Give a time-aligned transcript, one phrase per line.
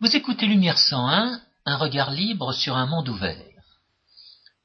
[0.00, 3.44] Vous écoutez Lumière 101, un regard libre sur un monde ouvert.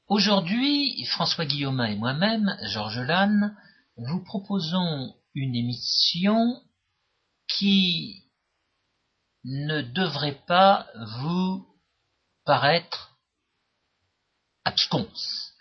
[0.06, 3.56] Aujourd'hui, François Guillaume et moi-même, Georges Lannes,
[3.96, 6.62] vous proposons une émission
[7.48, 8.30] qui
[9.42, 10.86] ne devrait pas
[11.18, 11.66] vous
[12.44, 13.18] paraître
[14.64, 15.52] absconce.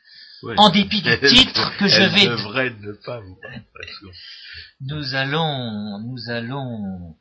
[0.56, 4.18] En dépit du titre que je vais devrait ne pas vous paraître absconce.
[4.82, 7.18] nous allons, nous allons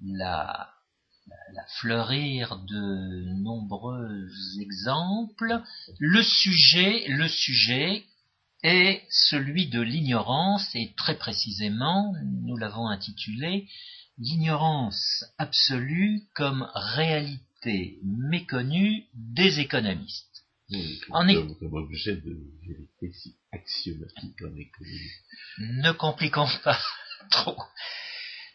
[0.00, 0.77] la,
[1.54, 4.28] la, fleurir de nombreux
[4.60, 5.60] exemples.
[5.98, 8.04] Le sujet, le sujet
[8.62, 12.12] est celui de l'ignorance et très précisément,
[12.44, 13.68] nous l'avons intitulé
[14.18, 20.24] l'ignorance absolue comme réalité méconnue des économistes.
[20.70, 22.36] Oui, En comme, est- comme objet de
[22.66, 25.10] vérité si axiomatique en économie.
[25.58, 26.78] Ne compliquons pas
[27.30, 27.56] trop.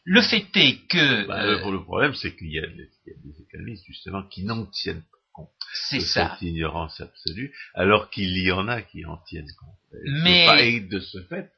[0.05, 3.16] Le fait est que Bah, euh, le, problème, c'est qu'il y, a des il y
[3.16, 6.31] a des économistes, justement, qui n'en tiennent pas compte c'est ça.
[6.39, 10.00] cette ignorance absolue, alors qu'il y en a qui en tiennent compte.
[10.23, 11.52] Mais- Et de ce fait,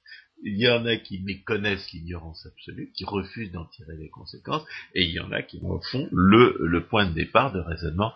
[0.43, 5.03] il y en a qui méconnaissent l'ignorance absolue, qui refusent d'en tirer les conséquences, et
[5.03, 8.13] il y en a qui en font le, le point de départ de raisonnement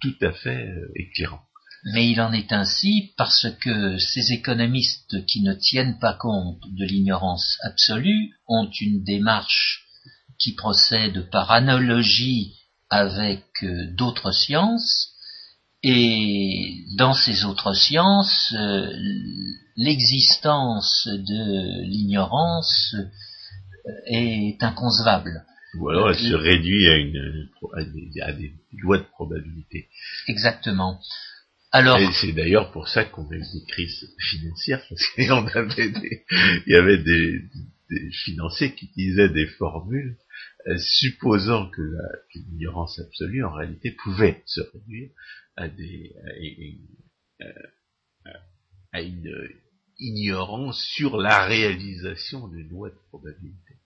[0.00, 1.42] tout à fait euh, éclairant.
[1.84, 6.84] Mais il en est ainsi parce que ces économistes qui ne tiennent pas compte de
[6.84, 9.84] l'ignorance absolue ont une démarche
[10.38, 12.54] qui procède par analogie
[12.88, 15.12] avec euh, d'autres sciences
[15.82, 18.88] et dans ces autres sciences, euh,
[19.76, 25.44] l'existence de l'ignorance euh, est inconcevable.
[25.78, 29.88] Ou alors elle se réduit à, une, à, des, à des lois de probabilité.
[30.28, 31.00] Exactement.
[31.74, 35.46] Et c'est d'ailleurs pour ça qu'on a eu des crises financières, parce qu'il y en
[35.46, 36.24] avait des,
[36.66, 37.48] y avait des,
[38.24, 40.16] financiers qui utilisaient des formules
[40.66, 41.82] euh, supposant que
[42.34, 45.10] l'ignorance absolue en réalité pouvait se réduire
[45.56, 46.14] à des
[48.94, 49.48] une,
[49.98, 53.76] ignorance sur la réalisation des lois de probabilité.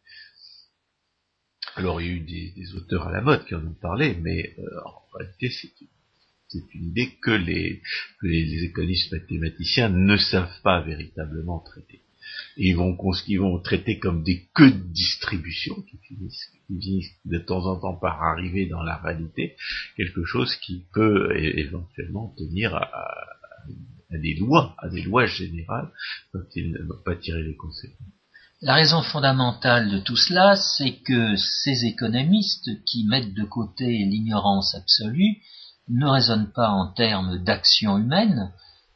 [1.74, 4.14] Alors il y a eu des, des auteurs à la mode qui en ont parlé,
[4.14, 5.88] mais euh, en réalité c'est une
[6.48, 7.82] c'est une idée que les,
[8.64, 12.02] économistes mathématiciens ne savent pas véritablement traiter.
[12.56, 15.98] Ils vont, vont traiter comme des queues de distribution qui
[16.68, 19.56] finissent, de temps en temps par arriver dans la réalité,
[19.96, 22.88] quelque chose qui peut éventuellement tenir à,
[24.10, 25.90] des lois, à des lois générales,
[26.34, 28.08] dont ils n'ont pas tiré les conséquences.
[28.62, 34.74] La raison fondamentale de tout cela, c'est que ces économistes qui mettent de côté l'ignorance
[34.74, 35.36] absolue
[35.88, 38.52] ne raisonnent pas en termes d'action humaine,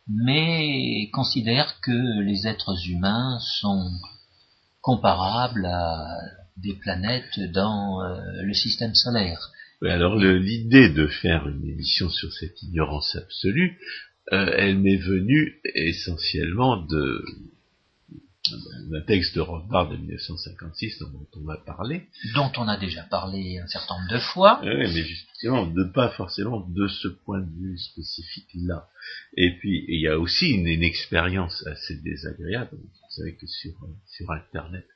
[0.08, 3.90] mais considèrent que les êtres humains sont
[4.80, 6.18] comparables à
[6.56, 9.50] des planètes dans euh, le système solaire.
[9.82, 13.78] Alors l'idée de faire une émission sur cette ignorance absolue,
[14.32, 17.24] euh, elle m'est venue essentiellement de
[18.90, 23.58] d'un texte de Rothbard de 1956 dont on va parler, dont on a déjà parlé
[23.58, 24.60] un certain nombre de fois.
[24.62, 28.88] Ouais, mais justement, de pas forcément de ce point de vue spécifique-là.
[29.36, 32.78] Et puis, il y a aussi une, une expérience assez désagréable.
[33.10, 34.86] Vous savez que sur, euh, sur Internet,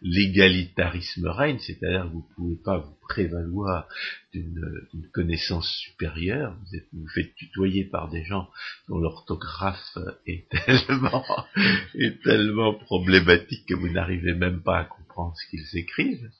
[0.00, 3.88] l'égalitarisme règne, c'est-à-dire que vous pouvez pas vous prévaloir
[4.32, 4.60] d'une
[4.92, 6.56] d'une connaissance supérieure.
[6.60, 8.48] Vous êtes, vous faites tutoyer par des gens
[8.88, 11.24] dont l'orthographe est tellement,
[11.94, 16.30] est tellement problématique que vous n'arrivez même pas à comprendre ce qu'ils écrivent.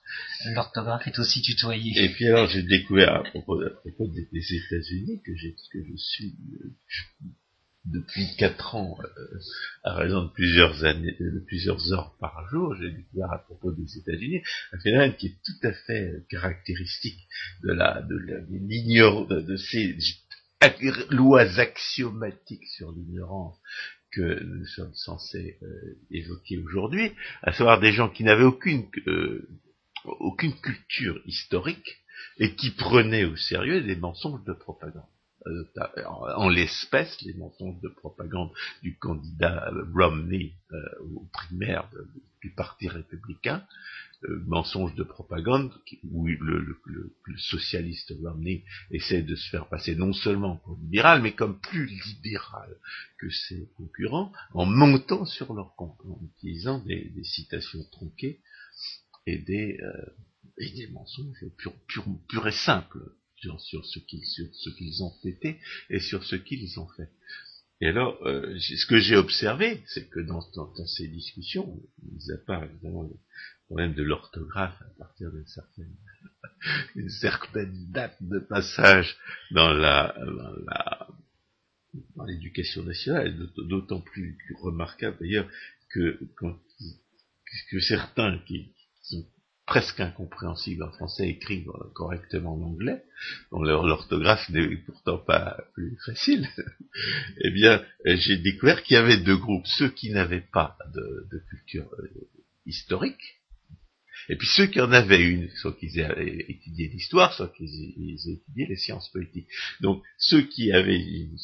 [0.53, 1.93] L'orthographe est aussi tutoyée.
[2.01, 5.79] Et puis alors j'ai découvert à propos, à propos des, des États-Unis que j'ai que
[5.83, 7.27] je suis euh, je-
[7.85, 9.39] depuis quatre ans euh,
[9.83, 13.97] à raison de plusieurs années, de plusieurs heures par jour, j'ai découvert à propos des
[13.97, 14.41] États-Unis
[14.73, 17.19] un phénomène qui est tout à fait euh, caractéristique
[17.63, 19.95] de la de la- de ces
[21.11, 23.55] lois axiomatiques sur l'ignorance
[24.11, 27.11] que nous sommes censés euh, évoquer aujourd'hui,
[27.43, 29.47] à savoir des gens qui n'avaient aucune euh,
[30.05, 31.97] aucune culture historique
[32.37, 35.03] et qui prenaient au sérieux des mensonges de propagande.
[35.47, 35.63] Euh,
[36.07, 38.51] en, l'espèce, les mensonges de propagande
[38.81, 40.77] du candidat Romney euh,
[41.13, 41.89] aux primaires
[42.41, 43.65] du Parti républicain,
[44.23, 45.71] euh, mensonges de propagande
[46.11, 50.77] où le, le- le- le socialiste Romney essaie de se faire passer non seulement pour
[50.77, 52.75] libéral, mais comme plus libéral
[53.19, 58.39] que ses concurrents, en montant sur leur compte, en utilisant des, des citations tronquées
[59.27, 60.05] et des, euh,
[60.59, 62.99] et des mensonges purs pur, pur et simples
[63.59, 65.59] sur, ce qu'ils ont été
[65.89, 67.09] et sur ce qu'ils ont fait.
[67.81, 70.41] Et alors, euh, ce que j'ai observé, c'est que dans,
[70.85, 73.19] ces discussions, mis à part évidemment les,
[73.65, 75.47] problème de l'orthographe à partir d'une
[77.09, 79.17] certaine, date de passage
[79.51, 79.73] dans
[82.27, 85.49] l'éducation nationale, d'autant plus remarquable d'ailleurs
[85.89, 86.19] que,
[87.71, 88.74] que certains qui
[89.65, 93.03] presque incompréhensibles en français écrivent correctement en anglais,
[93.51, 96.47] dont l'orthographe n'est pourtant pas plus facile,
[97.43, 101.89] eh bien, j'ai découvert qu'il y avait deux groupes, ceux qui n'avaient pas de, culture
[101.99, 102.29] euh,
[102.65, 103.39] historique,
[104.29, 108.33] et puis ceux qui en avaient une, soit qu'ils aient étudié l'histoire, soit qu'ils aient
[108.33, 109.49] étudié les sciences politiques.
[109.81, 111.37] Donc ceux qui avaient une,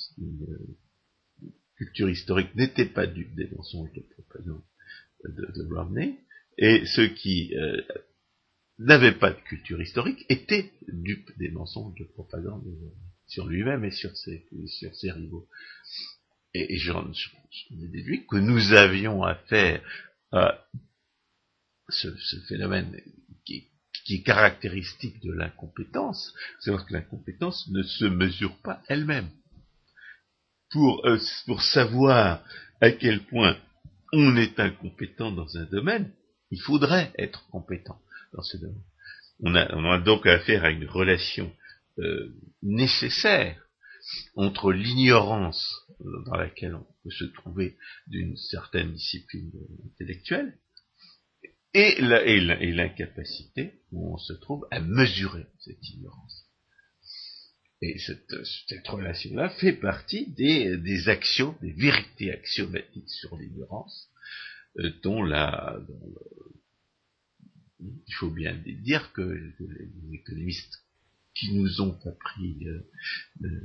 [1.75, 4.03] culture historique n'étaient pas dupes des mensonges de,
[5.25, 6.19] de, de, Romney,
[6.59, 7.81] et ceux qui euh,
[8.81, 12.65] n'avaient pas de culture historique étaient dupes des mensonges de propagande
[13.27, 14.45] sur lui-même et sur ses,
[15.11, 15.47] rivaux.
[16.53, 19.81] Et, j'en ai déduit que nous avions affaire
[20.31, 20.65] à
[21.89, 22.07] ce,
[22.47, 22.99] phénomène
[23.45, 23.69] qui,
[24.09, 29.29] est caractéristique de l'incompétence, c'est que l'incompétence ne se mesure pas elle-même.
[30.71, 32.43] Pour, euh, pour savoir
[32.81, 33.57] à quel point
[34.11, 36.11] on est incompétent dans un domaine,
[36.49, 38.01] il faudrait être compétent
[39.43, 41.51] On a, donc affaire à une relation
[41.99, 43.61] euh, nécessaire
[44.35, 45.85] entre l'ignorance
[46.25, 49.51] dans laquelle on peut se trouver d'une certaine discipline
[49.85, 50.57] intellectuelle
[51.73, 56.45] et l'incapacité où on se trouve à mesurer cette ignorance.
[57.81, 64.09] Et cette, relation-là fait partie des, des, actions, des vérités axiomatiques sur l'ignorance,
[64.77, 65.79] euh, dont, la,
[67.81, 70.83] il faut bien dire que, les économistes
[71.35, 72.67] qui nous ont appris
[73.43, 73.59] euh,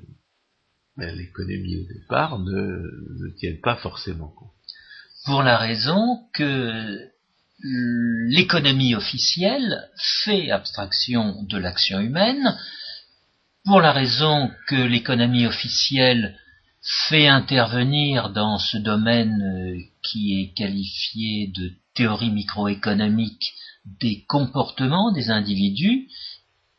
[0.97, 2.81] l'économie au départ ne,
[3.21, 4.53] ne tiennent pas forcément compte.
[5.25, 7.11] Pour la raison que
[7.63, 9.89] l'économie officielle
[10.25, 12.57] fait abstraction de l'action humaine,
[13.65, 16.39] pour la raison que l'économie officielle
[17.09, 23.55] fait intervenir dans ce domaine euh, qui est qualifié de théorie microéconomique
[24.01, 26.09] des comportements des individus,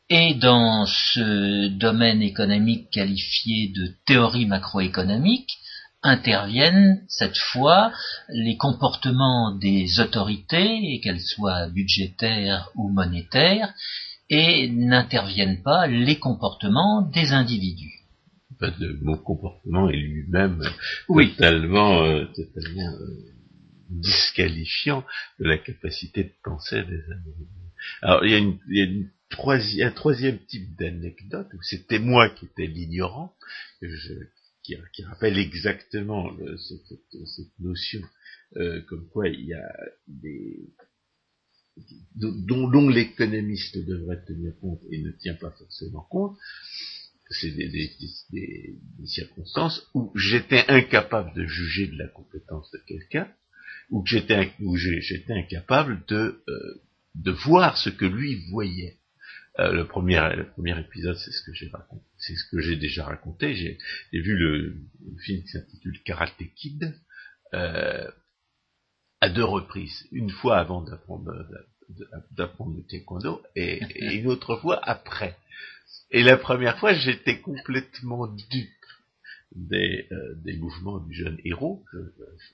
[0.09, 5.57] et dans ce domaine économique qualifié de théorie macroéconomique,
[6.03, 7.91] interviennent cette fois
[8.29, 13.73] les comportements des autorités, qu'elles soient budgétaires ou monétaires,
[14.29, 18.03] et n'interviennent pas les comportements des individus.
[18.59, 20.61] Le mot comportement est lui-même
[21.07, 23.36] totalement, euh, totalement euh,
[23.89, 25.05] disqualifiant
[25.39, 27.51] de la capacité de penser des individus.
[28.01, 31.61] Alors il y a, une, il y a une troisième, un troisième type d'anecdote où
[31.61, 33.35] c'était moi qui étais l'ignorant,
[33.81, 34.13] je,
[34.63, 38.01] qui, rappelle exactement cette, notion
[38.57, 39.69] euh, comme quoi il y a
[40.07, 40.73] des
[42.15, 46.37] dont, l'économiste devrait tenir compte et ne tient pas forcément compte,
[47.29, 53.31] c'est des, circonstances où j'étais incapable de juger de la compétence de quelqu'un,
[53.89, 54.51] ou que j'étais
[55.01, 56.81] j'étais incapable de euh,
[57.15, 58.97] de voir ce que lui voyait.
[59.59, 62.75] Euh, le premier, le premier épisode, c'est ce que j'ai raconté, c'est ce que j'ai
[62.75, 63.55] déjà raconté.
[63.55, 63.79] J'ai,
[64.11, 64.75] vu le,
[65.25, 66.93] film qui s'intitule Karate Kid
[67.55, 68.07] euh,
[69.19, 71.33] à deux reprises, une fois avant d'apprendre
[72.31, 73.79] d'apprendre le taekwondo et,
[74.15, 75.37] une autre fois après.
[76.11, 78.69] Et la première fois, j'étais complètement dupe
[79.55, 82.53] des, euh, des mouvements du jeune héros je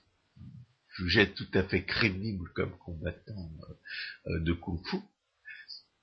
[0.96, 3.50] jugeais tout à fait crédible comme combattant
[4.26, 4.98] de kung-fu.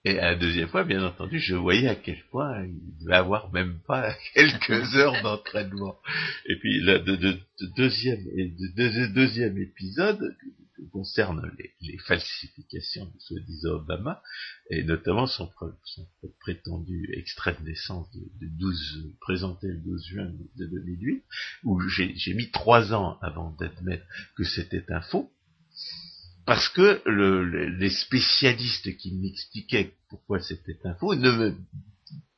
[0.04, 3.80] Et la deuxième fois, bien entendu, je voyais à quel point il devait avoir même
[3.88, 5.96] pas quelques heures d'entraînement.
[6.48, 7.00] Et puis le,
[7.76, 8.20] deuxième,
[9.14, 10.36] deuxième épisode
[10.90, 14.22] concerne les, falsifications de soi-disant Obama,
[14.70, 15.52] et notamment son,
[16.40, 21.24] prétendu extrait de naissance de, 12, présenté le 12 juin de 2008,
[21.64, 25.32] où j'ai mis trois ans avant d'admettre que c'était un faux,
[26.46, 27.02] parce que
[27.78, 31.56] les spécialistes qui m'expliquaient pourquoi c'était un faux ne me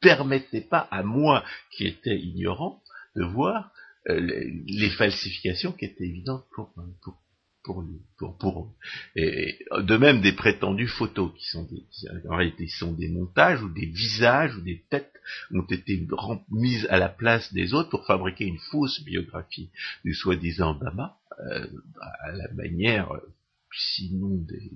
[0.02, 2.84] permettaient pas à moi, qui étais ignorant,
[3.16, 3.72] de voir
[4.10, 7.18] euh, les, falsifications qui étaient évidentes pour, pour,
[7.64, 7.84] pour,
[8.18, 9.22] pour, pour eux.
[9.22, 11.84] Et, de même des prétendues photos qui sont des,
[12.30, 15.14] en réalité sont des montages ou des visages ou des têtes
[15.54, 16.06] ont été
[16.52, 19.70] mises à la place des autres pour fabriquer une fausse biographie
[20.04, 21.68] du soi-disant Obama euh,
[22.22, 23.10] à la manière
[23.76, 24.72] sinon des,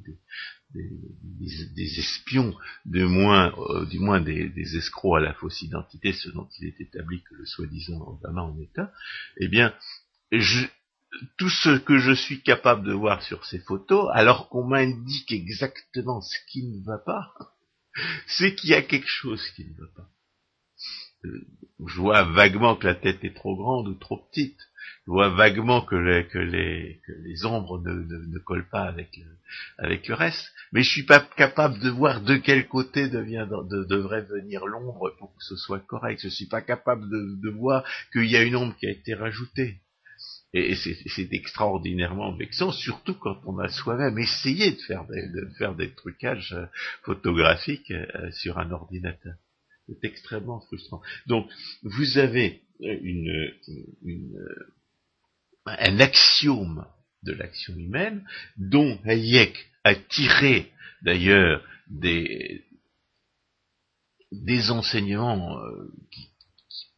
[0.73, 0.89] des,
[1.75, 6.47] des, espions, du moins, euh, du moins des, escrocs à la fausse identité, ce dont
[6.59, 8.91] il est établi que le soi-disant Obama en état,
[9.37, 9.73] eh bien,
[10.31, 10.65] je,
[11.37, 16.21] tout ce que je suis capable de voir sur ces photos, alors qu'on m'indique exactement
[16.21, 17.33] ce qui ne va pas,
[18.27, 20.09] c'est qu'il y a quelque chose qui ne va pas.
[21.25, 21.47] Euh,
[21.85, 24.59] je vois vaguement que la tête est trop grande ou trop petite.
[25.05, 29.17] Je vois vaguement que les, ombres ne, collent pas avec
[29.79, 30.51] le, reste.
[30.71, 35.43] Mais je suis pas capable de voir de quel côté devrait venir l'ombre pour que
[35.43, 36.19] ce soit correct.
[36.21, 39.79] Je suis pas capable de voir qu'il y a une ombre qui a été rajoutée.
[40.53, 45.75] Et c'est extraordinairement vexant, surtout quand on a soi-même essayé de faire des, de faire
[45.75, 46.65] des trucages euh,
[47.03, 49.35] photographiques euh, sur un ordinateur.
[49.87, 51.01] C'est extrêmement frustrant.
[51.27, 51.49] Donc,
[51.83, 53.53] vous avez euh, une,
[54.03, 54.47] une,
[55.65, 56.87] un axiome
[57.23, 58.25] de l'action humaine
[58.55, 62.63] dont Hayek a tiré d'ailleurs des,
[64.31, 65.59] des enseignements
[66.11, 66.29] qui,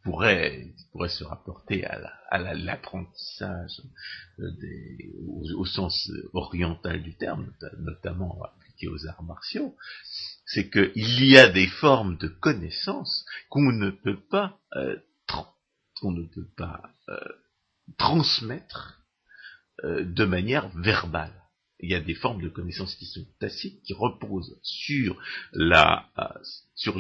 [0.04, 3.82] pourrait, pourrait se rapporter à l'apprentissage
[5.58, 9.76] au, sens oriental du terme, notamment appliqué aux arts martiaux,
[10.46, 14.98] c'est qu'il y a des formes de connaissances qu'on ne peut pas euh,
[16.04, 17.20] ne peut pas euh,
[17.98, 19.02] transmettre
[19.84, 21.39] euh, de manière verbale
[21.82, 25.18] il y a des formes de connaissances qui sont tacites, qui reposent sur
[25.54, 26.24] la, euh,
[26.76, 27.00] sur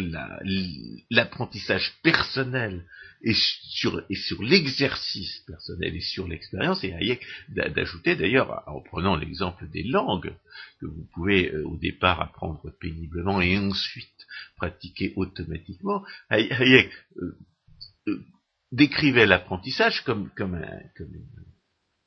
[1.09, 2.85] l'apprentissage personnel
[3.21, 6.83] et sur, et sur l'exercice personnel et sur l'expérience.
[6.83, 10.33] Et Hayek d'ajouter d'ailleurs, en prenant l'exemple des langues,
[10.79, 18.25] que vous pouvez euh, au départ apprendre péniblement et ensuite pratiquer automatiquement, Hayek euh,
[18.71, 21.11] décrivait l'apprentissage comme, comme, un, comme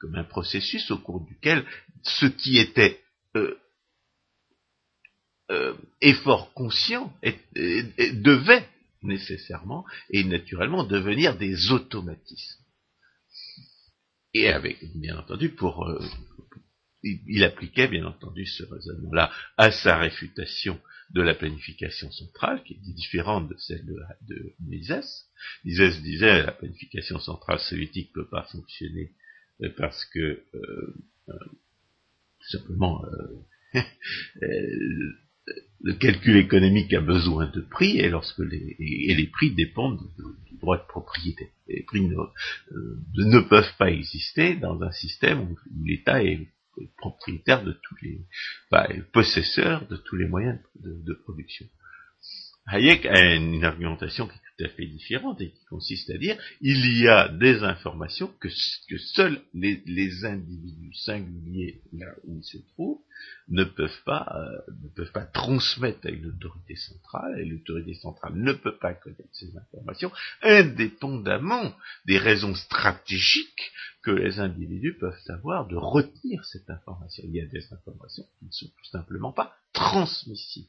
[0.03, 1.65] comme un processus au cours duquel
[2.03, 3.01] ce qui était
[3.37, 3.57] euh,
[5.53, 7.17] euh, effort conscient
[7.55, 8.69] devait
[9.03, 12.65] nécessairement et naturellement devenir des automatismes.
[14.35, 16.05] Et avec, bien entendu, pour euh,
[17.05, 20.81] il, appliquait bien entendu ce raisonnement-là à sa réfutation
[21.11, 25.29] de la planification centrale, qui est différente de celle de, de Mises.
[25.65, 29.13] Mises disait la planification centrale soviétique ne peut pas fonctionner
[29.71, 30.19] parce que
[30.55, 30.95] euh,
[31.29, 31.35] euh,
[32.41, 33.81] tout simplement euh,
[35.81, 40.01] le calcul économique a besoin de prix et lorsque les, et les prix dépendent
[40.47, 41.51] du droit de propriété.
[41.69, 46.49] Les prix ne, peuvent pas exister dans un système où, l'État est
[46.99, 48.21] propriétaire de tous les,
[48.71, 51.67] bah, possesseur de tous les moyens de production.
[52.67, 54.39] Hayek a une argumentation qui
[54.69, 58.49] fait différente et qui consiste à dire il y a des informations que,
[58.89, 63.01] que seuls les, individus singuliers là où ils se trouvent
[63.49, 68.35] ne peuvent pas euh, ne peuvent pas transmettre à une autorité centrale et l'autorité centrale
[68.35, 71.75] ne peut pas connaître ces informations indépendamment
[72.07, 77.23] des raisons stratégiques que les individus peuvent avoir de retenir cette information.
[77.27, 80.69] Il y a des informations qui ne sont tout simplement pas transmissibles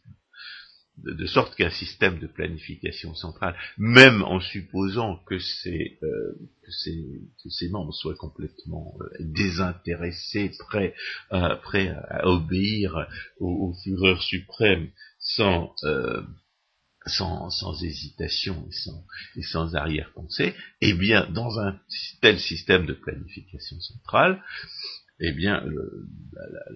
[0.98, 6.34] de, sorte qu'un système de planification centrale, même en supposant que ces, euh,
[6.64, 10.94] que membres soient complètement euh, désintéressés, prêts,
[11.30, 13.08] prêts à obéir
[13.40, 16.22] au, au Führer suprême sans, euh,
[17.06, 21.80] sans, hésitation et sans, et sans arrière-pensée, eh bien, dans un
[22.22, 24.44] tel système de planification centrale,
[25.20, 25.64] eh bien,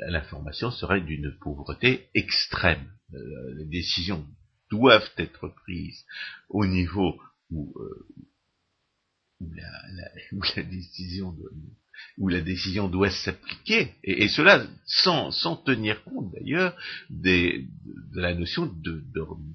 [0.07, 2.96] l'information serait d'une pauvreté extrême.
[3.13, 4.25] Euh, les décisions
[4.69, 6.03] doivent être prises
[6.49, 7.17] au niveau
[7.49, 8.05] où, euh,
[9.39, 11.49] où, la, décision doit,
[12.17, 16.75] où la décision doit s'appliquer, et, cela sans, sans tenir compte d'ailleurs
[17.09, 17.63] de,
[18.13, 18.69] la notion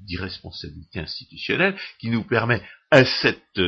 [0.06, 3.58] d'irresponsabilité institutionnelle qui nous permet à cette,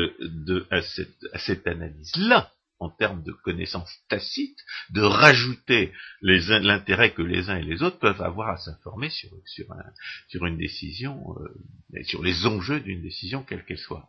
[1.66, 4.58] analyse-là en termes de connaissances tacites,
[4.90, 10.46] de rajouter l'intérêt que les uns et les autres peuvent avoir à s'informer sur, sur,
[10.46, 14.08] une décision, euh, sur les enjeux d'une décision, quelle qu'elle soit.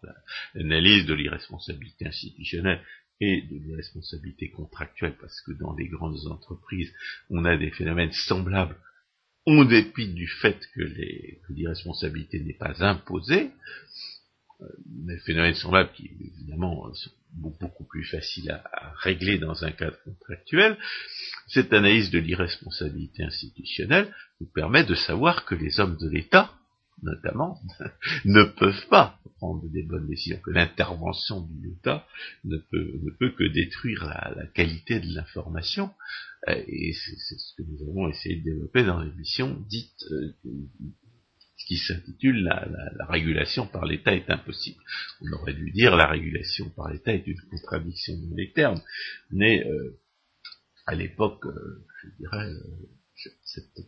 [0.53, 2.81] L'analyse de l'irresponsabilité institutionnelle
[3.21, 6.91] et de l'irresponsabilité contractuelle, parce que dans les grandes entreprises,
[7.29, 8.77] on a des phénomènes semblables,
[9.45, 10.81] on dépit du fait que
[11.49, 13.51] l'irresponsabilité n'est pas imposée,
[14.85, 20.77] des phénomènes semblables qui évidemment sont beaucoup plus faciles à, régler dans un cadre contractuel,
[21.47, 26.53] cette analyse de l'irresponsabilité institutionnelle nous permet de savoir que les hommes de l'État,
[27.03, 27.59] notamment,
[28.25, 32.07] ne peuvent pas prendre des bonnes décisions, que l'intervention de l'État
[32.45, 35.91] ne peut, ne peut que détruire la, qualité de l'information,
[36.47, 40.33] euh, et c'est ce que nous avons essayé de développer dans l'émission dite euh,
[41.67, 44.81] qui s'intitule la, régulation par l'État est impossible.
[45.21, 48.81] On aurait dû dire la régulation par l'État est une contradiction dans les termes,
[49.31, 49.99] mais euh,
[50.85, 51.45] à l'époque,
[52.03, 52.51] je dirais,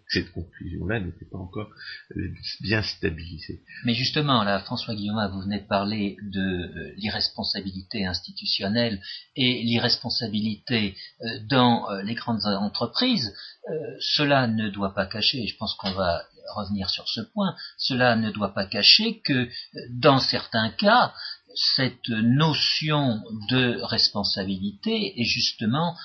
[0.08, 1.70] cette, conclusion-là n'était pas encore
[2.16, 3.62] euh, bien stabilisée.
[3.86, 9.02] Mais justement, là, François Guillaume, vous venez de parler de euh, l'irresponsabilité institutionnelle
[9.36, 13.34] et l'irresponsabilité euh, dans les grandes entreprises.
[14.00, 16.24] cela ne doit pas cacher, et je pense qu'on va
[16.56, 19.50] revenir sur ce point, cela ne doit pas cacher que
[19.92, 21.14] dans certains cas,
[21.76, 25.96] cette notion de responsabilité est justement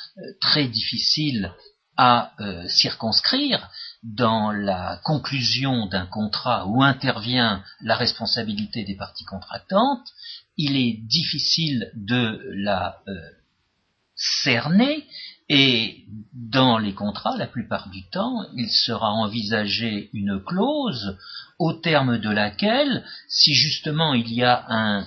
[0.40, 1.52] très difficile
[1.96, 3.70] à euh, circonscrire
[4.02, 10.08] dans la conclusion d'un contrat où intervient la responsabilité des parties contractantes,
[10.56, 13.12] il est difficile de la euh,
[14.16, 15.06] cerner
[15.54, 21.18] et dans les contrats, la plupart du temps, il sera envisagé une clause
[21.58, 25.06] au terme de laquelle, si justement il y a un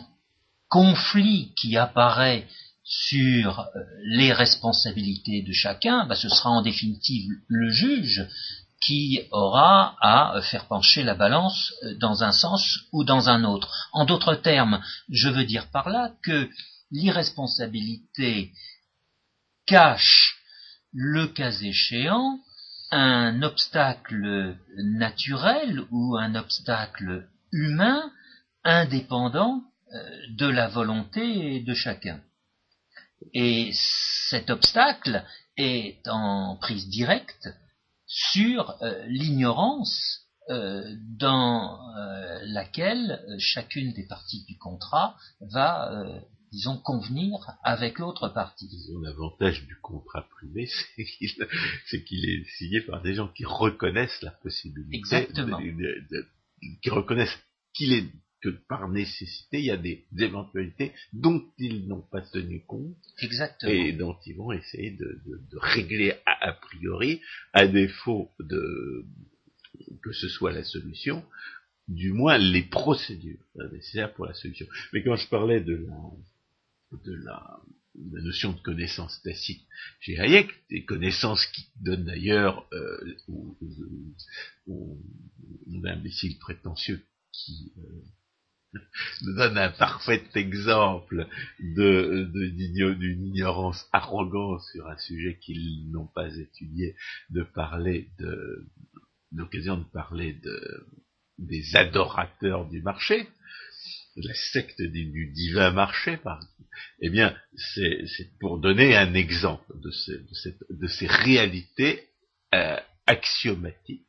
[0.69, 2.47] conflit qui apparaît
[2.83, 8.27] sur euh, les responsabilités de chacun, bah, ce sera en définitive le juge
[8.85, 13.89] qui aura à faire pencher la balance euh, dans un sens ou dans un autre.
[13.93, 16.47] En d'autres termes, je veux dire par là que
[16.91, 18.51] l'irresponsabilité
[19.65, 20.34] cache,
[20.95, 22.39] le cas échéant,
[22.91, 28.11] un obstacle naturel ou un obstacle humain
[28.63, 29.61] indépendant
[29.93, 29.99] euh,
[30.37, 32.21] de la volonté de chacun.
[33.33, 35.23] Et cet obstacle
[35.57, 37.49] est en prise directe
[38.07, 40.83] sur euh, l'ignorance euh,
[41.19, 41.79] dans
[42.43, 45.91] laquelle chacune des parties du contrat va,
[46.55, 48.69] disons, convenir avec l'autre partie.
[49.01, 50.69] L'avantage du contrat privé,
[51.87, 55.59] c'est qu'il est, signé par des gens qui reconnaissent la possibilité, Exactement.
[56.81, 57.37] qui reconnaissent
[57.73, 58.05] qu'il est
[58.41, 62.95] que par nécessité, il y a des éventualités dont ils n'ont pas tenu compte
[63.63, 65.19] et dont ils vont essayer de,
[65.57, 67.21] régler a, priori,
[67.53, 69.05] à défaut de
[70.03, 71.25] que ce soit la solution,
[71.87, 74.67] du moins les procédures nécessaires pour la solution.
[74.93, 75.97] Mais quand je parlais de la,
[77.03, 77.59] de la,
[77.95, 79.61] notion de connaissance tacite
[80.01, 84.99] chez Hayek, des connaissances qui donnent d'ailleurs euh, aux,
[85.85, 88.79] imbéciles prétentieux qui euh,
[89.21, 91.27] nous donne un parfait exemple
[91.59, 96.95] de, d'une ignorance arrogante sur un sujet qu'ils n'ont pas étudié,
[97.29, 98.65] de parler de
[99.31, 100.87] l'occasion de parler de,
[101.37, 103.27] des adorateurs du marché,
[104.15, 106.39] la secte du, divin marché, par
[107.01, 108.05] Eh bien, c'est,
[108.39, 109.91] pour donner un exemple de,
[110.69, 112.09] de, ces réalités
[112.53, 114.05] euh, axiomatiques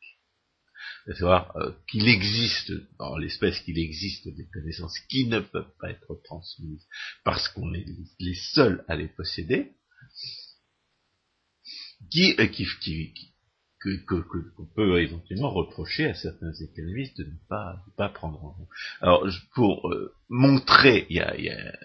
[1.09, 5.90] à savoir euh, qu'il existe, dans l'espèce qu'il existe des connaissances qui ne peuvent pas
[5.90, 6.87] être transmises
[7.24, 7.85] parce qu'on est
[8.18, 9.72] les seuls à les posséder,
[12.11, 12.48] qui, euh,
[14.07, 18.68] qu'on peut éventuellement reprocher à certains économistes de ne pas, pas prendre en compte.
[19.00, 21.79] Alors, pour euh, montrer, il y y a,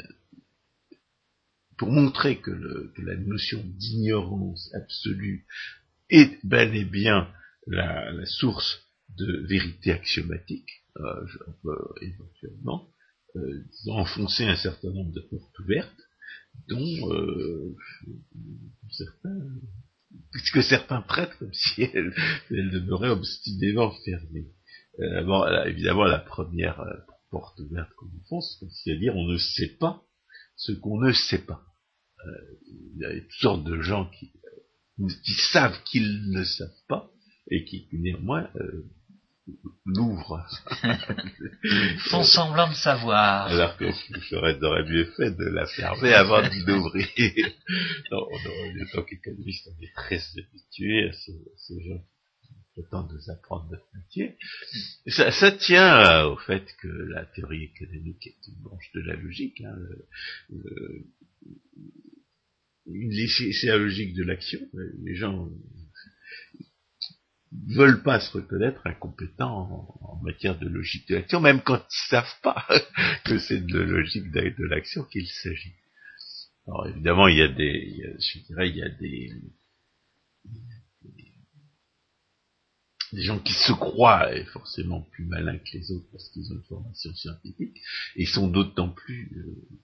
[1.81, 2.51] pour montrer que,
[2.95, 5.47] que la notion d'ignorance absolue
[6.11, 7.27] est bel et bien
[7.65, 12.87] la, source de vérité axiomatique, euh, on peut éventuellement
[13.35, 16.01] euh, enfoncer un certain nombre de portes ouvertes,
[16.67, 17.75] dont euh,
[18.91, 19.39] certains,
[20.33, 22.13] puisque certains prêtent comme si elles,
[22.51, 24.51] demeuraient obstinément fermées.
[25.65, 26.79] Évidemment, la première
[27.31, 30.03] porte ouverte qu'on enfonce, c'est à dire on ne sait pas
[30.57, 31.65] ce qu'on ne sait pas.
[32.25, 32.31] Euh,
[32.95, 34.31] il y a toutes sortes de gens qui,
[35.25, 37.11] qui savent qu'ils ne savent pas
[37.49, 38.49] et qui néanmoins
[39.85, 40.45] l'ouvre.
[42.09, 43.47] Font semblant de savoir.
[43.47, 43.89] Alors que
[44.29, 47.07] j'aurais mieux fait de la fermer avant d'ouvrir.
[48.11, 52.03] non, en tant qu'économiste, on est très habitué à ces, gens
[52.73, 54.37] qui tentent de s'apprendre notre métier.
[55.07, 59.61] ça, ça, tient au fait que la théorie économique est une branche de la logique.
[59.61, 59.75] Hein,
[62.85, 64.59] c'est la logique de l'action.
[65.03, 65.49] Les gens
[67.51, 72.39] veulent pas se reconnaître incompétents en, matière de logique de l'action, même quand ils savent
[72.43, 72.65] pas
[73.25, 75.73] que c'est de la logique de, l'action qu'il s'agit.
[76.67, 79.31] Alors évidemment, il y a des, je dirais, il y a des,
[83.13, 86.63] des gens qui se croient forcément plus malins que les autres parce qu'ils ont une
[86.63, 87.81] formation scientifique
[88.15, 89.77] et sont d'autant plus euh,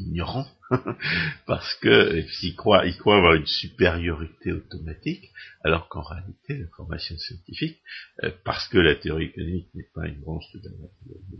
[0.00, 0.46] ignorant,
[1.46, 5.30] parce que ils croient, ils croient avoir une supériorité automatique,
[5.62, 7.80] alors qu'en réalité, la formation scientifique,
[8.24, 10.60] euh, parce que la théorie économique n'est pas une branche de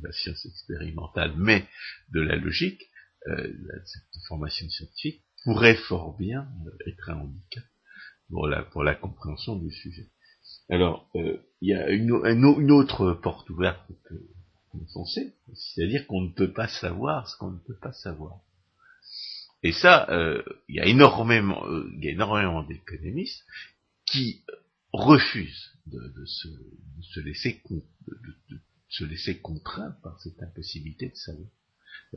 [0.02, 1.66] la, science expérimentale, mais
[2.12, 2.82] de la logique,
[3.28, 3.52] euh,
[3.84, 7.64] cette formation scientifique pourrait fort bien euh, être un handicap
[8.28, 8.46] pour
[8.84, 10.08] la, compréhension du sujet.
[10.68, 12.12] Alors, il y a une,
[12.70, 14.14] autre porte ouverte que
[15.06, 18.40] sait, c'est-à-dire qu'on ne peut pas savoir ce qu'on ne peut pas savoir.
[19.62, 23.44] Et ça, euh, il y a énormément, euh, il y a énormément d'économistes
[24.06, 24.42] qui
[24.92, 31.48] refusent de, se, laisser de, se laisser contraindre par cette impossibilité de savoir.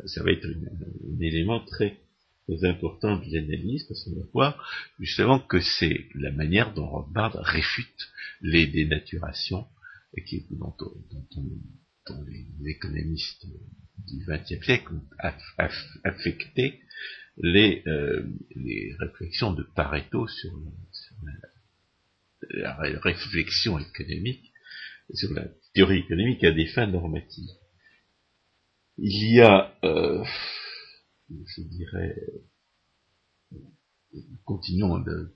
[0.06, 1.99] Ça va être un élément très,
[2.47, 7.36] très important de l'analyse, parce qu'on va voir justement que c'est la manière dont Rothbard
[7.43, 8.10] réfute
[8.41, 9.67] les dénaturations
[10.27, 10.75] qui, dont,
[12.27, 13.45] les économistes
[14.08, 15.67] du XXe siècle ont
[16.03, 16.82] affecté
[17.37, 18.23] les, euh,
[18.55, 20.51] les réflexions de Pareto sur,
[22.51, 24.51] la, réflexion économique,
[25.13, 27.49] sur la théorie économique à des fins normatives.
[28.97, 30.23] Il y a, euh,
[31.29, 32.15] je dirais,
[34.45, 35.33] continuons de,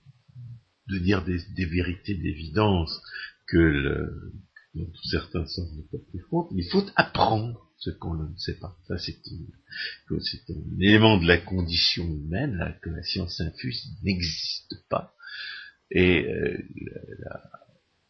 [0.99, 3.01] dire des, vérités d'évidence
[3.47, 4.33] que le,
[4.75, 8.75] dont certains sens ne peuvent plus il faut apprendre ce qu'on ne sait pas.
[8.87, 9.19] Ça, c'est
[10.49, 15.13] un élément de la condition humaine, que la science infuse n'existe pas.
[15.91, 16.57] Et euh,
[17.19, 17.41] la,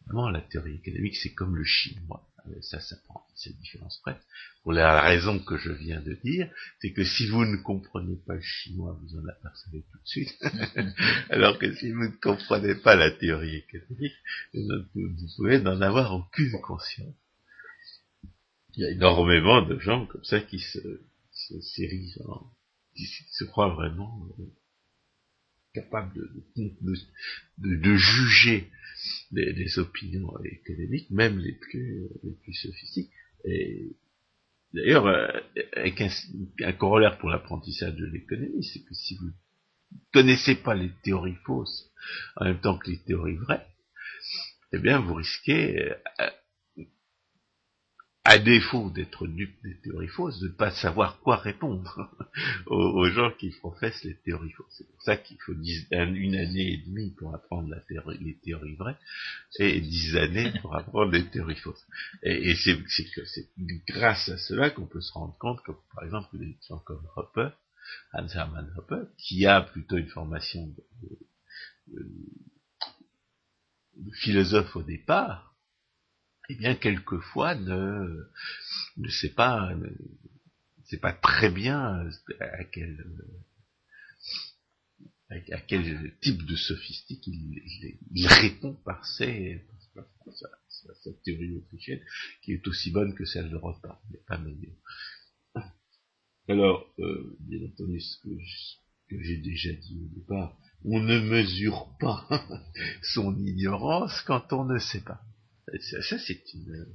[0.06, 2.26] vraiment, la théorie économique, c'est comme le chinois.
[2.46, 4.18] Euh, ça, ça prend cette différence près.
[4.62, 6.50] Pour la raison que je viens de dire,
[6.80, 10.42] c'est que si vous ne comprenez pas le chinois, vous en apercevez tout de suite.
[11.30, 14.16] Alors que si vous ne comprenez pas la théorie économique,
[14.54, 17.14] vous, pouvez n'en avoir aucune conscience.
[18.78, 20.78] Il y a énormément de gens comme ça qui se,
[21.32, 21.54] se
[22.94, 24.44] qui se croient vraiment euh,
[25.74, 26.94] capables de,
[27.58, 28.70] de, de juger
[29.32, 33.10] des, opinions économiques, même les plus, les plus sophistiques.
[33.44, 33.96] Et
[34.72, 35.26] d'ailleurs, euh,
[35.72, 39.32] avec un, corollaire pour l'apprentissage de l'économie, c'est que si vous
[40.12, 41.90] connaissez pas les théories fausses
[42.36, 43.66] en même temps que les théories vraies,
[44.72, 46.30] eh bien, vous risquez, euh,
[48.28, 52.10] à défaut d'être dupe des théories fausses, de ne pas savoir quoi répondre
[52.66, 54.74] aux, gens qui professent les théories fausses.
[54.76, 57.74] C'est pour ça qu'il faut une année et demie pour apprendre
[58.20, 58.98] les théories vraies
[59.58, 61.86] et dix années pour apprendre les théories fausses.
[62.22, 62.76] Et, c'est
[63.88, 67.48] grâce à cela qu'on peut se rendre compte que, par exemple, des gens comme Hopper,
[68.12, 70.66] Hans Hermann Hopper, qui a plutôt une formation
[71.86, 72.02] de
[74.20, 75.47] philosophe au départ,
[76.48, 78.28] eh bien quelquefois ne
[78.96, 79.88] ne sait pas ne
[80.84, 82.08] sait pas très bien
[82.40, 83.04] à quel
[85.30, 89.66] à quel type de sophistique il, répond par ses
[90.32, 92.00] sa, théorie autrichienne
[92.42, 94.76] qui est aussi bonne que celle de Rothbard, mais pas meilleure.
[96.48, 98.16] Alors, euh, bien entendu, ce
[99.08, 102.26] que j'ai déjà dit au départ, on ne mesure pas
[103.02, 105.20] son ignorance quand on ne sait pas.
[105.80, 106.86] Ça, c'est une,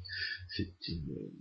[0.56, 1.32] c'est une,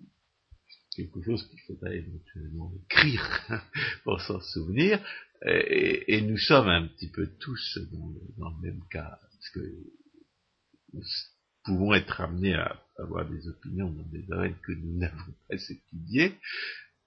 [0.94, 3.42] quelque chose qu'il faudrait éventuellement écrire
[4.04, 5.00] pour s'en souvenir.
[5.44, 9.60] Et, nous sommes un petit peu tous dans le, même cas, parce que
[10.92, 11.02] nous
[11.64, 16.38] pouvons être amenés à avoir des opinions dans des domaines que nous n'avons pas étudiés,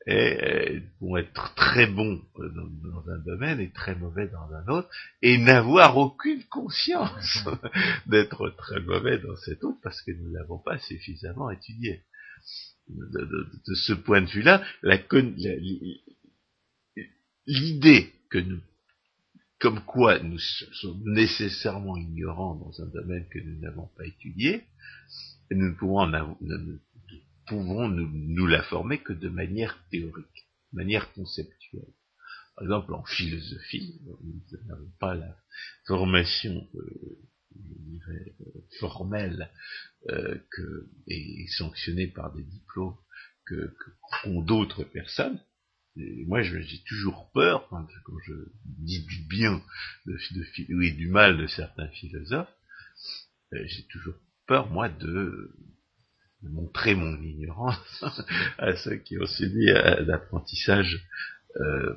[0.08, 4.90] et, vont être très bons dans, un domaine et très mauvais dans un autre,
[5.22, 7.46] et n'avoir aucune conscience
[8.06, 12.02] d'être très mauvais dans cet autre parce que nous n'avons pas suffisamment étudié.
[12.88, 14.64] De, ce point de vue-là,
[17.48, 18.62] l'idée que nous,
[19.60, 24.66] comme quoi nous sommes nécessairement ignorants dans un domaine que nous n'avons pas étudié,
[25.50, 26.36] nous ne pouvons en avoir,
[27.48, 31.94] pouvons nous, nous, la former que de manière théorique, de manière conceptuelle.
[32.56, 35.38] Par exemple, en philosophie, nous n'avons pas la
[35.86, 37.20] formation, euh,
[37.56, 39.50] je dirais, euh, formelle
[40.10, 42.96] euh, que, et sanctionnée par des diplômes
[43.46, 43.76] que,
[44.24, 45.40] qu'ont d'autres personnes.
[46.28, 47.88] Moi, j'ai toujours peur, quand
[48.26, 48.34] je,
[48.66, 49.64] dis du bien
[50.06, 52.54] de, de, et du mal de certains philosophes,
[53.54, 55.56] j'ai toujours peur, moi, de
[56.50, 58.04] montrer mon ignorance
[58.58, 61.06] à ceux qui ont subi un apprentissage,
[61.58, 61.96] euh,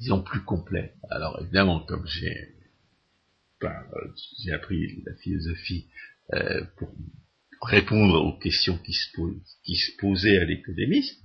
[0.00, 0.94] disons, plus complet.
[1.10, 2.54] Alors évidemment, comme j'ai
[4.38, 5.88] j'ai appris la philosophie
[6.32, 6.94] euh, pour
[7.62, 11.20] répondre aux questions qui se, posaient à l'économiste,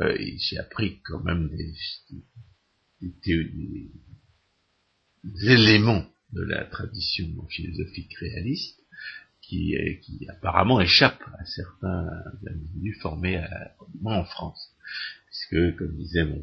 [0.00, 1.74] euh, j'ai appris quand même des,
[3.02, 3.90] des,
[5.50, 8.79] éléments de la tradition philosophique réaliste
[9.50, 12.08] qui, qui apparemment échappe à certains
[12.46, 14.70] individus formés à, en France.
[15.26, 16.42] Puisque, comme disait mon,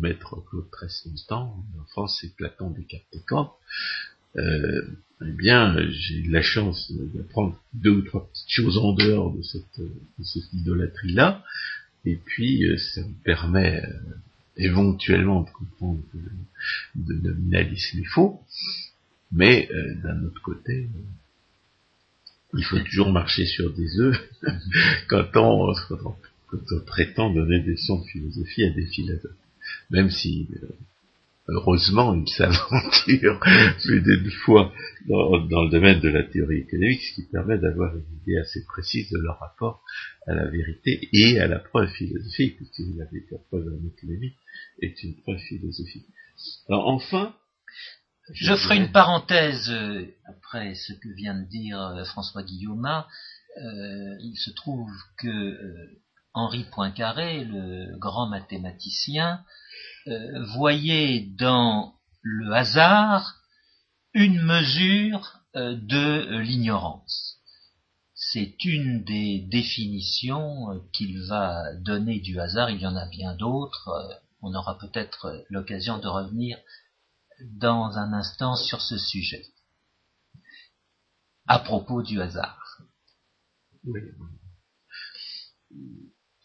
[0.00, 4.82] maître Claude Tressonstan, en France c'est Platon Descartes et euh,
[5.20, 9.42] eh bien, j'ai eu la chance d'apprendre deux ou trois petites choses en dehors de
[9.42, 11.44] cette, de cette idolâtrie-là,
[12.06, 13.82] et puis ça me permet
[14.56, 16.18] éventuellement de comprendre que
[16.96, 18.40] le nominalisme est faux,
[19.30, 19.68] mais
[20.02, 20.88] d'un autre côté,
[22.54, 24.16] il faut toujours marcher sur des œufs
[25.08, 25.72] quand on,
[26.48, 29.32] quand on prétend donner des sons de philosophie à des philosophes.
[29.90, 30.66] Même si, euh,
[31.48, 33.40] heureusement, ils s'aventurent
[33.84, 34.72] plus d'une fois
[35.08, 39.10] dans, le domaine de la théorie économique, ce qui permet d'avoir une idée assez précise
[39.10, 39.82] de leur rapport
[40.26, 43.06] à la vérité et à la preuve philosophique, puisque la
[43.48, 44.34] preuve en économie
[44.80, 46.06] est une preuve philosophique.
[46.68, 47.34] Alors enfin,
[48.32, 53.04] je ferai une parenthèse euh, après ce que vient de dire euh, François Guillaume.
[53.56, 55.90] il se trouve que
[56.34, 59.44] Henri Poincaré, le grand mathématicien,
[60.08, 63.36] euh, voyait dans le hasard
[64.14, 67.36] une mesure euh, de l'ignorance.
[68.14, 72.70] C'est une des définitions euh, qu'il va donner du hasard.
[72.70, 73.90] Il y en a bien d'autres.
[74.40, 76.58] On aura peut-être l'occasion de revenir
[77.52, 79.42] dans un instant sur ce sujet.
[81.46, 82.82] À propos du hasard.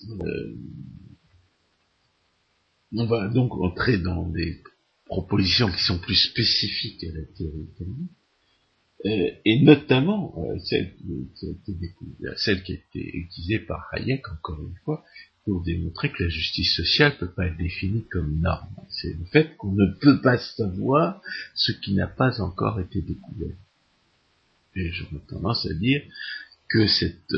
[0.09, 0.55] Euh,
[2.93, 4.63] on va donc entrer dans des
[5.05, 8.11] propositions qui sont plus spécifiques à la théorie économique,
[9.05, 10.95] euh, et notamment euh, celle,
[12.63, 15.03] qui a été utilisée par Hayek, encore une fois,
[15.47, 18.67] pour démontrer que la justice sociale ne peut pas être définie comme norme.
[18.89, 21.21] C'est le fait qu'on ne peut pas savoir
[21.55, 23.55] ce qui n'a pas encore été découvert.
[24.75, 26.01] Et j'aurais tendance à dire
[26.67, 27.33] que cette,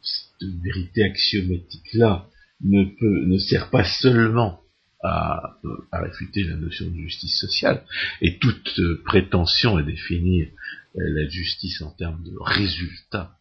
[0.00, 2.26] cette vérité axiomatique-là
[2.62, 4.62] ne, peut, ne sert pas seulement
[5.02, 5.58] à,
[5.92, 7.84] à, réfuter la notion de justice sociale,
[8.22, 10.48] et toute prétention à définir
[10.96, 13.36] euh, la justice en termes de résultats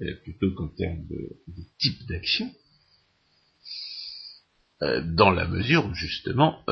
[0.00, 1.36] euh, plutôt qu'en termes de,
[1.80, 2.48] type d'action,
[4.82, 6.62] euh, dans la mesure où justement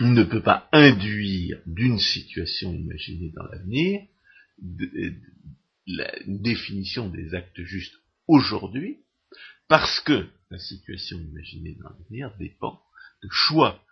[0.00, 4.00] on ne peut pas induire d'une situation imaginée dans l'avenir
[5.86, 8.98] la définition des actes justes aujourd'hui,
[9.68, 12.80] parce que la situation imaginée dans l'avenir dépend
[13.22, 13.82] de choix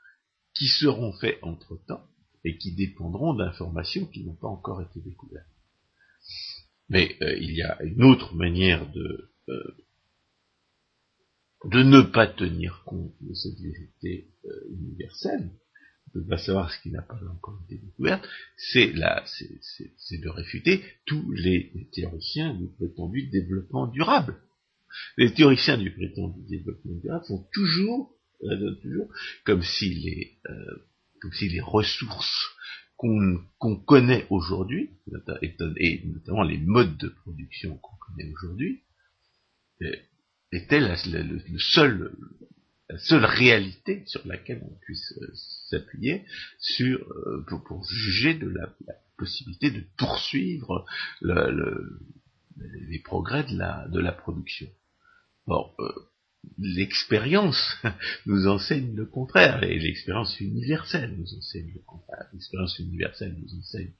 [0.55, 2.05] qui seront faits entre-temps
[2.45, 5.47] et qui dépendront d'informations qui n'ont pas encore été découvertes.
[6.89, 9.77] Mais euh, il y a une autre manière de, euh,
[11.65, 15.51] de ne pas tenir compte de cette vérité euh, universelle,
[16.15, 18.23] de ne pas savoir ce qui n'a pas encore été découvert,
[18.57, 24.37] c'est de réfuter tous les théoriciens du prétendu développement durable.
[25.17, 28.15] Les théoriciens du prétendu développement durable font toujours,
[28.83, 29.09] toujours
[29.45, 30.89] comme si les, euh,
[31.21, 32.57] comme si les ressources
[32.97, 34.91] qu'on connaît aujourd'hui,
[35.81, 38.83] et notamment les modes de production qu'on connaît aujourd'hui,
[40.53, 42.13] étaient le seul
[42.91, 45.31] la seule réalité sur laquelle on puisse euh,
[45.69, 46.25] s'appuyer
[46.59, 48.75] sur euh, pour, juger de la,
[49.17, 50.87] possibilité de poursuivre
[51.21, 54.69] les progrès de la, de la production.
[55.49, 55.93] Bon, euh,
[56.57, 57.77] l'expérience
[58.27, 62.29] nous enseigne le contraire, et l'expérience universelle nous enseigne le contraire.
[62.33, 63.93] L'expérience universelle nous enseigne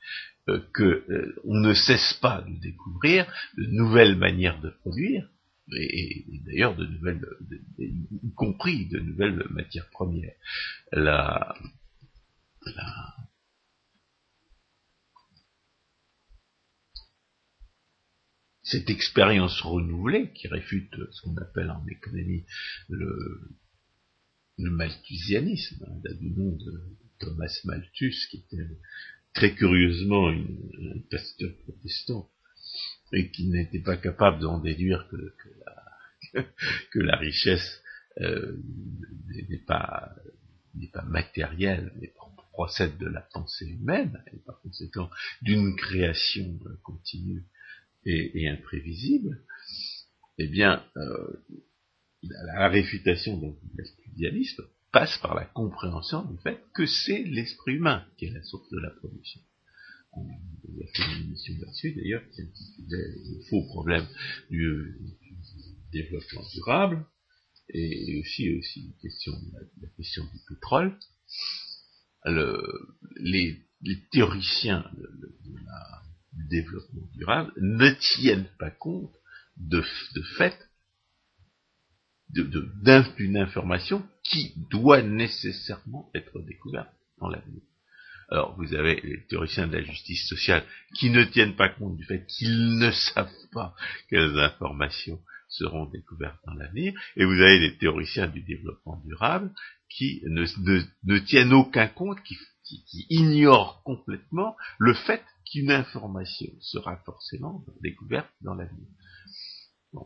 [0.73, 5.29] que on ne cesse pas de découvrir de nouvelles manières de produire,
[5.77, 7.27] et, d'ailleurs de nouvelles,
[7.79, 10.35] y compris de nouvelles matières premières.
[10.93, 11.55] La,
[18.63, 22.45] cette expérience renouvelée qui réfute ce qu'on appelle en économie
[22.89, 23.57] le,
[24.59, 28.69] le malthusianisme, hein, du nom de Thomas Malthus, qui était
[29.33, 32.31] très curieusement un pasteur protestant
[33.13, 35.35] et qui n'était pas capable d'en déduire que,
[36.95, 37.83] la, richesse
[38.21, 38.57] euh,
[39.49, 40.15] n'est pas
[41.05, 42.13] matérielle, mais
[42.59, 45.09] procède de la pensée humaine, et par conséquent
[45.43, 47.45] d'une création euh, continue
[48.05, 49.45] et, imprévisible,
[50.39, 51.45] eh bien, euh,
[52.23, 53.55] la, réfutation du
[54.09, 58.69] l'idéalisme passe par la compréhension du fait que c'est l'esprit humain qui est la source
[58.71, 59.41] de la production
[60.17, 61.93] il a fait une émission là-dessus.
[61.93, 64.07] D'ailleurs qui intitulait le faux problème
[64.51, 64.97] du,
[65.93, 67.07] développement durable
[67.71, 70.99] et aussi aussi la, question du pétrole.
[73.17, 73.65] Les,
[74.11, 74.91] théoriciens
[76.33, 79.15] du développement durable ne tiennent pas compte
[79.57, 79.83] de,
[80.15, 80.57] de fait
[82.31, 87.63] d'une information qui doit nécessairement être découverte dans l'avenir
[88.31, 90.63] Alors, vous avez les théoriciens de la justice sociale
[90.95, 93.75] qui ne tiennent pas compte du fait qu'ils ne savent pas
[94.09, 99.51] quelles informations seront découvertes dans l'avenir, et vous avez les théoriciens du développement durable
[99.89, 100.45] qui ne,
[101.05, 108.29] ne, tiennent aucun compte, qui, qui, ignorent complètement le fait qu'une information sera forcément découverte
[108.43, 108.87] dans l'avenir.
[109.95, 110.01] Euh,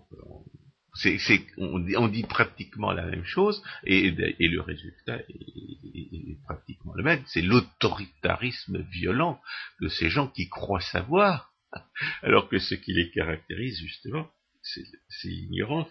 [1.57, 7.22] on, dit pratiquement la même chose et, le résultat est, pratiquement le même.
[7.26, 9.40] C'est l'autoritarisme violent
[9.81, 11.55] de ces gens qui croient savoir,
[12.22, 14.28] alors que ce qui les caractérise justement,
[14.62, 14.85] c'est,
[15.24, 15.88] l'ignorance,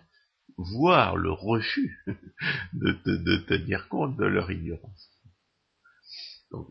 [0.57, 1.97] voire le refus
[2.73, 5.09] de, tenir compte de leur ignorance.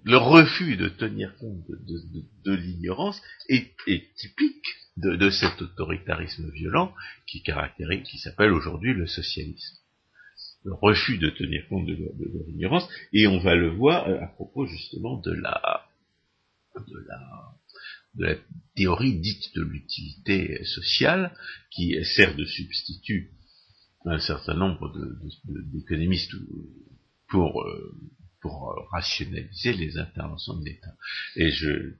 [0.05, 3.75] Le refus de tenir compte de, l'ignorance est
[4.17, 4.67] typique
[4.97, 6.95] de, cet autoritarisme violent
[7.27, 9.77] qui caractérise, qui s'appelle aujourd'hui le socialisme.
[10.65, 14.27] Le refus de tenir compte de, leur ignorance, et on va le voir euh, à
[14.27, 15.87] propos justement de la,
[16.77, 17.55] de la,
[18.15, 18.35] de la
[18.77, 21.35] théorie dite de l'utilité sociale,
[21.71, 23.31] qui sert de substitut
[24.05, 24.93] à un certain nombre
[25.73, 26.35] d'économistes
[27.29, 27.95] pour, euh,
[28.41, 30.95] pour rationaliser les interventions de l'État.
[31.37, 31.95] Et je,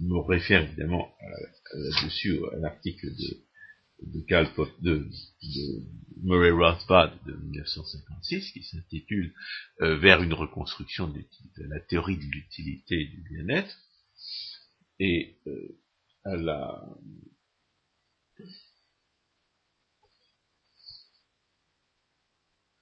[0.00, 1.08] me réfère évidemment
[1.72, 3.44] là-dessus à l'article de,
[4.02, 4.24] de,
[4.80, 5.08] de,
[5.42, 5.82] de
[6.22, 9.32] Murray Rothbard de 1956 qui s'intitule
[9.82, 11.24] euh, Vers une reconstruction de,
[11.58, 13.76] la théorie de l'utilité du bien-être
[14.98, 15.80] et euh,
[16.24, 16.84] à la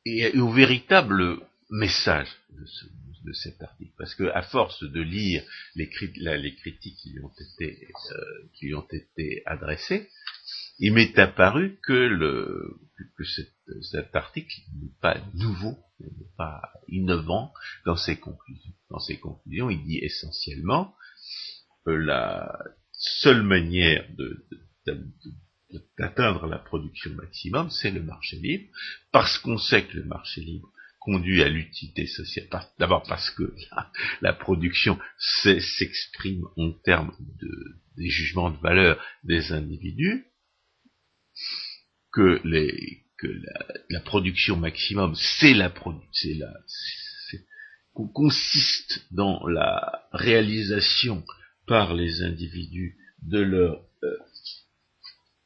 [0.04, 1.38] et au véritable
[1.72, 2.84] message de ce,
[3.24, 5.42] de cet article, parce que à force de lire
[5.74, 10.08] les, critiques qui lui ont été euh, qui lui ont été adressées,
[10.78, 12.76] il m'est apparu que
[13.16, 17.52] que cet article n'est pas nouveau, n'est pas innovant
[17.86, 18.74] dans ses conclusions.
[18.90, 20.94] Dans ses conclusions, il dit essentiellement
[21.84, 22.58] que la
[22.92, 24.06] seule manière
[25.98, 28.68] d'atteindre la production maximum, c'est le marché libre,
[29.10, 30.70] parce qu'on sait que le marché libre
[31.04, 32.46] conduit à l'utilité sociale.
[32.78, 33.54] D'abord parce que
[34.20, 37.50] la, production s'exprime en termes de,
[37.96, 40.26] des jugements de valeur des individus,
[42.12, 42.40] que,
[43.90, 45.14] la, production maximum,
[48.14, 51.24] consiste dans la réalisation
[51.66, 54.16] par les individus de leur euh,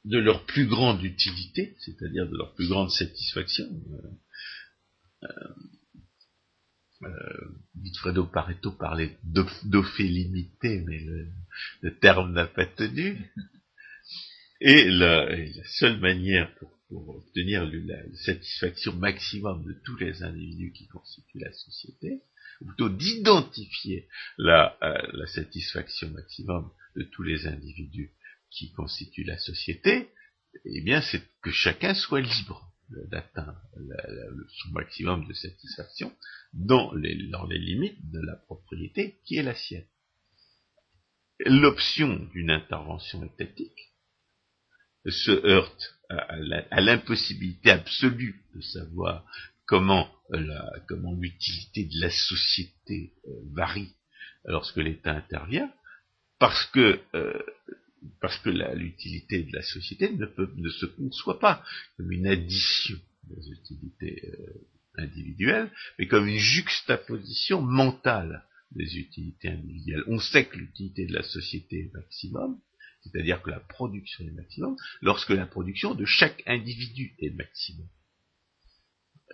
[0.07, 3.64] de leur plus grande utilité, c'est-à-dire de leur plus grande satisfaction.
[3.64, 4.09] Euh,
[7.03, 9.17] euh, euh Pareto parlait
[9.99, 10.99] limité, mais
[11.83, 13.19] le, terme n'a pas tenu.
[14.61, 15.29] Et la,
[15.65, 22.23] seule manière pour, obtenir la, satisfaction maximum de tous les individus qui constituent la société,
[22.61, 24.09] ou plutôt d'identifier
[24.39, 28.12] la, euh, la satisfaction maximum de tous les individus
[28.51, 30.09] qui constituent la société,
[30.65, 33.61] eh bien, c'est que chacun soit libre d'atteindre
[34.49, 36.12] son maximum de satisfaction
[36.53, 39.87] dans les, dans les limites de la propriété qui est la sienne.
[41.40, 43.92] L'option d'une intervention étatique
[45.07, 49.25] se heurte à, l'impossibilité absolue de savoir
[49.66, 50.09] comment
[50.88, 53.94] comment l'utilité de la société euh, varie
[54.44, 55.72] lorsque l'État intervient,
[56.38, 57.42] parce que euh,
[58.21, 61.64] parce que l'utilité de la société ne, peut, ne se conçoit pas
[61.97, 70.05] comme une addition des utilités euh, individuelles, mais comme une juxtaposition mentale des utilités individuelles.
[70.09, 72.61] On sait que l'utilité de la société est maximum,
[73.03, 77.88] c'est-à-dire que la production est maximum, lorsque la production de chaque individu est maximum,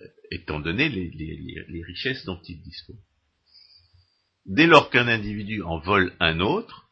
[0.01, 3.01] euh, étant donné les, richesses dont il dispose.
[4.45, 6.91] Dès lors qu'un individu en vole un autre,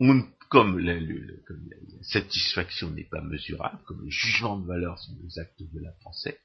[0.00, 0.98] on comme la,
[2.02, 6.38] satisfaction n'est pas mesurable, comme les jugements de valeur sont des actes de la pensée,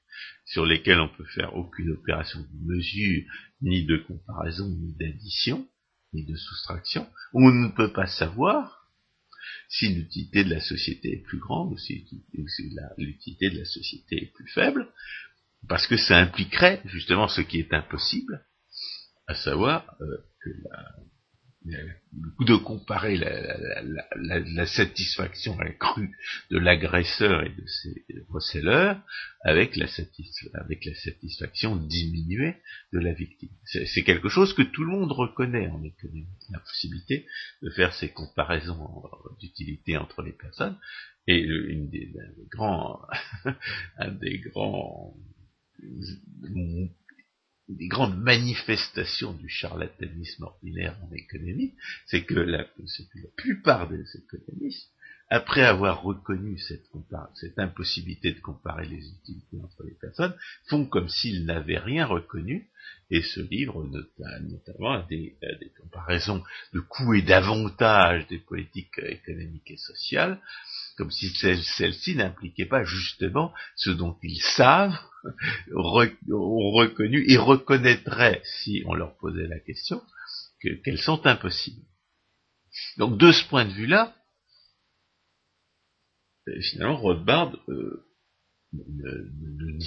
[0.45, 3.23] sur lesquels on peut faire aucune opération de mesure,
[3.61, 5.67] ni de comparaison, ni d'addition,
[6.13, 8.87] ni de soustraction, on ne peut pas savoir
[9.67, 12.05] si l'utilité de la société est plus grande ou si
[12.97, 14.87] l'utilité de la société est plus faible,
[15.67, 18.43] parce que ça impliquerait justement ce qui est impossible,
[19.27, 20.95] à savoir euh, que la,
[21.65, 26.15] de comparer la, satisfaction accrue
[26.51, 29.01] de l'agresseur et de ses receleurs
[29.43, 32.55] avec la, la satisfaction diminuée
[32.93, 33.49] de la victime.
[33.65, 37.25] C'est quelque chose que tout le monde reconnaît en économie, la possibilité
[37.61, 39.03] de faire ces comparaisons
[39.39, 40.77] d'utilité entre les personnes.
[41.27, 43.01] Et une des, des grands,
[43.97, 45.13] un des grands
[47.69, 51.73] des grandes manifestations du charlatanisme ordinaire en économie,
[52.07, 52.65] c'est que la,
[53.35, 54.91] plupart des économistes
[55.29, 56.85] après avoir reconnu cette,
[57.35, 60.33] cette, impossibilité de comparer les utilités entre les personnes,
[60.67, 62.67] font comme s'ils n'avaient rien reconnu.
[63.11, 65.35] Et se livrent notamment à des,
[65.81, 66.43] comparaisons
[66.73, 70.39] de coûts et d'avantages des politiques économiques et sociales,
[70.99, 74.99] comme si celles-ci n'impliquaient pas justement ce dont ils savent,
[75.73, 80.01] ont reconnu et reconnaîtraient, si on leur posait la question,
[80.61, 81.85] qu'elles sont impossibles.
[82.97, 84.13] Donc de ce point de vue-là,
[86.61, 88.05] finalement, Rothbard euh,
[88.73, 89.77] ne,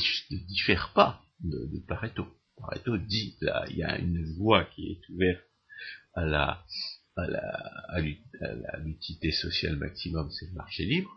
[0.49, 2.27] diffère pas de, Pareto.
[2.57, 5.45] Pareto dit, là, il y a une voie qui est ouverte
[6.15, 6.65] à la
[7.17, 11.11] à la l'utilité sociale maximum, c'est le marché libre,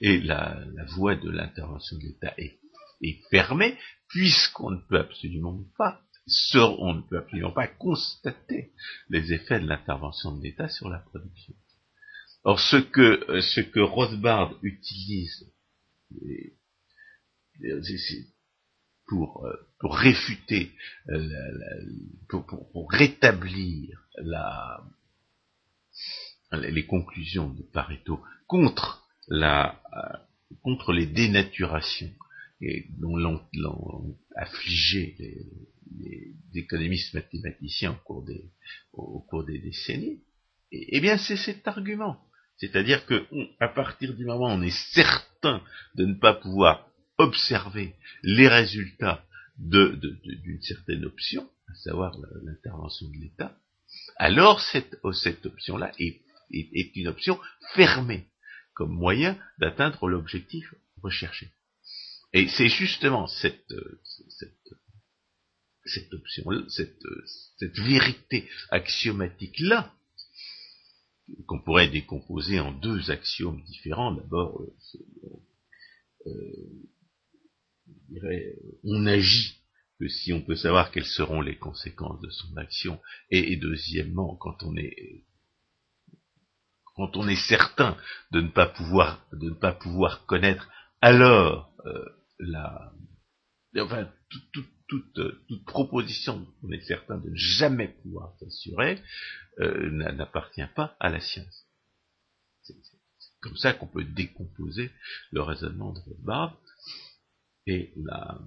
[0.00, 2.58] et la, la voie de l'intervention de l'État est,
[3.02, 3.76] est fermée,
[4.08, 6.00] puisqu'on ne peut absolument pas
[6.54, 8.72] on ne peut absolument pas constater
[9.08, 11.54] les effets de l'intervention de l'État sur la production.
[12.44, 15.52] Or, ce que, ce que Rothbard utilise
[19.06, 19.46] pour,
[19.78, 20.72] pour réfuter,
[21.10, 21.28] euh,
[22.28, 24.82] pour, pour, rétablir la,
[26.52, 29.80] les conclusions de Pareto contre, la,
[30.62, 32.12] contre les dénaturations
[32.60, 38.44] et dont l'ont affligé les, économistes mathématiciens au cours des,
[38.92, 40.20] au cours des décennies,
[40.70, 42.18] eh bien c'est cet argument.
[42.56, 43.26] C'est-à-dire que
[43.58, 45.62] à partir du moment où on est certain
[45.94, 46.88] de ne pas pouvoir
[47.18, 49.24] observer les résultats
[49.58, 53.56] d'une certaine option, à savoir l'intervention de l'État,
[54.16, 55.12] alors cette, oh,
[55.44, 56.20] option-là est,
[56.96, 57.40] une option
[57.74, 58.26] fermée
[58.74, 61.50] comme moyen d'atteindre l'objectif recherché.
[62.32, 63.72] Et c'est justement cette,
[66.12, 69.92] option, cette vérité axiomatique-là
[71.46, 74.12] qu'on pourrait décomposer en deux axiomes différents.
[74.12, 74.74] D'abord, euh,
[76.26, 76.72] euh,
[78.84, 79.61] on agit
[80.02, 83.00] que si on peut savoir quelles seront les conséquences de son action,
[83.30, 85.24] et, deuxièmement, quand on est
[86.96, 87.96] quand on est certain
[88.32, 90.68] de ne pas pouvoir de ne pas pouvoir connaître,
[91.00, 92.04] alors euh,
[92.40, 92.92] la
[93.78, 99.00] enfin toute, toute, proposition on est certain de ne jamais pouvoir s'assurer,
[99.60, 101.64] euh, n'appartient pas à la science.
[102.62, 102.74] C'est
[103.40, 104.90] comme ça qu'on peut décomposer
[105.30, 106.60] le raisonnement de Rothbard
[107.66, 108.40] et la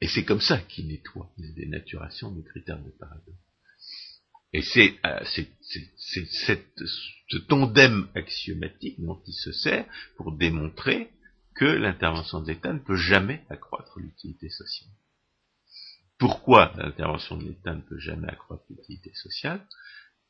[0.00, 3.32] et c'est comme ça qu'il nettoie les dénaturations des critères de Pareto.
[4.52, 5.24] Et c'est euh,
[5.98, 9.86] ce tandem axiomatique dont il se sert
[10.16, 11.10] pour démontrer
[11.54, 14.90] que l'intervention de l'État ne peut jamais accroître l'utilité sociale.
[16.18, 19.66] Pourquoi l'intervention de l'État ne peut jamais accroître l'utilité sociale?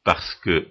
[0.05, 0.69] Parce que,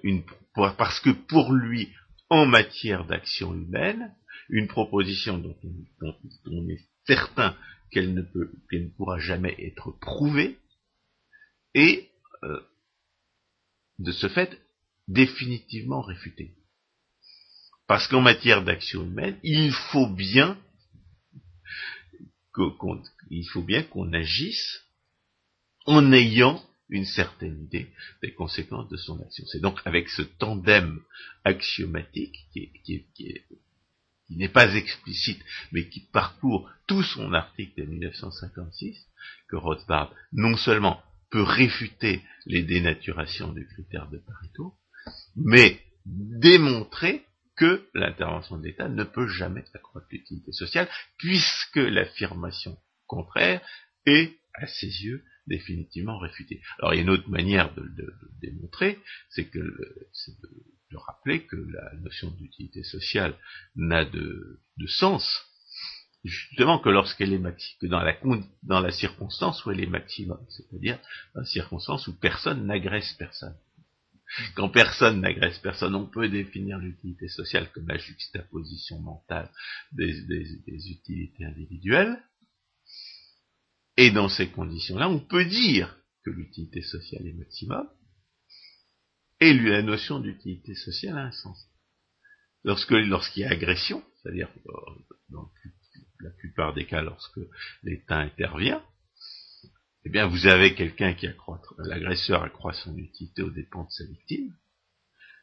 [0.53, 1.93] parce que pour lui,
[2.29, 4.13] en matière d'action humaine,
[4.49, 5.57] une proposition dont
[6.01, 7.55] on, est certain
[7.91, 10.57] qu'elle ne, peut, qu'elle ne pourra jamais être prouvée,
[11.73, 12.09] est,
[12.43, 12.61] euh,
[13.99, 14.59] de ce fait,
[15.07, 16.55] définitivement réfutée.
[17.87, 20.57] Parce qu'en matière d'action humaine, il faut bien
[22.51, 23.65] qu'on, il faut
[24.13, 24.81] agisse
[25.85, 27.87] en ayant une certaine idée
[28.21, 29.43] des conséquences de son action.
[29.47, 31.01] C'est donc avec ce tandem
[31.43, 33.05] axiomatique qui,
[34.29, 38.97] n'est pas explicite, mais qui parcourt tout son article de 1956,
[39.49, 41.01] que Rothbard non seulement
[41.31, 44.73] peut réfuter les dénaturations du critère de Pareto,
[45.35, 53.61] mais démontrer que l'intervention de l'État ne peut jamais accroître l'utilité sociale, puisque l'affirmation contraire
[54.05, 56.61] est, à ses yeux, définitivement réfuté.
[56.79, 58.99] Alors il y a une autre manière de le démontrer,
[59.29, 60.07] c'est que de,
[60.95, 63.35] rappeler que la notion d'utilité sociale
[63.75, 65.45] n'a de, sens
[66.23, 67.41] justement que lorsqu'elle est
[67.83, 68.17] dans la,
[68.63, 70.99] dans la circonstance où elle est maximum, c'est-à-dire
[71.33, 73.55] dans la circonstance où personne n'agresse personne.
[74.55, 79.51] Quand personne n'agresse personne, on peut définir l'utilité sociale comme la juxtaposition mentale
[79.91, 82.19] des utilités individuelles,
[83.97, 87.87] et dans ces conditions-là, on peut dire que l'utilité sociale est maximum,
[89.39, 91.67] et la notion d'utilité sociale a un sens.
[92.63, 94.71] Lorsque, lorsqu'il y a agression, c'est-à-dire euh,
[95.29, 95.51] dans
[96.21, 97.39] la plupart des cas lorsque
[97.83, 98.83] l'État intervient,
[100.05, 104.05] eh bien vous avez quelqu'un qui accroît, l'agresseur accroît son utilité aux dépens de sa
[104.05, 104.53] victime,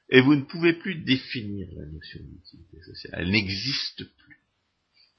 [0.08, 3.14] et vous ne pouvez plus définir la notion d'utilité sociale.
[3.16, 4.38] Elle n'existe plus.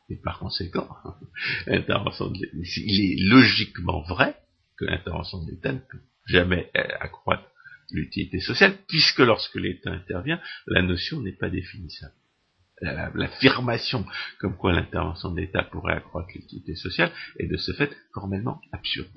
[0.09, 0.88] Et par conséquent,
[1.67, 4.36] l'intervention de il est logiquement vrai
[4.78, 6.69] que l'intervention de l'État ne peut jamais
[6.99, 7.49] accroître
[7.91, 12.13] l'utilité sociale, puisque lorsque l'État intervient, la notion n'est pas définissable.
[12.81, 14.05] L'affirmation
[14.39, 19.11] comme quoi l'intervention de l'État pourrait accroître l'utilité sociale est de ce fait formellement absurde.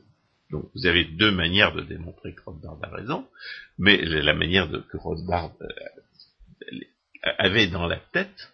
[0.51, 3.27] Donc vous avez deux manières de démontrer que Rothbard a raison,
[3.79, 6.79] mais la manière de, que Rothbard euh,
[7.39, 8.53] avait dans la tête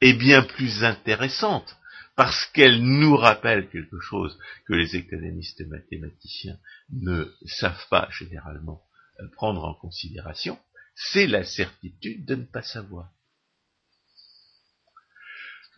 [0.00, 1.76] est bien plus intéressante,
[2.14, 6.58] parce qu'elle nous rappelle quelque chose que les économistes et mathématiciens
[6.90, 8.82] ne savent pas généralement
[9.28, 10.58] prendre en considération,
[10.94, 13.10] c'est la certitude de ne pas savoir.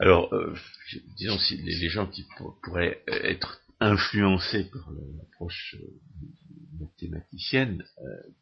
[0.01, 0.57] Alors, euh,
[1.17, 2.27] disons, si les, gens qui
[2.63, 6.01] pourraient être influencés par l'approche euh,
[6.81, 7.85] mathématicienne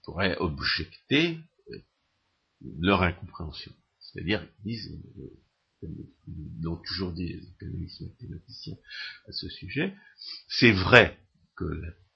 [0.02, 1.38] pourraient objecter
[2.78, 3.72] leur incompréhension.
[4.00, 5.02] C'est-à-dire qu'ils disent,
[6.60, 8.76] l'ont toujours dit les économistes mathématiciens
[9.26, 9.94] à ce sujet,
[10.48, 11.18] c'est vrai
[11.56, 11.64] que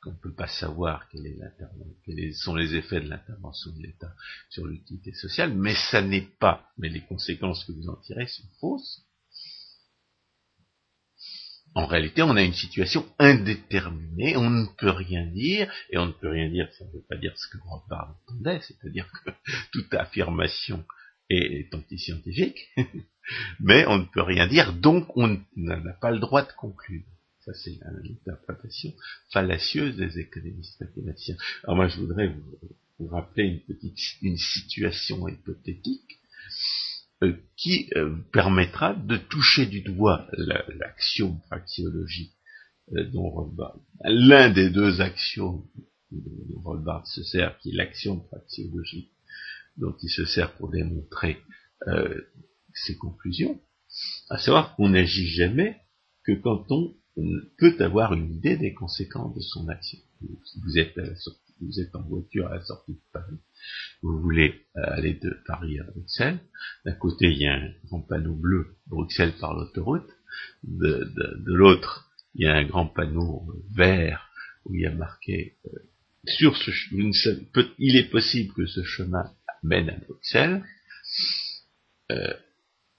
[0.07, 4.15] qu'on ne peut pas savoir quels sont les effets de l'intervention de l'État
[4.51, 8.49] sur l'utilité sociale, mais ça n'est pas, mais les conséquences que vous en tirez sont
[8.61, 9.03] fausses.
[11.75, 16.13] En réalité, on a une situation indéterminée, on ne peut rien dire, et on ne
[16.13, 19.31] peut rien dire, ça ne veut pas dire ce que Rothbard entendait, c'est-à-dire que
[19.73, 20.85] toute affirmation
[21.29, 22.61] est anti-scientifique,
[23.61, 27.03] mais on ne peut rien dire, donc on n'a pas le droit de conclure.
[27.47, 28.93] Ça, c'est l'interprétation
[29.33, 31.37] fallacieuse des économistes mathématiciens.
[31.63, 32.35] Alors moi, je voudrais
[32.99, 36.19] vous, rappeler une petite une situation hypothétique
[37.23, 42.35] euh, qui euh, permettra de toucher du doigt l'axiome praxiologique
[42.97, 45.65] euh, dont Rothbard, l'un des deux axiomes
[46.11, 49.13] dont Rothbard se sert, qui est l'axiome praxiologique
[49.77, 51.43] dont il se sert pour démontrer
[52.73, 53.61] ses conclusions,
[54.31, 55.77] à savoir qu'on n'agit jamais
[56.25, 56.97] que quand on
[57.59, 59.99] peut avoir une idée des conséquences de son action.
[60.21, 60.99] Vous êtes,
[61.61, 63.39] vous êtes en voiture à la sortie de Paris,
[64.03, 66.41] vous voulez euh, aller de Paris à Bruxelles,
[66.85, 70.11] d'un côté il y a un grand panneau bleu, Bruxelles par l'autoroute,
[70.65, 71.07] de,
[71.47, 74.29] l'autre il y a un grand panneau vert
[74.65, 75.71] où il y a marqué euh,
[76.27, 76.71] sur ce
[77.79, 80.65] il est possible que ce chemin mène à Bruxelles,
[82.11, 82.35] euh,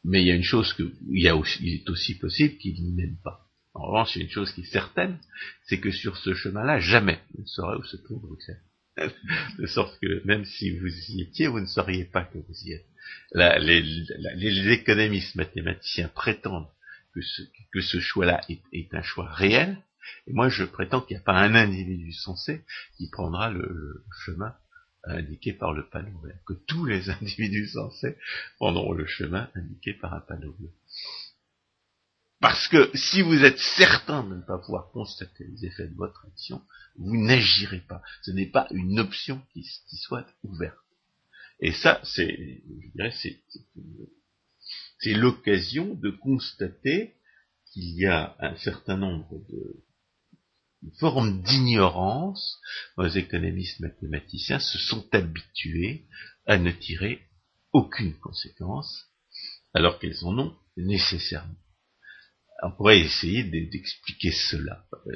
[0.03, 2.57] mais il y a une chose que il, y a aussi, il est aussi possible
[2.57, 3.47] qu'il n'y mène pas.
[3.78, 5.19] En revanche, il y a une chose qui est certaine,
[5.67, 8.61] c'est que sur ce chemin-là, jamais vous ne saurez où se trouve Bruxelles.
[9.59, 12.73] de sorte que même si vous y étiez, vous ne sauriez pas que vous y
[12.73, 12.88] êtes.
[13.34, 16.69] les, économistes mathématiciens prétendent
[17.13, 19.78] que ce, choix-là est, un choix réel,
[20.25, 22.63] et moi je prétends qu'il n'y a pas un individu sensé
[22.97, 24.55] qui prendra le, chemin
[25.03, 28.17] indiqué par le panneau vert, que tous les individus sensés
[28.57, 30.69] prendront le chemin indiqué par un panneau bleu.
[32.40, 36.24] Parce que si vous êtes certain de ne pas pouvoir constater les effets de votre
[36.28, 36.62] action,
[36.98, 38.04] vous n'agirez pas.
[38.22, 40.78] Ce n'est pas une option qui, soit ouverte.
[41.60, 43.14] Et ça, c'est, je dirais,
[45.00, 47.16] c'est, l'occasion de constater
[47.72, 49.84] qu'il y a un certain nombre de,
[51.00, 52.60] formes d'ignorance.
[53.00, 56.06] Les économistes mathématiciens se sont habitués
[56.46, 57.24] à ne tirer
[57.74, 59.08] aucune conséquence,
[59.74, 61.56] alors qu'elles en ont nécessairement
[62.64, 64.86] on pourrait essayer d'expliquer cela.
[65.08, 65.14] Euh,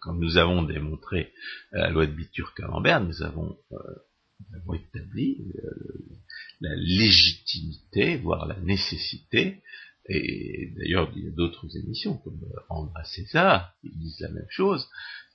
[0.00, 1.32] comme nous avons démontré
[1.72, 6.18] la loi de Bitur-Camembert, nous avons, euh, établi euh,
[6.60, 9.62] la légitimité, voire la nécessité,
[10.08, 14.86] et d'ailleurs il y a d'autres émissions comme André César qui disent la même chose,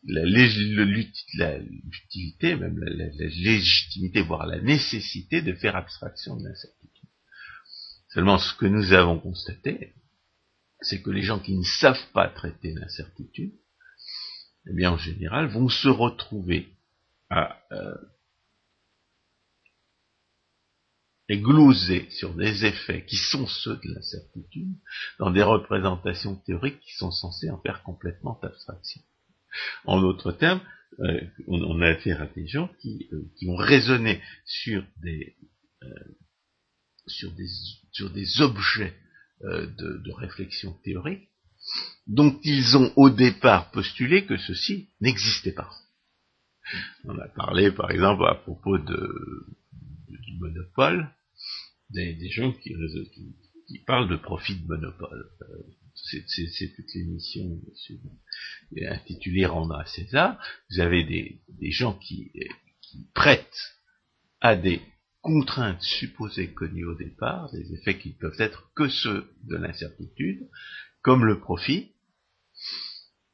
[0.03, 7.09] l'utilité, même la, légitimité, voire la nécessité de faire abstraction de l'incertitude.
[8.09, 9.93] Seulement ce que nous avons constaté,
[10.81, 13.53] c'est que les gens qui ne savent pas traiter l'incertitude,
[14.67, 16.69] eh bien en général, vont se retrouver
[17.29, 17.95] à euh,
[22.09, 24.75] sur des effets qui sont ceux de l'incertitude
[25.17, 29.01] dans des représentations théoriques qui sont censées en faire complètement abstraction.
[29.85, 30.59] En d'autres termes,
[30.99, 35.37] euh, on, a affaire à des gens qui, euh, qui ont raisonné sur des,
[37.07, 37.47] sur des,
[37.93, 38.93] sur des objets
[39.43, 41.29] euh, de, réflexion théorique,
[42.07, 45.69] dont ils ont au départ postulé que ceci n'existait pas.
[47.05, 51.09] On a parlé par exemple à propos du monopole,
[51.89, 52.75] des, gens qui,
[53.87, 55.29] parlent de profit de monopole.
[55.41, 55.63] Euh,
[55.95, 57.59] c'est toute l'émission
[58.89, 60.39] intitulée Rendre à César.
[60.69, 62.31] Vous avez des, gens qui
[63.13, 63.77] prêtent
[64.39, 64.81] à des
[65.21, 70.47] contraintes supposées connues au départ, des effets qui peuvent être que ceux de l'incertitude,
[71.01, 71.91] comme le profit,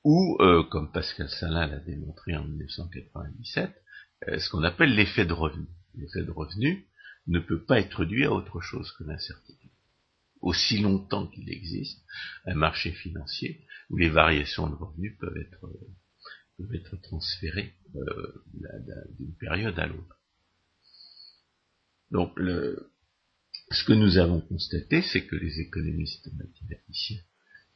[0.04, 3.76] ou, euh, comme Pascal Salin l'a démontré en 1997,
[4.28, 5.68] euh, ce qu'on appelle l'effet de revenu.
[5.96, 6.86] L'effet de revenu
[7.28, 9.72] ne peut pas être dû à autre chose que l'incertitude.
[10.42, 12.06] Aussi longtemps qu'il existe
[12.46, 15.88] un marché financier où les variations de revenus peuvent être, euh,
[16.58, 17.74] peuvent être transférées
[19.20, 20.17] d'une période à l'autre.
[22.12, 22.92] Donc, le,
[23.72, 27.20] ce que nous avons constaté, c'est que les économistes mathématiciens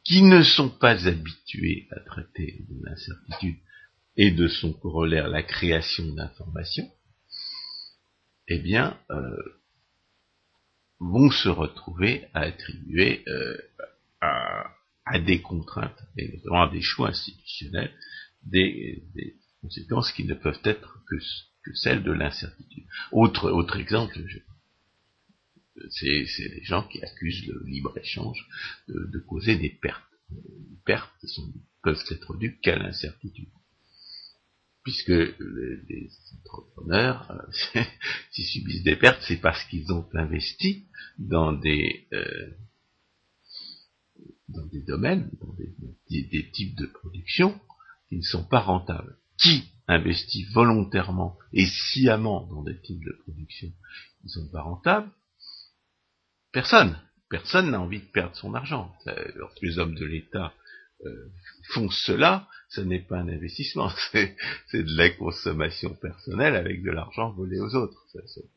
[0.04, 3.58] qui ne sont pas habitués à traiter de l'incertitude
[4.18, 6.90] et de son corollaire la création d'informations,
[8.48, 9.38] eh bien, euh,
[11.00, 13.58] vont se retrouver à attribuer euh,
[14.22, 17.92] à, des contraintes, et notamment à des choix institutionnels,
[18.44, 19.04] des,
[19.62, 21.16] conséquences qui ne peuvent être que,
[21.74, 22.86] celles de l'incertitude.
[23.12, 24.18] Autre, autre exemple,
[25.90, 28.48] c'est les gens qui accusent le libre-échange
[28.88, 30.04] de, causer des pertes.
[30.30, 31.12] Les pertes
[31.84, 33.50] peuvent être dues qu'à l'incertitude.
[34.84, 36.10] Puisque les,
[36.40, 37.84] entrepreneurs, euh,
[38.32, 40.88] s'ils subissent des pertes, c'est parce qu'ils ont investi
[41.20, 42.50] dans des, euh,
[44.50, 47.60] dans des domaines, dans des, des types de production
[48.10, 49.18] qui ne sont pas rentables.
[49.38, 53.72] Qui investit volontairement et sciemment dans des types de production
[54.22, 55.10] qui sont pas rentables,
[56.52, 57.00] Personne.
[57.30, 58.94] Personne n'a envie de perdre son argent.
[59.36, 60.54] Lorsque les hommes de l'État
[61.06, 61.30] euh,
[61.70, 64.36] font cela, ce n'est pas un investissement, c'est
[64.74, 68.06] de la consommation personnelle avec de l'argent volé aux autres.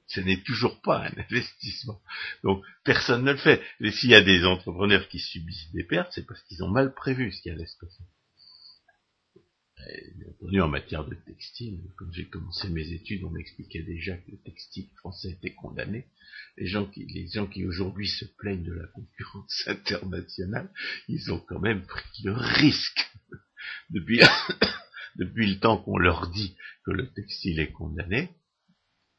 [0.09, 2.01] ce n'est toujours pas un investissement.
[2.43, 3.63] Donc personne ne le fait.
[3.81, 6.95] Et s'il y a des entrepreneurs qui subissent des pertes, c'est parce qu'ils ont mal
[6.95, 8.03] prévu ce qui allait se passer
[10.29, 14.39] entendu, en matière de textile, quand j'ai commencé mes études, on m'expliquait déjà que le
[14.39, 16.07] textile français était condamné.
[16.57, 20.71] Les gens qui, les gens qui aujourd'hui se plaignent de la concurrence internationale,
[21.09, 23.11] ils ont quand même pris le risque.
[23.91, 24.21] Depuis,
[25.17, 28.31] depuis le temps qu'on leur dit que le textile est condamné,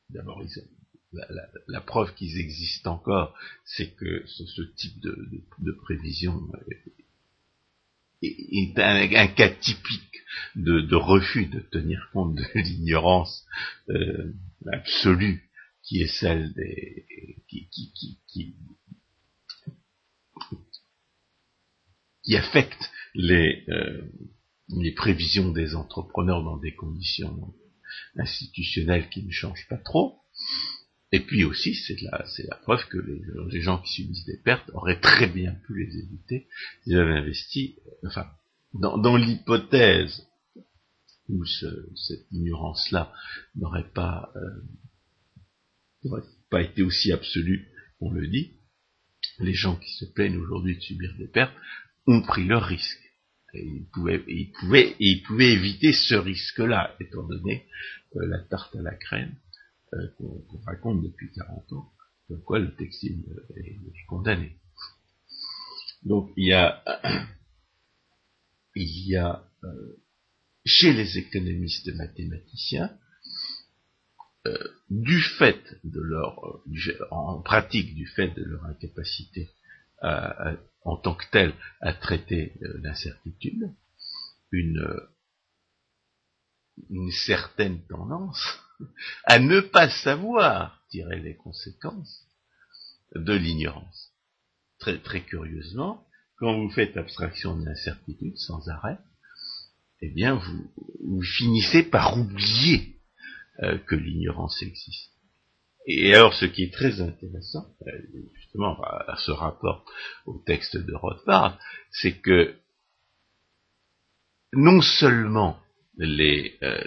[0.10, 0.44] d'abord,
[1.68, 5.16] la, preuve qu'ils existent encore, c'est que ce, type de,
[5.60, 7.05] de prévision est
[8.24, 10.02] un, cas typique
[10.56, 13.46] de, refus de tenir compte de l'ignorance
[13.90, 14.34] euh,
[14.72, 15.50] absolue
[15.84, 17.06] qui est celle des
[17.48, 18.20] qui, qui,
[22.24, 24.02] qui, affecte les, euh,
[24.70, 27.54] les prévisions des entrepreneurs dans des conditions
[28.18, 30.20] institutionnelles qui ne changent pas trop.
[31.16, 35.28] Et puis aussi, c'est la, preuve que les, gens qui subissent des pertes auraient très
[35.28, 36.50] bien pu les éviter
[36.84, 38.28] s'ils avaient investi, euh, enfin,
[38.74, 40.28] dans, l'hypothèse
[41.30, 43.14] où cette ignorance-là
[43.56, 44.30] n'aurait pas,
[46.04, 47.66] euh, pas été aussi absolue
[47.98, 48.58] qu'on le dit,
[49.40, 51.56] les gens qui se plaignent aujourd'hui de subir des pertes
[52.08, 53.00] ont pris leur risque.
[53.54, 57.70] Et ils pouvaient, pouvaient éviter ce risque-là, étant donné
[58.18, 59.34] euh, la tarte à la crème
[59.96, 61.94] euh, qu'on raconte depuis 40 ans,
[62.30, 64.58] de quoi le textile euh, est, condamné.
[66.04, 66.84] Donc il y a,
[68.76, 70.04] il y a euh,
[70.66, 72.98] chez les économistes mathématiciens,
[74.92, 76.62] du fait de leur,
[77.10, 79.50] en pratique du fait de leur incapacité
[80.04, 83.74] en tant que telle à traiter l'incertitude,
[84.52, 85.10] une
[87.10, 88.65] certaine tendance
[89.26, 92.26] à ne pas savoir tirer les conséquences
[93.16, 94.12] de l'ignorance.
[94.80, 96.06] Très, très curieusement,
[96.38, 98.98] quand vous faites abstraction de l'incertitude sans arrêt,
[100.02, 102.98] eh bien, vous, finissez par oublier
[103.64, 105.12] euh, que l'ignorance existe.
[105.88, 107.92] Et alors, ce qui est très intéressant, euh,
[108.34, 109.86] justement, à, ce rapport
[110.26, 111.58] au texte de Rothbard,
[111.92, 112.56] c'est que
[114.52, 115.60] non seulement
[115.98, 116.84] les, euh,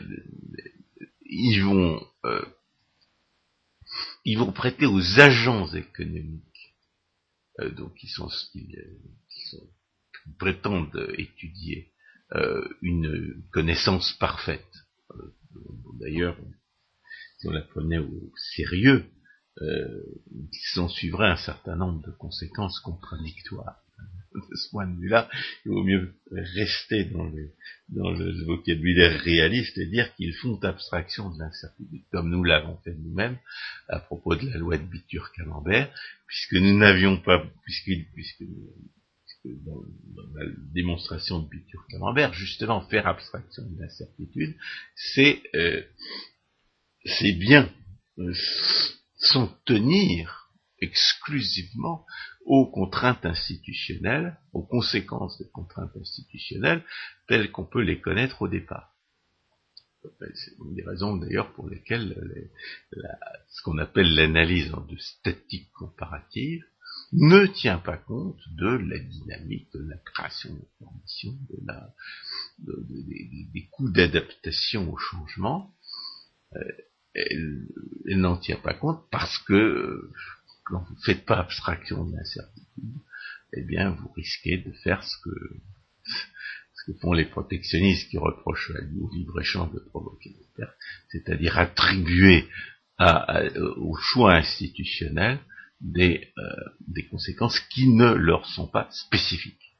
[1.28, 2.44] ils vont, euh,
[4.24, 6.74] ils vont prêter aux agents économiques,
[7.60, 9.70] euh, donc qui sont, qui, sont,
[10.38, 11.92] prétendent étudier
[12.32, 14.66] euh, une connaissance parfaite.
[16.00, 16.36] D'ailleurs,
[17.38, 19.06] si on la prenait au sérieux,
[20.74, 23.82] s'en suivrait un certain nombre de conséquences contradictoires
[24.34, 25.28] de ce point de vue-là,
[25.64, 27.50] il vaut mieux rester dans le,
[27.88, 32.94] dans le vocabulaire réaliste et dire qu'ils font abstraction de l'incertitude, comme nous l'avons fait
[32.94, 33.38] nous-mêmes
[33.88, 35.92] à propos de la loi de Bitur-Camembert,
[36.26, 38.44] puisque nous n'avions pas, puisque, puisque,
[39.44, 39.82] dans,
[40.34, 44.54] la démonstration de Bitur-Camembert, justement faire abstraction de l'incertitude,
[44.94, 45.82] c'est euh,
[47.38, 47.72] bien
[48.18, 48.32] euh,
[49.16, 50.50] s'en tenir
[50.80, 52.04] exclusivement
[52.48, 56.82] aux contraintes institutionnelles, aux conséquences des contraintes institutionnelles
[57.26, 58.94] telles qu'on peut les connaître au départ.
[60.34, 62.50] C'est une des raisons d'ailleurs pour lesquelles
[63.48, 66.64] ce qu'on appelle l'analyse de statique comparative
[67.12, 71.94] ne tient pas compte de la dynamique, de la création de la,
[72.58, 75.74] des coûts d'adaptation au changement.
[76.56, 76.60] Euh,
[77.14, 77.66] elle,
[78.06, 80.10] n'en tient pas compte parce que
[80.68, 82.94] quand vous ne faites pas abstraction de l'incertitude,
[83.54, 85.30] eh bien vous risquez de faire ce que,
[86.74, 90.76] ce que font les protectionnistes qui reprochent au libre-échange de provoquer des pertes,
[91.08, 92.48] c'est-à-dire attribuer
[92.98, 93.42] à,
[93.76, 95.38] au choix institutionnel
[95.80, 96.42] des, euh,
[96.88, 99.76] des conséquences qui ne leur sont pas spécifiques.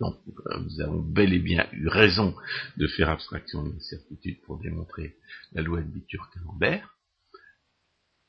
[0.00, 2.34] Donc, euh, nous avons bel et bien eu raison
[2.76, 5.16] de faire abstraction de l'incertitude pour démontrer
[5.52, 6.95] la loi de Bitur-Camembert.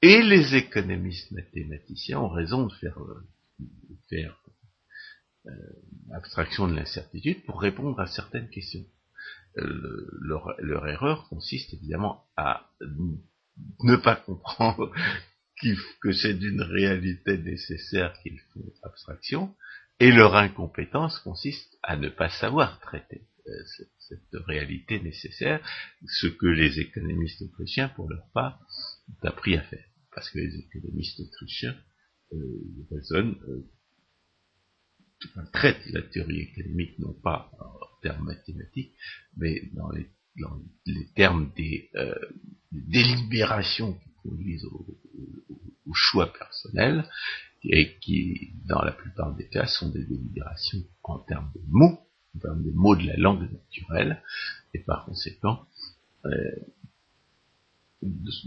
[0.01, 3.27] Et les économistes mathématiciens ont raison de faire, euh,
[4.09, 4.39] faire
[6.13, 8.85] abstraction de l'incertitude pour répondre à certaines questions.
[9.55, 12.69] leur, leur, erreur consiste évidemment à
[13.79, 14.91] ne pas comprendre
[16.01, 19.55] que c'est d'une réalité nécessaire qu'ils font abstraction,
[19.99, 23.51] et leur incompétence consiste à ne pas savoir traiter euh,
[23.97, 25.59] cette, réalité nécessaire,
[26.05, 28.59] ce que les économistes autrichiens, pour leur part,
[29.09, 29.86] ont appris à faire.
[30.17, 31.77] Parce que les économistes autrichiens
[32.33, 32.37] euh,
[32.89, 38.95] raisonnent, euh, traitent la théorie économique non pas en termes mathématiques,
[39.35, 40.09] mais dans les,
[40.41, 42.15] dans les termes des, euh,
[42.71, 44.87] délibérations qui conduisent au,
[45.85, 47.07] au choix personnel,
[47.61, 51.99] et qui, dans la plupart des cas, sont des délibérations en termes de mots,
[52.35, 54.23] en termes de mots de la langue naturelle,
[54.73, 55.67] et par conséquent,
[56.25, 56.55] euh,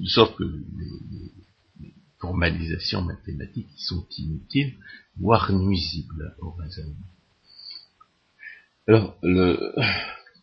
[0.06, 1.30] sorte que les,
[2.20, 4.74] formalisations mathématiques sont inutiles,
[5.18, 7.06] voire nuisibles au raisonnement.
[8.86, 9.74] Alors, le,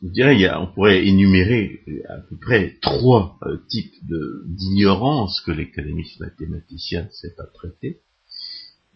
[0.03, 3.95] je dirais, on pourrait énumérer à peu près trois euh, types
[4.45, 8.01] d'ignorance que l'économiste mathématicien ne sait pas traiter.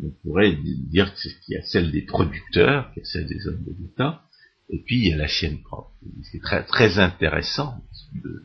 [0.03, 3.63] On pourrait dire qu'il y a celle des producteurs, qu'il y a celle des hommes
[3.63, 4.23] de l'État,
[4.69, 5.91] et puis il y a la sienne propre.
[6.23, 7.83] Ce qui est très, très intéressant
[8.23, 8.43] de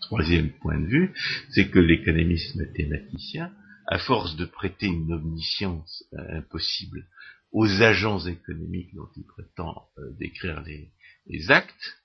[0.00, 1.14] troisième point de vue,
[1.50, 3.52] c'est que l'économiste mathématicien,
[3.86, 7.06] à force de prêter une omniscience euh, impossible
[7.52, 12.00] aux agents économiques dont il prétend euh, décrire les, actes,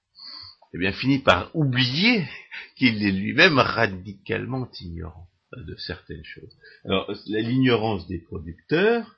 [0.74, 2.28] eh bien, finit par oublier
[2.76, 6.57] qu'il est lui-même radicalement ignorant de certaines choses.
[6.84, 9.16] Alors, l'ignorance des producteurs,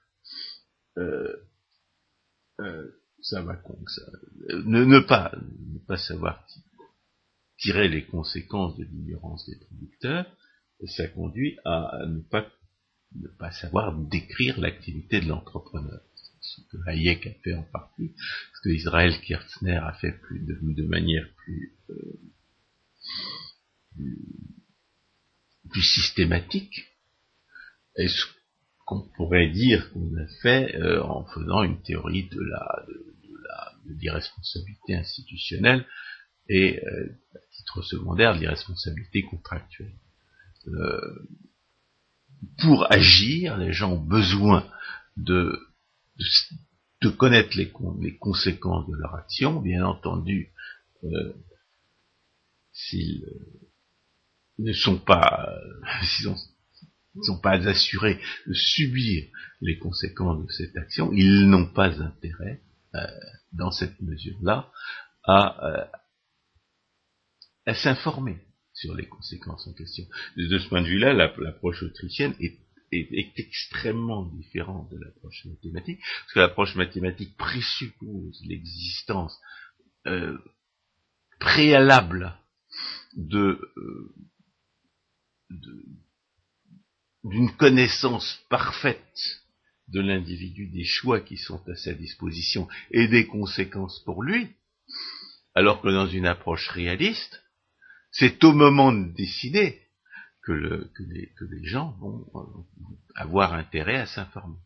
[0.98, 1.36] euh,
[2.60, 2.92] euh,
[3.22, 4.04] ça va contre ça.
[4.66, 6.46] Ne, ne, pas, ne pas savoir
[7.60, 10.26] tirer les conséquences de l'ignorance des producteurs,
[10.86, 12.48] ça conduit à ne pas,
[13.16, 16.02] ne pas savoir décrire l'activité de l'entrepreneur.
[16.42, 18.14] Ce que Hayek a fait en partie,
[18.54, 22.20] ce que Israël Kirchner a fait plus de, manière plus, euh,
[25.70, 26.86] plus, systématique,
[27.98, 28.26] et ce
[28.86, 33.74] qu'on pourrait dire qu'on a fait euh, en faisant une théorie de la de, la
[34.00, 35.86] l'irresponsabilité institutionnelle
[36.50, 37.10] et euh,
[37.82, 39.94] secondaire de l'irresponsabilité contractuelle.
[42.60, 44.68] pour agir, les gens ont besoin
[47.02, 47.72] de connaître les,
[48.18, 50.52] conséquences de leur action, bien entendu,
[51.04, 51.34] euh,
[52.74, 53.30] s'ils euh,
[54.60, 55.00] euh, ne sont
[57.40, 59.26] pas assurés de subir
[59.62, 62.62] les conséquences de cette action, ils n'ont pas intérêt,
[63.54, 64.72] dans cette mesure-là,
[65.24, 65.92] à,
[67.68, 68.38] à s'informer
[68.74, 70.06] sur les conséquences en question.
[70.36, 72.58] De, ce point de vue-là, l'approche autrichienne est
[72.92, 79.38] est, extrêmement différent de l'approche mathématique, parce que l'approche mathématique présuppose l'existence
[80.06, 80.38] euh,
[81.40, 82.38] préalable
[83.16, 84.16] de, euh,
[87.24, 89.44] d'une connaissance parfaite
[89.88, 94.50] de l'individu, des choix qui sont à sa disposition et des conséquences pour lui,
[95.56, 97.42] alors que dans une approche réaliste,
[98.18, 99.80] c'est au moment de décider
[100.44, 102.26] que, le, que, les, gens vont
[103.16, 104.58] avoir intérêt à s'informer.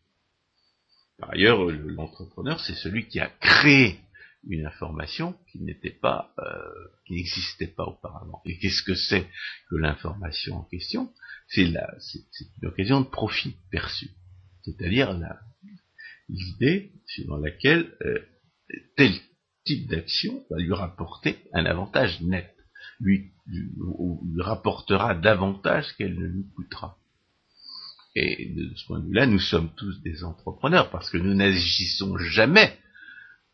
[1.18, 4.00] Par ailleurs, l'entrepreneur, c'est celui qui a créé
[4.48, 8.40] une information qui n'était pas, euh, qui n'existait pas auparavant.
[8.44, 9.28] Et qu'est-ce que c'est
[9.68, 11.12] que l'information en question?
[11.48, 14.10] C'est une occasion de profit perçu,
[14.64, 15.16] c'est-à-dire
[16.28, 18.18] l'idée suivant laquelle euh,
[18.96, 19.12] tel
[19.64, 22.51] type d'action va lui rapporter un avantage net
[23.02, 23.32] lui,
[24.38, 26.96] rapportera davantage qu'elle ne lui coûtera.
[28.14, 32.16] Et de ce point de vue-là, nous sommes tous des entrepreneurs parce que nous n'agissons
[32.18, 32.78] jamais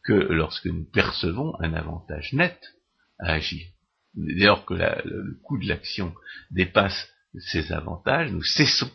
[0.05, 2.59] que lorsque nous percevons un avantage net
[3.19, 3.67] à agir.
[4.15, 6.15] Dès lors que le coût de l'action
[6.51, 8.91] dépasse ces avantages, nous cessons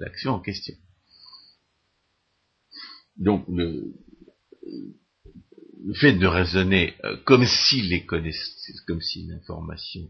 [0.00, 0.74] l'action en question.
[3.16, 3.94] Donc le,
[5.92, 10.08] fait de raisonner euh, comme si les connaissances, comme si l'information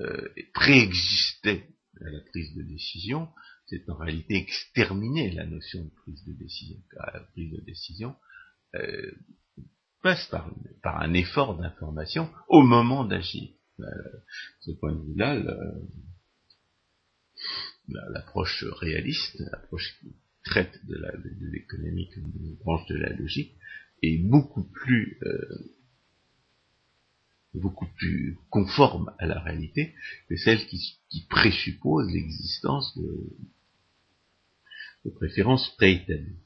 [0.00, 1.66] euh, préexistait
[2.00, 3.28] à la prise de décision,
[3.66, 6.78] c'est en réalité exterminer la notion de prise de décision.
[6.90, 8.16] Car la prise de décision
[8.74, 9.12] euh,
[10.02, 10.50] passe par,
[10.82, 13.50] par, un effort d'information au moment d'agir.
[13.80, 13.84] Euh,
[14.60, 15.42] ce point de vue-là,
[17.88, 20.96] l'approche réaliste, l'approche qui traite de
[21.52, 23.54] l'économie comme une branche de la logique,
[24.02, 25.72] est beaucoup plus euh,
[27.54, 29.94] beaucoup plus conforme à la réalité
[30.28, 30.98] que celle qui,
[31.28, 33.36] présuppose l'existence de,
[35.04, 36.38] de préférences préétablies,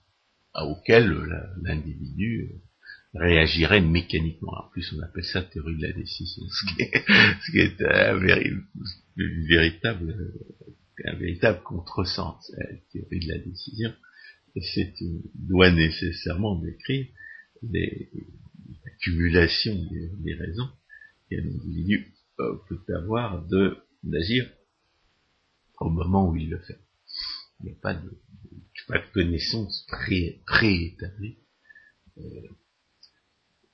[0.55, 1.13] auxquelles
[1.63, 2.51] l'individu
[3.15, 4.53] réagirait mécaniquement.
[4.53, 6.83] En plus, on appelle ça théorie de la décision, ce qui
[7.59, 8.19] est, un,
[9.49, 10.35] véritable,
[11.05, 13.93] un véritable contresens, la théorie de la décision.
[14.75, 14.95] C'est
[15.35, 17.07] doit nécessairement décrire
[17.63, 18.11] des,
[19.07, 20.69] des, raisons
[21.31, 24.49] qu'un individu peut avoir de d'agir
[25.81, 26.79] au moment où il le fait.
[27.61, 28.11] Il n'y a pas de,
[28.89, 31.39] pas de connaissance pré, préétablie.
[32.19, 32.23] Euh,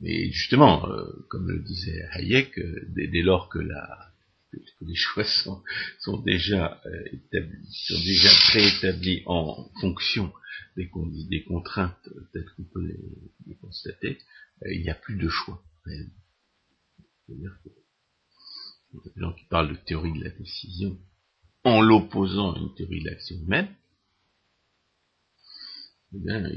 [0.01, 4.13] mais justement, euh, comme le disait Hayek, euh, dès, lors que, la,
[4.51, 5.63] que, les choix sont,
[6.01, 10.33] sont déjà euh, établis, sont déjà préétablis en fonction
[10.77, 10.91] des,
[11.29, 12.99] des contraintes telles qu'on peut les,
[13.47, 14.19] les constater,
[14.71, 17.71] il n'y a plus de choix C'est-à-dire que
[18.93, 20.99] les gens qui parlent de théorie de la décision
[21.65, 23.69] en l'opposant à une théorie de l'action humaine,
[26.15, 26.51] eh bien,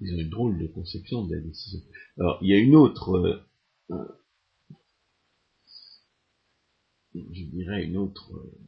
[0.00, 1.80] ils ont une drôle de conception de la décision.
[2.18, 3.42] Alors, il y a une autre, euh,
[3.90, 4.08] euh,
[7.14, 8.58] je dirais une autre euh,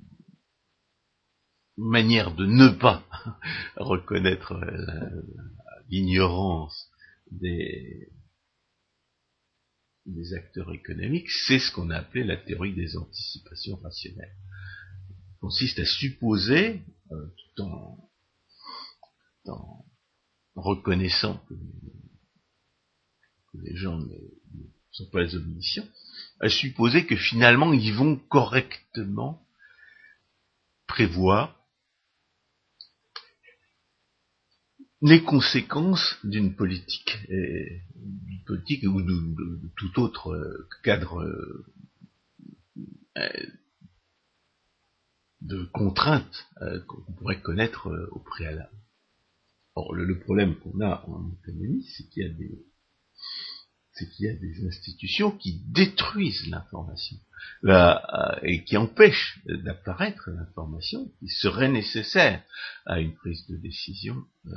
[1.76, 3.04] manière de ne pas
[3.76, 4.54] reconnaître
[5.88, 6.88] l'ignorance
[7.30, 8.08] des,
[10.34, 14.36] acteurs économiques, c'est ce qu'on a appelé la théorie des anticipations rationnelles.
[15.40, 18.10] Consiste à supposer, tout en,
[19.46, 19.84] en
[20.54, 21.54] reconnaissant que,
[23.54, 24.16] les gens ne,
[24.92, 25.86] sont pas les omniscients,
[26.40, 29.46] à supposer que finalement ils vont correctement
[30.86, 31.61] prévoir
[35.02, 41.24] les conséquences d'une politique, d'une politique ou de, tout autre euh, cadre
[43.16, 43.26] euh,
[45.40, 48.70] de contraintes euh, qu'on pourrait connaître au préalable.
[49.74, 52.64] Or, le, problème qu'on a en économie, c'est qu'il y a des
[54.02, 57.16] c'est qu'il y a des institutions qui détruisent l'information
[57.64, 57.94] euh,
[58.42, 62.42] et qui empêchent d'apparaître l'information qui serait nécessaire
[62.86, 64.50] à une prise de décision euh,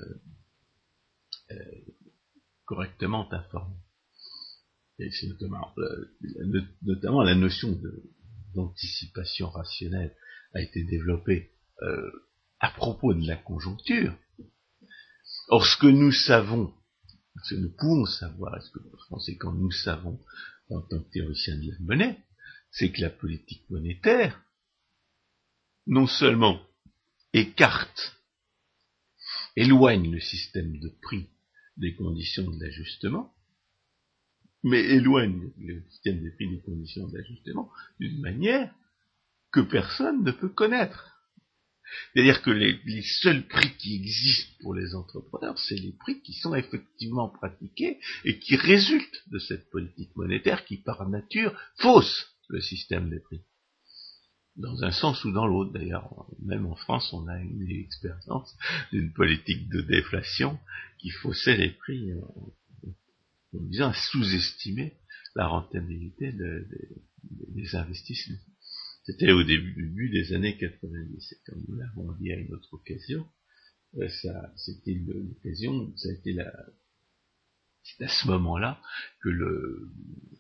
[1.52, 1.56] euh,
[2.66, 3.76] correctement informée.
[4.98, 5.74] Et c'est notamment,
[6.82, 7.78] notamment, la notion
[8.56, 10.16] d'anticipation rationnelle
[10.54, 11.52] a été développée
[12.62, 14.16] à propos de la conjoncture,
[15.50, 16.74] Or, ce que nous savons,
[17.44, 20.20] ce que nous pouvons savoir, et ce que par conséquent nous savons
[20.70, 22.24] en tant que théoriciens de la monnaie,
[22.72, 24.42] c'est que la politique monétaire,
[25.88, 26.62] non seulement
[27.34, 28.18] écarte,
[29.56, 31.30] éloigne le système de prix
[31.78, 33.34] des conditions de l'ajustement,
[34.64, 38.74] mais éloigne le système de prix des conditions d'ajustement d'une manière
[39.52, 41.15] que personne ne peut connaître.
[42.14, 46.56] C'est-à-dire que les, seuls prix qui existent pour les entrepreneurs, c'est les prix qui sont
[46.56, 53.10] effectivement pratiqués et qui résultent de cette politique monétaire qui, par nature, fausse le système
[53.10, 53.42] des prix.
[54.56, 58.56] Dans un sens ou dans l'autre, d'ailleurs, même en France, on a une expérience
[58.94, 60.58] d'une politique de déflation
[60.98, 62.54] qui faussait les prix en,
[63.54, 64.94] disant à sous-estimer
[65.36, 66.34] la rentabilité
[67.24, 68.38] des investissements.
[69.06, 71.36] C'était au début des années 90.
[71.46, 73.28] comme nous l'avons dit à une autre occasion,
[73.98, 76.52] euh, ça, c'était l'occasion, ça a été la,
[77.84, 78.82] c'est à ce moment-là
[79.22, 79.92] que le,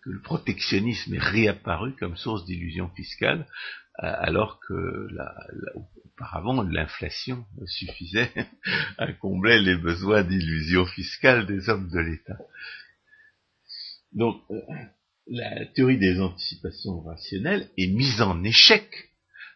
[0.01, 3.47] que le protectionnisme est réapparu comme source d'illusion fiscale,
[3.97, 5.07] alors que
[6.05, 8.31] auparavant l'inflation suffisait
[8.97, 12.37] à combler les besoins d'illusion fiscale des hommes de l'État.
[14.11, 14.61] Donc, euh,
[15.27, 19.11] la théorie des anticipations rationnelles est mise en échec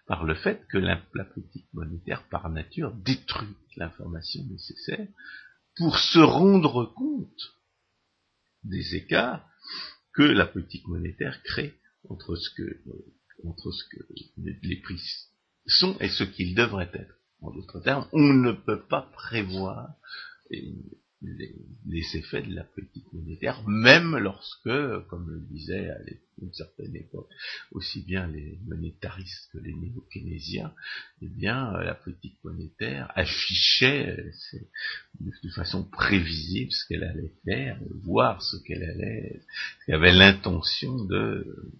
[0.08, 5.08] par le fait que la, politique monétaire, par nature, détruit l'information nécessaire
[5.76, 7.54] pour se rendre compte
[8.64, 9.48] des écarts
[10.14, 11.76] que la politique monétaire crée
[12.10, 12.82] entre ce que,
[13.44, 14.04] entre ce que
[14.38, 15.00] les prix
[15.68, 17.14] sont et ce qu'ils devraient être.
[17.42, 19.96] En d'autres termes, on ne peut pas prévoir
[21.22, 24.70] les, effets de la politique monétaire, même lorsque,
[25.10, 25.98] comme le disait à
[26.42, 27.30] une certaine époque,
[27.72, 30.74] aussi bien les monétaristes que les néo-keynésiens,
[31.22, 34.32] eh bien, la politique monétaire affichait
[35.20, 39.42] de façon prévisible ce qu'elle allait faire, voir ce qu'elle allait,
[39.82, 41.74] ce qu'elle avait l'intention de,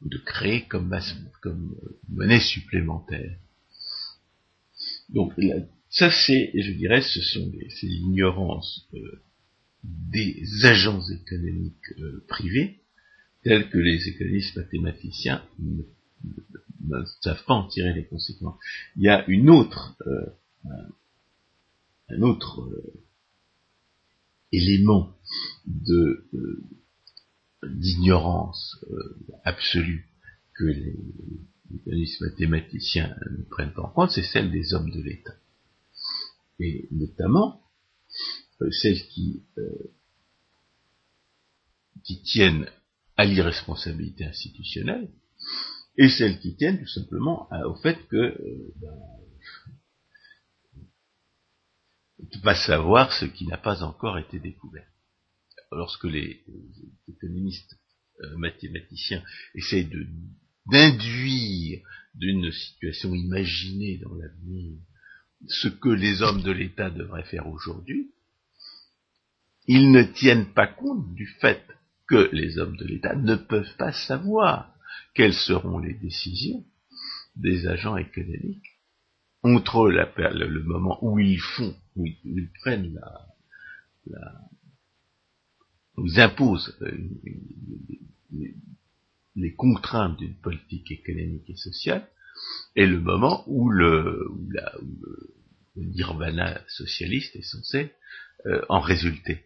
[0.00, 0.98] de créer comme,
[1.40, 1.76] comme
[2.08, 3.36] monnaie supplémentaire.
[5.10, 5.34] Donc,
[5.90, 9.22] ça, c'est, je dirais, ce sont c'est l'ignorance euh,
[9.82, 12.78] des agents économiques euh, privés,
[13.42, 15.82] tels que les économistes mathématiciens ne,
[17.22, 18.58] savent pas en tirer les conséquences.
[18.96, 20.26] Il y a une autre, euh,
[22.08, 22.70] un autre
[24.52, 25.16] élément
[25.66, 26.26] de
[27.62, 28.82] d'ignorance
[29.44, 30.08] absolue
[30.54, 30.96] que les,
[31.70, 35.34] les économistes mathématiciens ne prennent pas en compte, c'est celle des hommes de l'État
[36.60, 37.62] et notamment
[38.60, 39.94] euh, celles qui, euh,
[42.04, 42.68] qui tiennent
[43.16, 45.10] à l'irresponsabilité institutionnelle,
[45.96, 48.98] et celles qui tiennent tout simplement au fait que euh, ben,
[52.18, 54.86] ne peut pas savoir ce qui n'a pas encore été découvert.
[55.72, 56.44] Lorsque les,
[57.08, 57.78] économistes
[58.36, 59.22] mathématiciens
[59.54, 59.90] essayent
[60.66, 61.80] d'induire
[62.14, 64.78] d'une situation imaginée dans l'avenir
[65.48, 68.10] ce que les hommes de l'État devraient faire aujourd'hui,
[69.66, 71.62] ils ne tiennent pas compte du fait
[72.08, 74.74] que les hommes de l'État ne peuvent pas savoir
[75.14, 76.64] quelles seront les décisions
[77.36, 78.78] des agents économiques
[79.42, 83.26] entre le, moment où ils font, où ils, prennent la,
[84.06, 84.40] la,
[85.96, 86.90] où imposent euh,
[89.36, 92.06] les contraintes d'une politique économique et sociale,
[92.76, 94.28] et le moment où le,
[95.76, 97.92] nirvana socialiste est censé
[98.46, 99.44] euh, en résulter.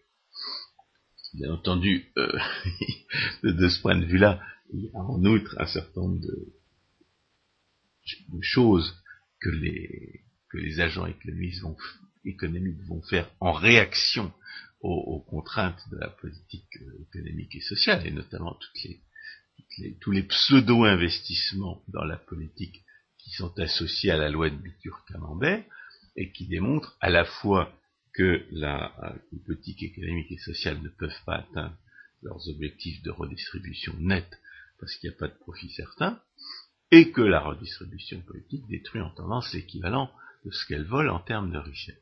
[1.35, 2.39] Bien entendu, euh,
[3.43, 4.41] de, ce point de vue-là,
[4.73, 6.53] il y a en outre un certain nombre de,
[8.41, 8.95] choses
[9.41, 10.21] que les,
[10.51, 11.07] que les agents
[12.25, 14.33] économiques vont, faire en réaction
[14.81, 18.59] aux, contraintes de la politique euh, économique et sociale, et notamment
[20.01, 22.84] tous les pseudo-investissements dans la politique
[23.35, 25.65] sont associés à la loi de Bitur-Camembert,
[26.17, 27.73] et qui démontrent à la fois
[28.13, 29.17] que la
[29.47, 31.77] politique économique et sociale ne peuvent pas atteindre
[32.23, 34.39] leurs objectifs de redistribution nette
[34.79, 36.21] parce qu'il n'y a pas de profit certain,
[36.91, 40.11] et que la redistribution politique détruit en tendance l'équivalent
[40.45, 42.01] de ce qu'elle vole en termes de richesse.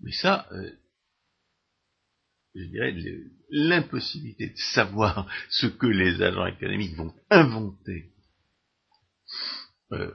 [0.00, 0.72] Mais ça, euh,
[2.54, 2.94] je dirais,
[3.50, 8.12] l'impossibilité de savoir ce que les agents économiques vont inventer
[9.92, 10.12] euh,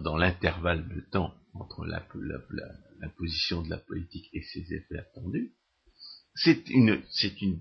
[0.00, 5.52] dans, l'intervalle de temps entre l'imposition de la politique et ses effets attendus,
[6.34, 7.60] c'est une, c'est une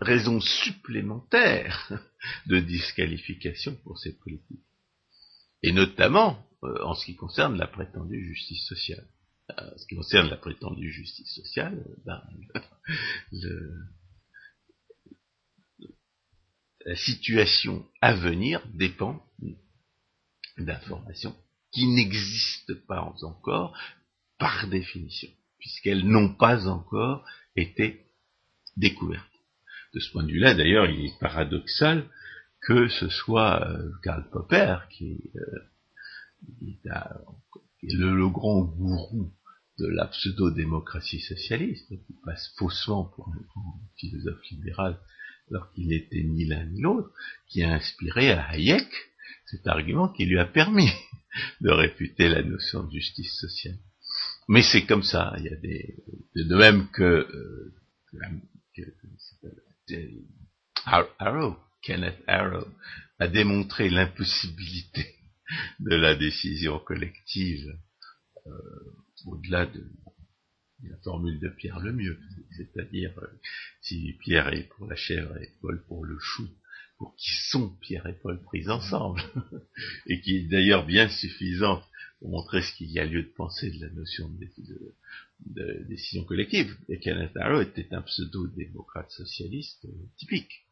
[0.00, 1.92] raison supplémentaire
[2.46, 4.64] de disqualification pour ces politiques.
[5.62, 9.06] Et notamment euh, en ce qui concerne la prétendue justice sociale.
[9.50, 12.22] Euh, en ce qui concerne la prétendue justice sociale, euh, ben,
[16.86, 19.22] la situation à venir dépend
[20.58, 21.36] d'informations
[21.72, 23.76] qui n'existent pas encore
[24.38, 25.28] par définition,
[25.58, 27.24] puisqu'elles n'ont pas encore
[27.56, 28.06] été
[28.76, 29.24] découvertes.
[29.92, 32.08] De ce point de vue-là, d'ailleurs, il est paradoxal
[32.66, 35.58] que ce soit euh, Karl Popper qui, euh,
[36.62, 39.32] est, le, grand gourou
[39.78, 44.98] de la pseudo-démocratie socialiste, qui passe faussement pour un grand philosophe libéral
[45.50, 47.12] alors qu'il n'était ni l'un ni l'autre,
[47.48, 48.88] qui a inspiré à Hayek
[49.46, 50.90] cet argument qui lui a permis
[51.60, 53.78] de réfuter la notion de justice sociale.
[54.48, 55.96] Mais c'est comme ça, il y a des,
[56.36, 57.74] de même que, euh,
[61.18, 62.66] Arrow, Kenneth Arrow,
[63.18, 65.06] a démontré l'impossibilité
[65.80, 67.66] de la décision collective
[68.46, 68.50] euh,
[69.26, 69.84] au-delà de,
[70.82, 72.18] la formule de Pierre le mieux,
[72.56, 73.26] c'est-à-dire euh,
[73.80, 76.48] si Pierre est pour la chèvre et Paul pour le chou,
[77.04, 79.20] pour qui sont Pierre et Paul pris ensemble,
[80.06, 81.84] et qui est d'ailleurs bien suffisante
[82.18, 84.30] pour montrer ce qu'il y a lieu de penser de la notion
[85.44, 86.74] de, décision collective.
[86.88, 89.86] Et Kenneth Arrow était un pseudo-démocrate socialiste
[90.16, 90.64] typique.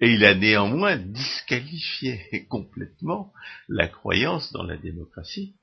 [0.00, 3.32] Et il a néanmoins disqualifié complètement
[3.70, 5.56] la croyance dans la démocratie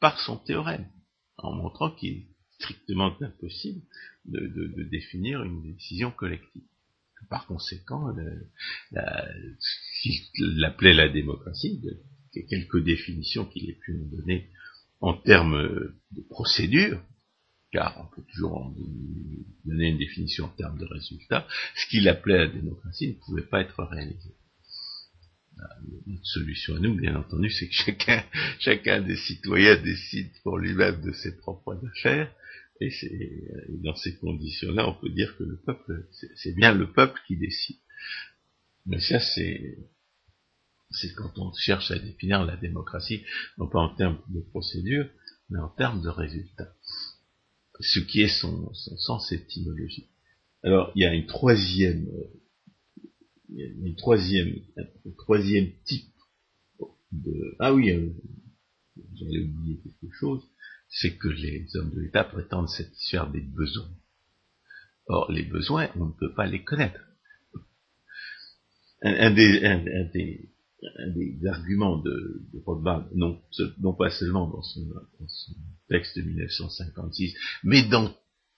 [0.00, 0.88] par son théorème,
[1.36, 2.28] en montrant qu'il est
[2.60, 3.82] strictement impossible
[4.24, 6.62] de, définir une décision collective.
[7.30, 8.14] Par conséquent,
[8.92, 11.82] ce qu'il appelait la démocratie,
[12.48, 14.48] quelques définitions qu'il ait pu nous donner
[15.00, 17.00] en termes de procédure,
[17.72, 18.74] car on peut toujours
[19.64, 21.46] donner une définition en termes de résultat,
[21.76, 24.34] ce qu'il appelait la démocratie ne pouvait pas être réalisé.
[26.06, 28.24] Notre solution à nous, bien entendu, c'est que chacun,
[28.58, 32.32] chacun des citoyens décide pour lui-même de ses propres affaires,
[32.80, 32.90] et,
[33.82, 37.78] dans ces conditions-là, on peut dire que le peuple, c'est bien le peuple qui décide.
[38.86, 39.78] Mais ça, c'est
[40.90, 43.24] c'est quand on cherche à définir la démocratie,
[43.58, 45.08] non pas en termes de procédure,
[45.50, 46.72] mais en termes de résultats
[47.80, 50.10] ce qui est son, sens étymologique.
[50.62, 52.08] Alors, il y a une troisième,
[53.50, 56.08] une troisième, un troisième type
[57.12, 58.10] de, ah oui, euh,
[59.14, 60.42] j'allais oublier quelque chose,
[60.94, 63.90] c'est que les hommes de l'État prétendent satisfaire des besoins.
[65.06, 67.00] Or, les besoins, on ne peut pas les connaître.
[69.02, 69.82] Un, des, un,
[70.14, 70.48] des,
[70.98, 73.42] un des arguments de, Rothbard, non,
[73.80, 75.52] non pas seulement dans son, dans son
[75.88, 77.34] texte de 1956,
[77.64, 78.14] mais dans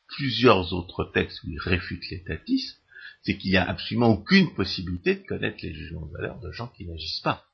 [0.07, 2.79] plusieurs autres textes où il réfute l'étatisme,
[3.23, 6.69] c'est qu'il n'y a absolument aucune possibilité de connaître les jugements de valeur de gens
[6.69, 7.46] qui n'agissent pas.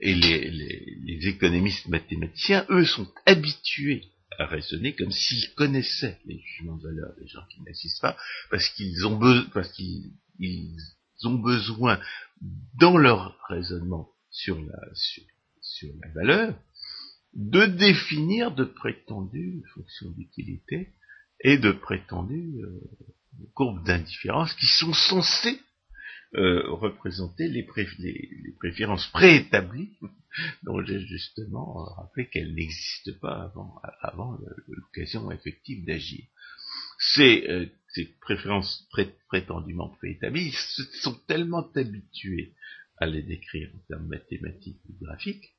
[0.00, 4.04] Et les, les, économistes mathématiciens, eux, sont habitués
[4.38, 8.16] à raisonner comme s'ils connaissaient les jugements de valeur des gens qui n'agissent pas,
[8.50, 9.18] parce qu'ils ont,
[9.52, 10.76] parce qu'ils
[11.22, 12.00] ont besoin,
[12.78, 14.80] dans leur raisonnement sur la,
[15.60, 16.58] sur la valeur,
[17.34, 20.88] de définir de prétendues fonctions d'utilité
[21.40, 22.80] et de prétendues euh,
[23.54, 25.60] courbes d'indifférence qui sont censées
[26.36, 27.62] euh, représenter les,
[28.58, 29.96] préférences préétablies
[30.64, 33.52] dont j'ai justement rappelé qu'elles n'existent pas
[34.00, 36.24] avant, l'occasion effective d'agir.
[36.98, 38.88] Ces, euh, ces préférences
[39.28, 40.52] prétendument préétablies
[41.02, 42.54] sont tellement habitués
[42.96, 45.54] à les décrire en termes mathématiques ou graphiques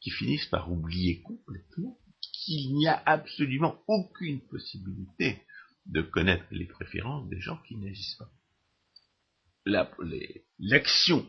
[0.00, 1.98] qui finissent par oublier complètement
[2.32, 5.42] qu'il n'y a absolument aucune possibilité
[5.86, 8.30] de connaître les préférences des gens qui n'agissent pas.
[9.66, 11.26] L'action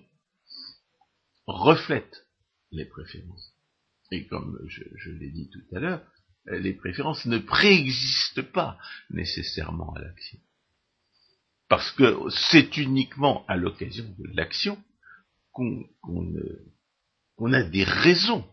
[1.45, 2.27] reflète
[2.71, 3.53] les préférences.
[4.11, 6.01] Et comme je, je l'ai dit tout à l'heure,
[6.45, 8.77] les préférences ne préexistent pas
[9.09, 10.39] nécessairement à l'action.
[11.69, 14.81] Parce que c'est uniquement à l'occasion de l'action
[15.51, 15.83] qu'on
[17.53, 18.45] a des raisons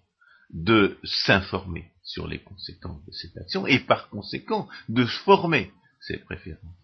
[0.51, 6.77] de s'informer sur les conséquences de cette action et par conséquent de former ses préférences.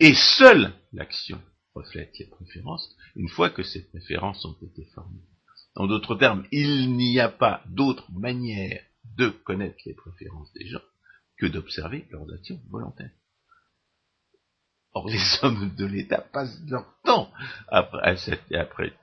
[0.00, 1.40] Et seule l'action
[1.74, 5.22] reflète les préférences une fois que ces préférences ont été formées.
[5.74, 8.82] En d'autres termes, il n'y a pas d'autre manière
[9.16, 10.82] de connaître les préférences des gens
[11.36, 13.12] que d'observer leurs actions volontaires.
[14.92, 17.30] Or, les hommes de l'État passent leur temps
[17.68, 17.82] à,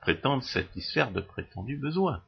[0.01, 2.23] prétendre satisfaire de prétendus besoins.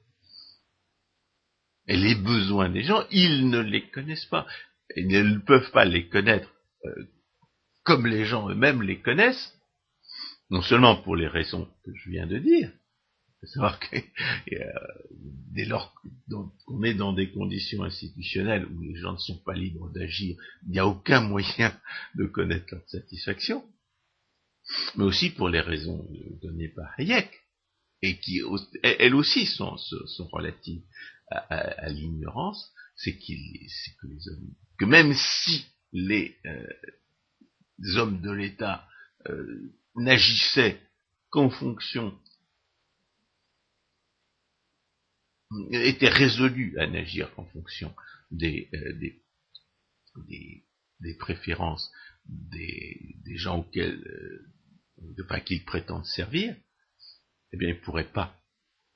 [1.87, 4.45] Et les besoins des gens, ils ne les connaissent pas.
[4.95, 6.49] Ils ne peuvent pas les connaître
[6.85, 7.07] euh,
[7.87, 9.57] comme les gens eux-mêmes les connaissent,
[10.49, 12.69] non seulement pour les raisons que je viens de dire,
[13.43, 13.95] savoir que
[14.51, 14.73] euh,
[15.53, 15.95] dès lors
[16.65, 20.35] qu'on est dans des conditions institutionnelles où les gens ne sont pas libres d'agir,
[20.65, 21.73] il n'y a aucun moyen
[22.15, 23.63] de connaître leur satisfaction,
[24.97, 26.05] mais aussi pour les raisons
[26.41, 27.31] données par Hayek,
[28.01, 28.41] et qui
[28.83, 29.77] elles aussi sont,
[30.33, 30.83] relatives
[31.31, 36.67] à, l'ignorance, c'est que même si les, euh,
[37.95, 38.87] hommes de l'État
[39.27, 40.79] euh, n'agissaient
[41.29, 42.17] qu'en fonction
[45.71, 47.93] était résolu à n'agir qu'en fonction
[48.31, 49.21] des, euh, des,
[50.99, 51.89] des, préférences
[52.25, 54.03] des, des, gens auxquels
[54.97, 56.55] euh, pas qu'ils prétendent servir,
[57.53, 58.35] eh bien, ils ne pourraient pas,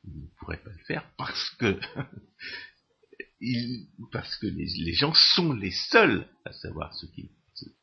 [0.03, 1.79] ils ne pourraient pas le faire parce que
[3.39, 7.29] ils, parce que les, les, gens sont les seuls à savoir ce qu'ils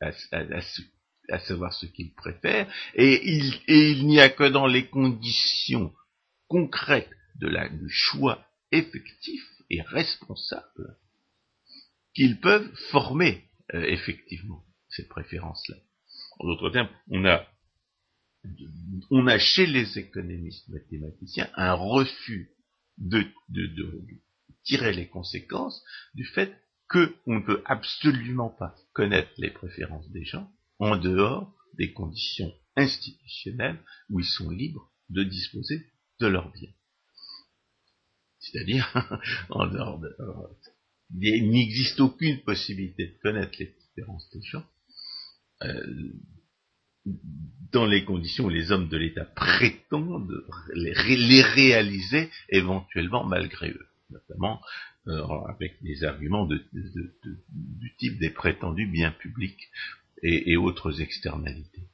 [0.01, 3.21] à, savoir ce qu'ils préfèrent et
[3.67, 5.93] il, n'y a que dans les conditions
[6.47, 10.97] concrètes de la, du choix effectifs et responsables
[12.15, 15.77] qu'ils peuvent former euh, effectivement ces préférences-là.
[16.39, 17.45] En d'autres termes, on a,
[19.11, 22.49] on a chez les économistes mathématiciens un refus
[22.97, 24.03] de, de, de
[24.63, 25.83] tirer les conséquences
[26.15, 26.53] du fait
[26.89, 33.79] qu'on ne peut absolument pas connaître les préférences des gens en dehors des conditions institutionnelles
[34.09, 35.85] où ils sont libres de disposer
[36.19, 36.73] de leurs biens.
[38.39, 38.91] C'est-à-dire,
[39.49, 40.15] en dehors de,
[41.21, 44.65] il n'existe aucune possibilité de connaître les différences des gens
[45.63, 46.13] euh,
[47.71, 50.43] dans les conditions où les hommes de l'État prétendent
[50.73, 54.98] les, réaliser éventuellement malgré eux, notamment euh,
[55.47, 59.69] avec des arguments de, du type des prétendus biens publics
[60.21, 61.89] et, autres externalités.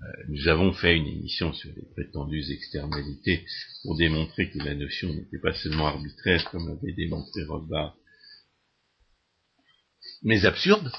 [0.00, 3.44] Euh, nous avons fait une émission sur les prétendues externalités
[3.82, 7.96] pour démontrer que la notion n'était pas seulement arbitraire, comme l'avait démontré Rothbard,
[10.22, 10.90] mais absurde.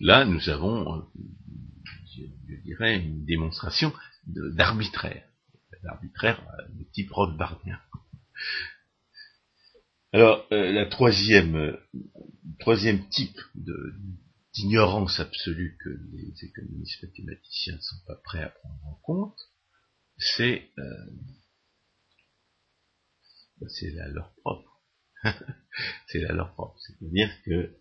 [0.00, 1.02] Là, nous avons, euh,
[2.16, 3.92] je, dirais, une démonstration
[4.26, 5.26] d'arbitraire,
[5.82, 7.78] d'arbitraire euh, de type Rothbardien.
[10.12, 11.78] Alors, euh, la troisième,
[12.58, 13.38] troisième type
[14.54, 19.38] d'ignorance absolue que les économistes mathématiciens ne sont pas prêts à prendre en compte,
[20.18, 20.68] c'est
[23.60, 24.82] bah, c'est la leur propre.
[26.08, 26.78] c'est la leur propre.
[26.80, 27.78] C'est-à-dire que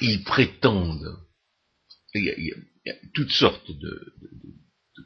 [0.00, 1.18] ils prétendent,
[2.14, 2.24] il
[2.84, 4.14] y a, toutes sortes de,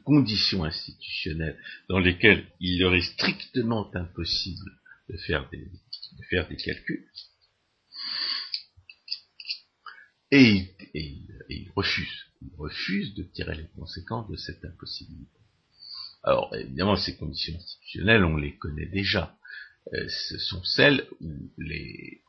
[0.03, 4.71] conditions institutionnelles dans lesquelles il leur est strictement impossible
[5.09, 5.67] de faire des,
[6.29, 7.07] faire des calculs,
[10.31, 15.39] et, ils refusent, ils refusent de tirer les conséquences de cette impossibilité.
[16.23, 19.35] Alors évidemment, ces conditions institutionnelles, on les connaît déjà.
[19.93, 22.21] Euh, ce sont celles où les,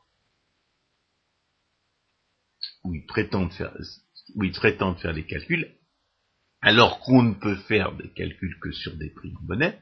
[2.83, 3.75] où ils prétendent faire,
[4.35, 5.75] où ils prétendent faire des calculs,
[6.61, 9.79] alors qu'on ne peut faire des calculs que sur des prix en monnaie,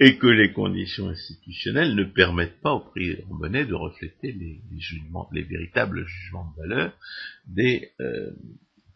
[0.00, 4.60] et que les conditions institutionnelles ne permettent pas aux prix en monnaie de refléter les,
[4.78, 6.98] jugements, les véritables jugements de valeur
[7.46, 8.32] des, euh,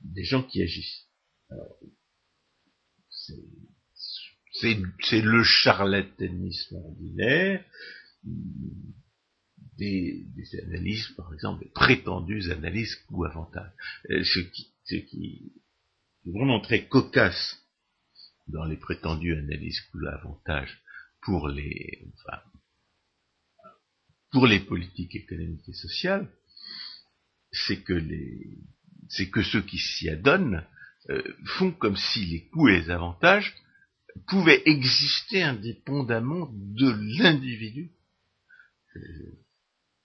[0.01, 1.07] des gens qui agissent.
[4.53, 7.65] C'est le charlatanisme ordinaire,
[9.77, 10.27] des,
[10.65, 13.71] analyses, par exemple, des prétendues analyses coût-avantage.
[14.11, 14.41] Euh, ce
[14.97, 15.53] qui,
[16.33, 17.59] vraiment très cocasse
[18.49, 20.83] dans les prétendues analyses coût-avantage
[21.23, 22.41] pour les, enfin,
[24.31, 26.29] pour les politiques économiques et sociales,
[27.53, 30.65] c'est que ceux qui s'y adonnent
[31.11, 33.55] euh, font comme si les coûts et les avantages
[34.27, 37.93] pouvaient exister indépendamment de l'individu.
[38.97, 39.01] Euh,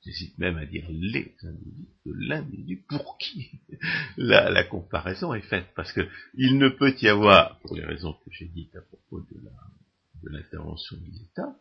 [0.05, 3.51] j'hésite même à dire les individus, de l'individu pour qui
[4.17, 5.67] la, la, comparaison est faite.
[5.75, 6.01] Parce que
[6.35, 10.97] il ne peut y avoir, pour les raisons que j'ai dites à propos de l'intervention
[10.97, 11.55] de l'État,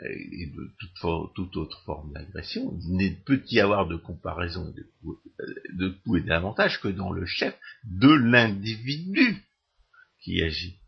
[0.00, 0.74] et de
[1.34, 5.20] toute, autre forme d'agression, il ne peut y avoir de comparaison de coûts
[5.72, 9.44] de et d'avantages que dans le chef de l'individu
[10.20, 10.80] qui agit.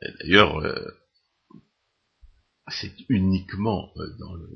[0.00, 0.99] D'ailleurs, euh,
[2.70, 4.48] c'est uniquement euh, dans le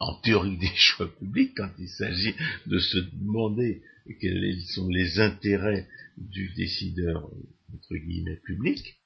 [0.00, 2.34] en théorie des choix publics, quand il s'agit
[2.66, 3.82] de se demander
[4.20, 7.30] quels sont les intérêts du décideur
[7.72, 8.96] entre guillemets public,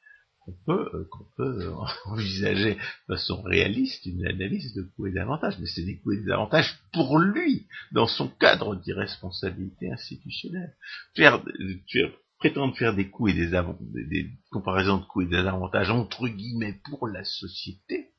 [0.40, 1.06] qu'on peut,
[1.40, 1.74] euh,
[2.06, 6.22] envisager de façon réaliste une analyse de coûts et d'avantages, mais c'est des coûts et
[6.22, 10.74] des avantages pour lui, dans son cadre d'irresponsabilité institutionnelle.
[11.14, 11.43] Faire
[12.39, 16.81] prétendre faire des coûts et des, des, comparaisons de coûts et des avantages entre guillemets
[16.85, 18.12] pour la société,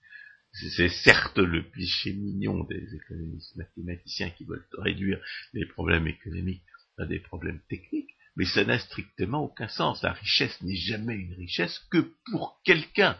[0.51, 5.21] c'est certes le cliché mignon des économistes mathématiciens qui veulent réduire
[5.53, 6.63] les problèmes économiques
[6.97, 10.01] à des problèmes techniques, mais ça n'a strictement aucun sens.
[10.03, 13.17] La richesse n'est jamais une richesse que pour quelqu'un.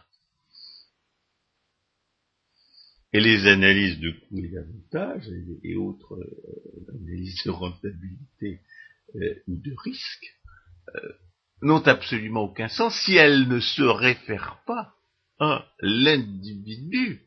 [3.14, 5.30] Et les analyses de coûts et d'avantages
[5.64, 8.62] et, autres euh, analyses de rentabilité
[9.16, 10.39] euh, ou de risque
[11.62, 14.96] n'ont absolument aucun sens si elles ne se réfèrent pas
[15.40, 17.22] à l'individu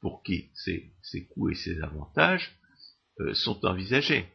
[0.00, 2.50] pour qui ces, coûts et ces avantages
[3.20, 4.26] euh, sont envisagés.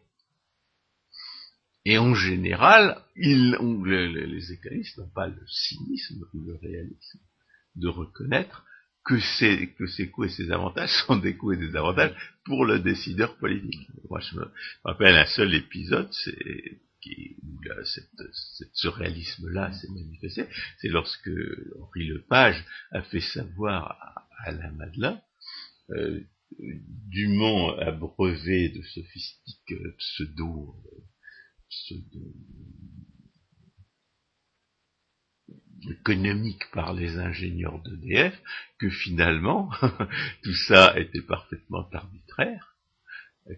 [1.86, 7.20] Et en général, les économistes n'ont pas le cynisme ou le réalisme
[7.76, 8.66] de reconnaître
[9.06, 12.14] que ces, que ces coûts et ces avantages sont des coûts et des avantages
[12.46, 13.88] pour le décideur politique.
[14.10, 14.52] Moi, je me
[14.84, 16.82] rappelle un seul épisode, c'est
[17.44, 17.60] où
[18.74, 20.48] ce réalisme-là s'est manifesté,
[20.80, 21.30] c'est lorsque
[21.80, 25.22] Henri Lepage a fait savoir à, Alain Madelin,
[25.92, 26.22] euh,
[27.10, 30.76] Dumont abreuvé de sophistiques pseudo,
[31.70, 32.34] pseudo
[35.90, 38.42] économique par les ingénieurs d'EDF
[38.80, 39.70] que finalement
[40.44, 42.77] tout ça était parfaitement arbitraire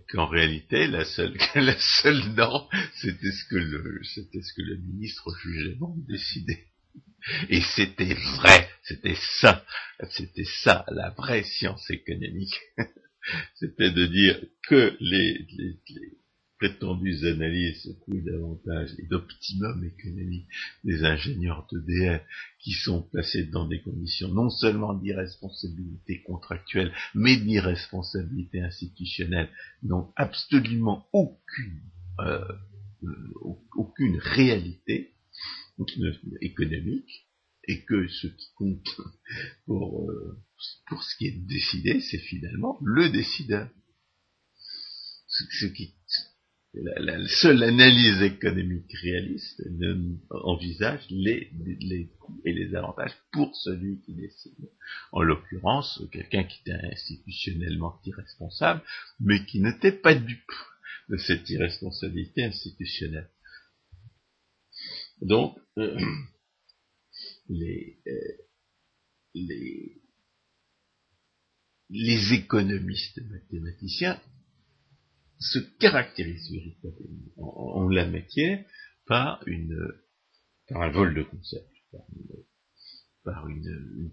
[0.09, 3.57] qu'en réalité la seule la seule norme c'était ce que
[4.61, 6.65] le ministre jugeait bon décider
[7.49, 9.65] et c'était vrai c'était ça
[10.09, 12.57] c'était ça la vraie science économique.
[13.55, 15.45] C'était de dire que les
[16.59, 20.47] prétendues analyses coût d'avantage et d'optimum économique
[20.83, 22.21] des ingénieurs d'EDF
[22.59, 29.49] qui sont placés dans des conditions non seulement d'irresponsabilité contractuelle, mais d'irresponsabilité institutionnelle,
[29.83, 31.81] n'ont absolument aucune,
[32.19, 32.43] euh,
[33.03, 33.33] euh
[33.75, 35.13] aucune réalité
[36.41, 37.29] économique,
[37.69, 38.85] et que ce qui compte
[39.65, 40.37] pour, euh,
[40.87, 43.69] pour ce qui est décidé, c'est finalement le décideur.
[45.27, 45.93] Ce, qui,
[46.73, 49.61] la, seule analyse économique réaliste
[50.29, 51.49] envisage les,
[52.19, 54.69] coûts et les avantages pour celui qui décide.
[55.11, 58.81] En l'occurrence, quelqu'un qui était institutionnellement irresponsable,
[59.19, 60.51] mais qui n'était pas dupe
[61.09, 63.29] de cette irresponsabilité institutionnelle.
[65.21, 65.99] Donc, euh,
[67.49, 68.05] euh,
[69.33, 70.01] les,
[71.89, 74.21] les économistes mathématiciens
[75.39, 78.63] se caractérise véritablement en, la matière
[79.05, 79.77] par une
[80.67, 81.67] par un vol de concept,
[83.23, 84.11] par une,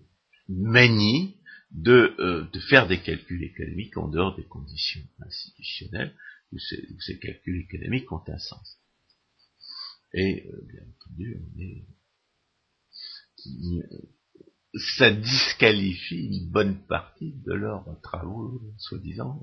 [0.48, 1.36] manie
[1.70, 6.14] de, euh, de faire des calculs économiques en dehors des conditions institutionnelles
[6.52, 8.78] où ces, calculs économiques ont un sens.
[10.14, 11.86] Et euh, bien entendu, on est,
[14.96, 19.42] ça disqualifie une bonne partie de leurs travaux, soi-disant,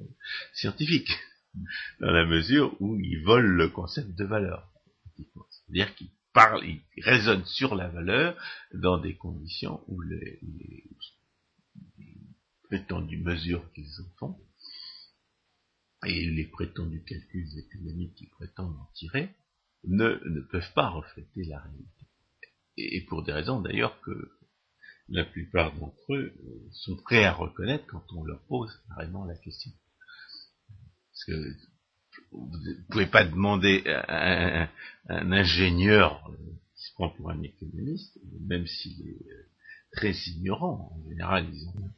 [0.53, 1.11] scientifiques
[1.99, 4.71] dans la mesure où ils volent le concept de valeur.
[5.49, 8.35] C'est-à-dire qu'ils parlent, ils raisonnent sur la valeur
[8.73, 10.39] dans des conditions où les,
[12.63, 14.39] prétendues mesures qu'ils en font
[16.05, 19.29] et les prétendus calculs économiques qu'ils prétendent en tirer
[19.85, 22.07] ne, ne peuvent pas refléter la réalité.
[22.77, 24.31] Et, pour des raisons d'ailleurs que
[25.09, 26.33] la plupart d'entre eux
[26.71, 29.71] sont prêts à reconnaître quand on leur pose carrément la question.
[31.25, 31.55] Parce que
[32.31, 34.63] vous ne pouvez pas demander à
[35.09, 36.35] un, ingénieur euh,
[36.75, 38.17] qui se prend pour un économiste,
[38.47, 39.45] même s'il est euh,
[39.91, 41.91] très ignorant, en général ils ont une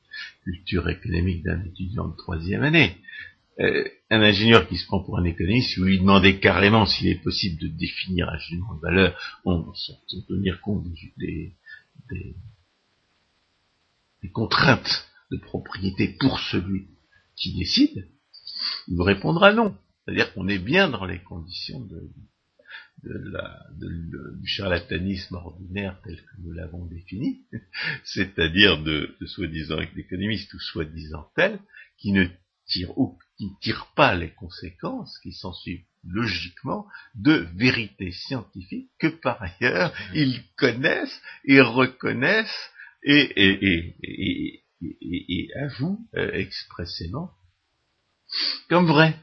[0.43, 2.97] culture économique d'un étudiant de troisième année,
[3.59, 7.23] euh, un ingénieur qui se prend pour un économiste, vous lui demandez carrément s'il est
[7.23, 10.85] possible de définir un jugement de valeur sans, tenir compte
[11.17, 11.55] des,
[14.33, 16.87] contraintes de propriété pour celui
[17.37, 18.09] qui décide,
[18.87, 19.75] il vous répondra non.
[20.05, 21.87] C'est-à-dire qu'on est bien dans les conditions
[23.03, 27.45] du charlatanisme ordinaire tel que nous l'avons défini,
[28.03, 31.59] c'est-à-dire de, soi-disant économistes ou soi-disant tels
[31.97, 32.25] qui ne
[32.67, 41.19] tirent, pas les conséquences qui s'ensuivent logiquement de vérités scientifiques que par ailleurs ils connaissent
[41.45, 42.69] et reconnaissent
[43.03, 43.31] et
[45.55, 47.31] avouent euh, expressément
[48.69, 49.15] comme vrai.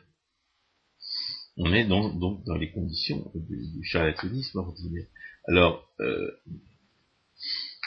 [1.56, 5.06] On est donc, dans les conditions du, charlatanisme ordinaire.
[5.46, 6.30] Alors, euh,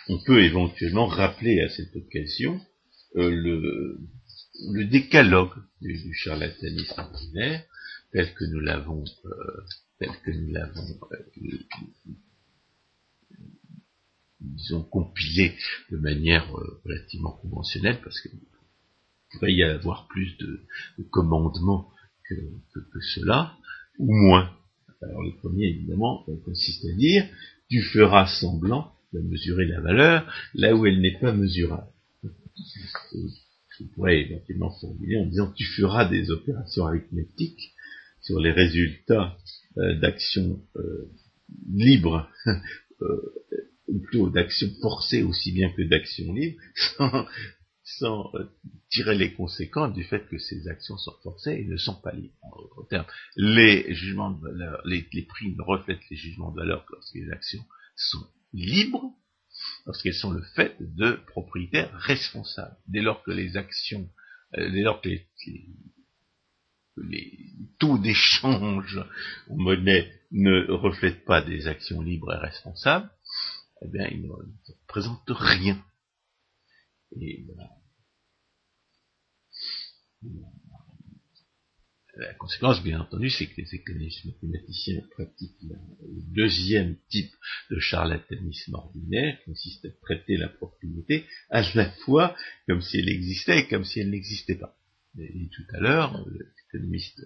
[0.07, 2.61] on peut éventuellement rappeler à cette occasion
[3.15, 7.63] euh, le, décalogue du, charlatanisme ordinaire
[8.11, 9.63] tel que nous l'avons euh,
[9.99, 10.99] tel que nous l'avons
[14.41, 15.57] disons compilé
[15.89, 16.49] de manière
[16.83, 18.29] relativement conventionnelle parce que
[19.35, 20.61] pourrait y avoir plus de,
[21.11, 21.89] commandements
[22.27, 22.35] que,
[23.15, 23.53] cela,
[23.99, 24.51] ou moins.
[25.01, 27.25] Alors le premier, évidemment, consiste à dire,
[27.69, 31.87] tu feras semblant de mesurer la valeur là où elle n'est pas mesurable.
[33.77, 37.73] Je pourrais éventuellement formuler en disant, tu feras des opérations arithmétiques
[38.21, 39.37] sur les résultats
[39.77, 41.11] euh, d'actions euh,
[41.71, 42.29] libres,
[43.01, 43.33] euh,
[43.87, 46.57] ou plutôt d'actions forcées aussi bien que d'actions libres,
[46.97, 47.25] sans
[48.01, 48.45] euh,
[48.89, 52.33] tirer les conséquences du fait que ces actions sont forcées et ne sont pas libres.
[52.41, 53.05] En d'autres termes,
[53.35, 57.63] les jugements de valeur, les, les prix reflètent les jugements de valeur lorsque les actions
[57.95, 59.11] sont libres,
[59.85, 62.75] lorsqu'elles sont le fait de propriétaires responsables.
[62.87, 64.09] Dès lors que les actions,
[64.57, 65.27] euh, dès lors que les,
[66.97, 67.39] les
[67.79, 68.99] taux d'échange
[69.49, 73.09] en monnaie ne reflètent pas des actions libres et responsables,
[73.81, 75.83] eh bien, ils ne représentent rien
[77.21, 77.45] et
[82.17, 85.75] la conséquence, bien entendu, c'est que les économistes mathématiciens pratiquent le
[86.33, 87.31] deuxième type
[87.69, 92.35] de charlatanisme ordinaire, qui consiste à traiter la propriété à la fois
[92.67, 94.77] comme si elle existait et comme si elle n'existait pas.
[95.17, 96.25] Et tout à l'heure,
[96.73, 97.21] l'économiste,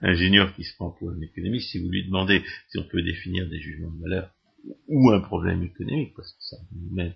[0.00, 3.48] l'ingénieur qui se prend pour un économiste, si vous lui demandez si on peut définir
[3.48, 4.34] des jugements de valeur
[4.88, 7.14] ou un problème économique, parce que ça nous mène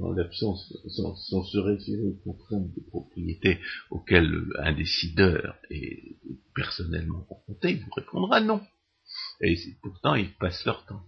[0.00, 3.58] en l'absence, sans, se référer aux contraintes de propriété
[3.90, 6.16] auxquelles un décideur est
[6.54, 8.60] personnellement confronté, il vous répondra non.
[9.40, 11.02] Et pourtant, ils passent leur temps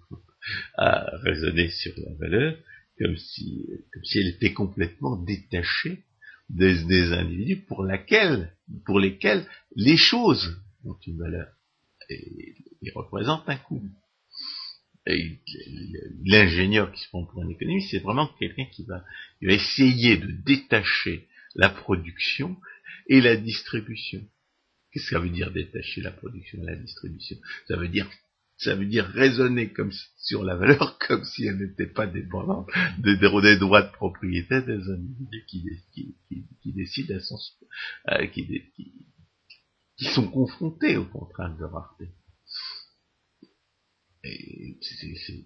[0.77, 2.57] à raisonner sur la valeur
[2.99, 3.67] comme si,
[4.15, 6.05] elle était complètement détachée
[6.49, 8.51] des, individus pour, lesquels
[9.77, 11.49] les choses ont une valeur
[12.11, 12.55] et
[12.95, 13.83] représentent un coût
[15.07, 19.05] l'ingénieur qui se prend pour un économiste, c'est vraiment quelqu'un qui va,
[19.43, 22.57] va essayer de détacher la production
[23.09, 24.21] et la distribution.
[24.93, 27.37] Qu'est-ce que ça veut dire détacher la production et la distribution?
[27.67, 28.09] Ça veut dire
[28.59, 32.69] ça veut dire raisonner comme sur la valeur comme si elle n'était pas dépendante
[32.99, 37.39] des, droits de propriété des individus qui, décident à son,
[38.11, 38.47] euh, qui,
[39.97, 42.09] qui sont confrontés aux contraintes de rareté
[44.25, 45.45] c'est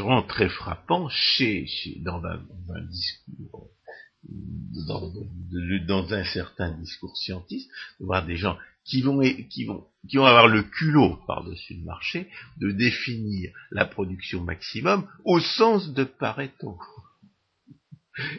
[0.00, 2.40] vraiment très frappant chez, chez dans, un,
[2.86, 3.70] discours,
[4.86, 5.12] dans,
[5.86, 7.70] dans, un certain discours scientiste,
[8.00, 9.20] de voir des gens qui vont,
[9.50, 15.06] qui vont, qui vont avoir le culot par-dessus le marché de définir la production maximum
[15.24, 16.78] au sens de Pareto.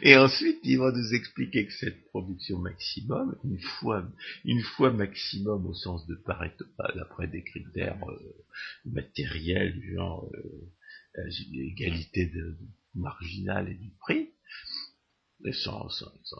[0.02, 4.06] Et ensuite, il va nous expliquer que cette production maximum, une fois,
[4.44, 4.62] une
[4.92, 8.44] maximum au sens de Pareto, d'après des critères euh,
[8.84, 12.58] matériels genre euh, égalité de,
[12.94, 14.30] marginale et du prix,
[15.52, 15.88] sans,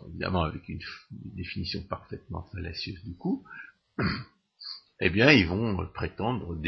[0.08, 0.80] évidemment avec une,
[1.10, 3.44] définition parfaitement fallacieuse du coût,
[5.00, 6.58] eh bien, ils vont prétendre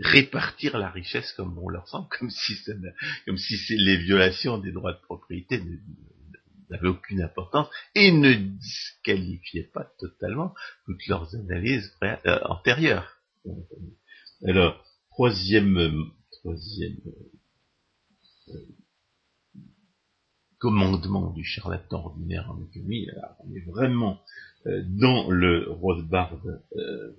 [0.00, 5.60] répartir la richesse comme bon leur semble, comme si, les violations des droits de propriété
[6.70, 10.54] n'avaient aucune importance et ne disqualifiaient pas totalement
[10.86, 13.18] toutes leurs analyses euh, antérieures.
[14.46, 16.54] Alors, troisième, euh,
[20.58, 23.08] commandement du charlatan ordinaire en économie,
[23.40, 24.22] on est vraiment
[24.66, 26.40] euh, dans le Rothbard
[26.76, 27.12] euh,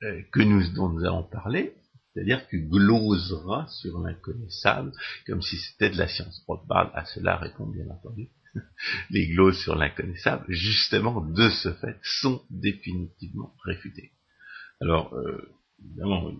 [0.00, 1.74] que nous, dont nous avons parlé,
[2.12, 4.92] c'est-à-dire que glosera sur l'inconnaissable,
[5.26, 6.42] comme si c'était de la science.
[6.46, 8.30] Rothbard à cela répond bien entendu.
[9.10, 14.12] Les gloses sur l'inconnaissable, justement, de ce fait, sont définitivement réfutées.
[14.80, 15.54] Alors, euh,
[15.84, 16.32] évidemment,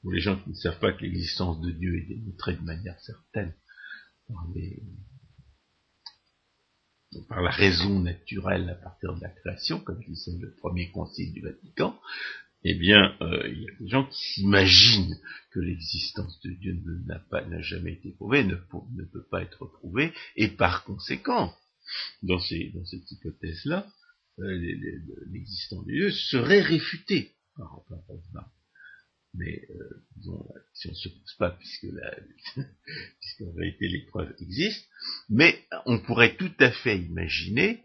[0.00, 2.98] pour les gens qui ne savent pas que l'existence de Dieu est démontrée de manière
[3.00, 3.54] certaine
[4.26, 4.82] par les,
[7.28, 11.40] par la raison naturelle à partir de la création, comme disait le premier concile du
[11.40, 11.98] Vatican,
[12.64, 15.18] eh bien, euh, il y a des gens qui s'imaginent
[15.50, 20.84] que l'existence de Dieu n'a jamais été prouvée, ne, peut pas être prouvée, et par
[20.84, 21.52] conséquent,
[22.22, 23.86] dans cette hypothèse-là,
[24.38, 24.58] euh,
[25.30, 28.48] l'existence de Dieu serait réfutée par, par,
[29.34, 32.14] mais euh, disons, si on ne se pose pas, puisque la,
[33.20, 34.86] puisqu'en réalité les preuves existent,
[35.28, 37.82] mais on pourrait tout à fait imaginer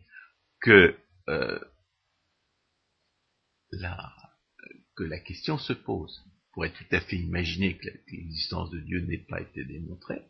[0.61, 0.95] que
[1.30, 1.60] euh,
[3.72, 4.14] la,
[4.95, 6.24] que la question se pose.
[6.26, 10.24] On pourrait tout à fait imaginer que l'existence de Dieu n'ait pas été démontrée,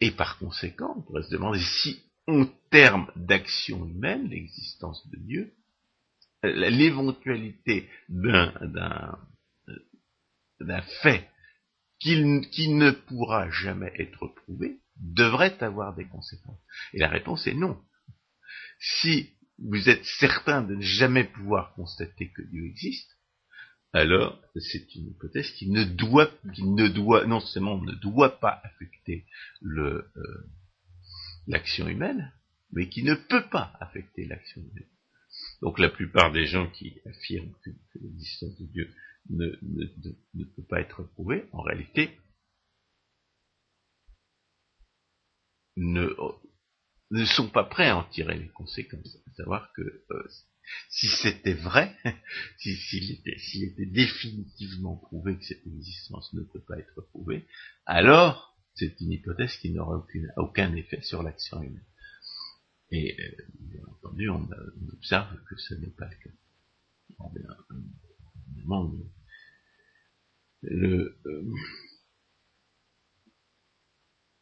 [0.00, 5.54] et par conséquent, on pourrait se demander si, en termes d'action humaine, l'existence de Dieu,
[6.42, 9.18] l'éventualité d'un
[11.02, 11.28] fait
[11.98, 16.60] qui, ne pourra jamais être prouvé devrait avoir des conséquences
[16.92, 17.80] Et la réponse est non.
[18.78, 23.16] Si vous êtes certain de ne jamais pouvoir constater que Dieu existe,
[23.92, 28.60] alors c'est une hypothèse qui ne doit, qui ne doit, non seulement ne doit pas
[28.62, 29.26] affecter
[29.64, 30.02] euh,
[31.46, 32.32] l'action humaine,
[32.72, 34.88] mais qui ne peut pas affecter l'action humaine.
[35.62, 37.70] Donc la plupart des gens qui affirment que
[38.00, 38.94] l'existence de Dieu
[39.30, 39.46] ne,
[40.34, 42.18] ne, peut pas être prouvé, en réalité,
[45.76, 46.08] ne,
[47.10, 49.18] ne sont pas prêts à en tirer les conséquences.
[49.26, 50.28] À savoir que euh,
[50.88, 51.94] si c'était vrai,
[52.58, 57.46] s'il était, était, définitivement prouvé que cette existence ne peut pas être prouvée,
[57.84, 61.86] alors c'est une hypothèse qui n'aura aucun effet sur l'action humaine.
[62.90, 64.48] Et euh, bien entendu, on,
[64.92, 66.30] observe que ce n'est pas le cas.
[68.50, 68.92] évidemment,
[70.62, 71.54] le, euh,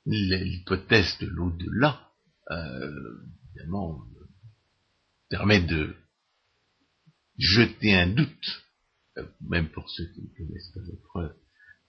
[0.07, 2.13] l'hypothèse de l'au-delà,
[2.51, 4.05] euh, évidemment,
[5.29, 5.95] permet de
[7.39, 8.65] jeter un doute,
[9.19, 11.35] euh, même pour ceux qui ne connaissent pas les preuves,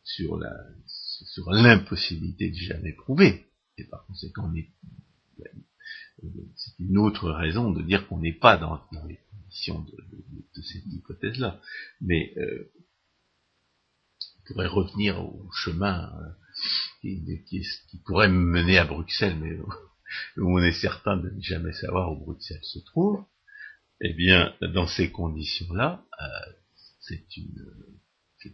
[0.04, 0.54] sur la
[0.88, 3.46] sur l'impossibilité de jamais prouver.
[3.78, 4.52] Et par conséquent,
[6.56, 11.60] c'est une autre raison de dire qu'on n'est pas dans, les conditions de, cette hypothèse-là.
[12.02, 12.85] Mais euh, on
[14.48, 16.30] pourrait revenir au chemin euh,
[17.02, 19.58] qui, qui, pourrait mener à Bruxelles, mais
[20.38, 23.24] où on est certain de ne jamais savoir où Bruxelles se trouve.
[24.02, 26.52] Eh bien, dans ces conditions-là, euh,
[27.00, 27.66] c'est une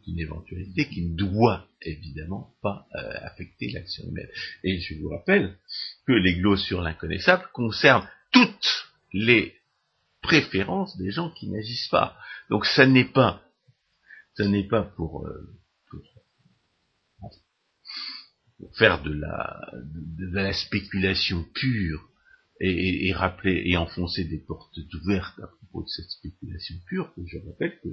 [0.07, 4.27] une éventualité qui ne doit évidemment pas euh, affecter l'action humaine.
[4.63, 5.57] Et je vous rappelle
[6.05, 9.55] que les glosses sur l'inconnaissable concernent toutes les
[10.21, 12.17] préférences des gens qui n'agissent pas.
[12.49, 13.41] Donc ça n'est pas,
[14.35, 15.60] ça n'est pas pour, euh,
[18.77, 22.07] faire de la, de, la spéculation pure
[22.59, 27.37] et, rappeler et enfoncer des portes ouvertes à propos de cette spéculation pure que je
[27.39, 27.89] rappelle que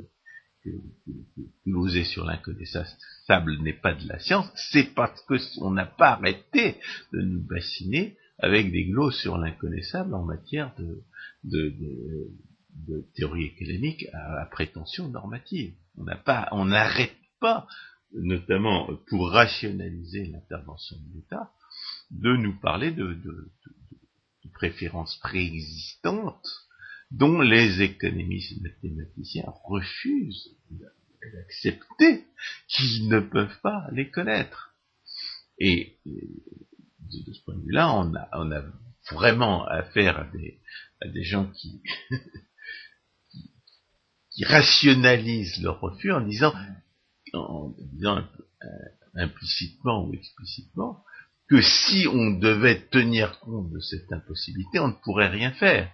[0.64, 6.76] que, sur l'inconnaissable n'est pas de la science, c'est parce qu'on n'a pas arrêté
[7.12, 11.02] de nous bassiner avec des glosses sur l'inconnaissable en matière de,
[11.44, 15.74] de, théorie économique à, prétention normative.
[15.96, 17.66] On n'a pas, on n'arrête pas,
[18.12, 21.52] notamment pour rationaliser l'intervention de l'État,
[22.10, 23.16] de nous parler de,
[24.54, 26.48] préférences préexistantes
[27.10, 30.56] dont les économistes mathématiciens refusent
[31.32, 32.24] d'accepter
[32.66, 34.74] qu'ils ne peuvent pas les connaître.
[35.58, 38.62] Et de ce point de vue-là, on a,
[39.12, 40.24] vraiment affaire à
[41.08, 41.80] des, gens qui,
[44.44, 46.52] rationalisent leur refus en disant,
[47.34, 48.66] en disant euh,
[49.14, 51.02] implicitement ou explicitement,
[51.48, 55.90] que si on devait tenir compte de cette impossibilité, on ne pourrait rien faire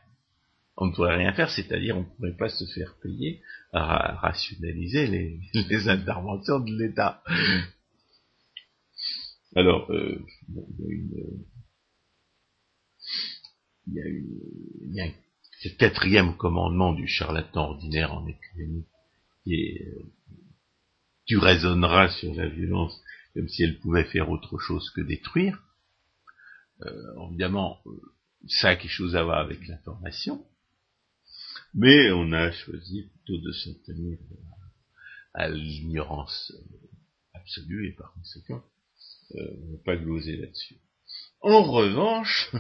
[0.76, 3.40] on ne pourrait rien faire, c'est-à-dire on ne pourrait pas se faire payer
[3.72, 5.06] à rationaliser
[5.68, 7.22] les, interventions de l'État.
[9.54, 10.24] Alors, euh,
[13.86, 14.40] il y a une,
[14.82, 15.06] il y a
[15.60, 18.86] ce quatrième commandement du charlatan ordinaire en économie
[19.44, 20.02] qui est euh,
[21.26, 23.00] tu raisonneras sur la violence
[23.34, 25.60] comme si elle pouvait faire autre chose que détruire.
[26.82, 27.80] Euh, évidemment,
[28.46, 30.44] ça a quelque chose à voir avec l'information,
[31.72, 34.18] mais on a choisi plutôt de s'en tenir
[35.34, 36.88] à, l'ignorance euh,
[37.34, 38.62] absolue et par conséquent,
[39.34, 40.76] euh, on ne pas gloser là-dessus.
[41.40, 42.52] En revanche,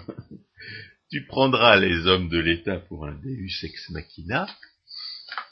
[1.10, 4.48] tu prendras les hommes de l'État pour un deus ex machina,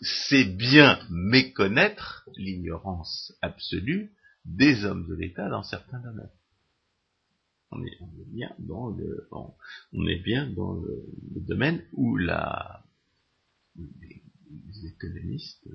[0.01, 4.13] c'est bien méconnaître l'ignorance absolue
[4.45, 6.31] des hommes de l'État dans certains domaines.
[7.71, 9.29] On est, bien dans le,
[9.93, 11.07] on est bien dans le
[11.37, 12.85] domaine où la,
[13.77, 15.67] les économistes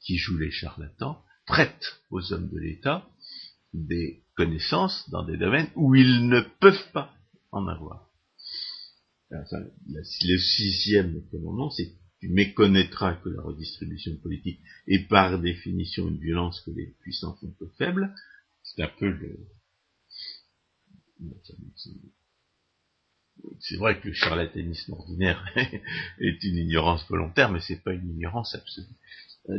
[0.00, 3.08] qui jouent les charlatans prêtent aux hommes de l'État
[3.72, 7.14] des connaissances dans des domaines où ils ne peuvent pas
[7.52, 8.10] en avoir.
[9.30, 11.92] le sixième commandement, c'est
[12.22, 17.50] tu méconnaîtras que la redistribution politique est par définition une violence que les puissants font
[17.58, 18.14] peu faible.
[18.62, 19.40] C'est un peu le,
[23.58, 25.44] c'est vrai que le charlatanisme ordinaire
[26.20, 28.86] est une ignorance volontaire, mais c'est pas une ignorance absolue.
[29.48, 29.58] Euh,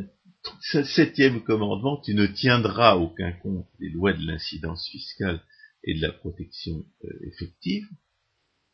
[0.86, 5.42] septième commandement, tu ne tiendras aucun compte des lois de l'incidence fiscale
[5.84, 7.86] et de la protection euh, effective.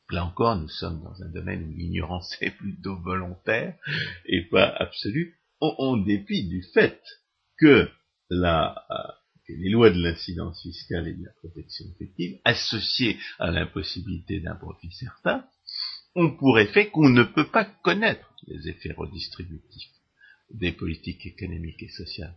[0.09, 3.75] Là encore, nous sommes dans un domaine où l'ignorance est plutôt volontaire
[4.25, 7.01] et pas absolue, en dépit du fait
[7.57, 7.89] que
[8.29, 9.11] la, euh,
[9.49, 14.91] les lois de l'incidence fiscale et de la protection effective, associées à l'impossibilité d'un profit
[14.91, 15.45] certain,
[16.15, 19.91] ont pour effet qu'on ne peut pas connaître les effets redistributifs
[20.51, 22.35] des politiques économiques et sociales.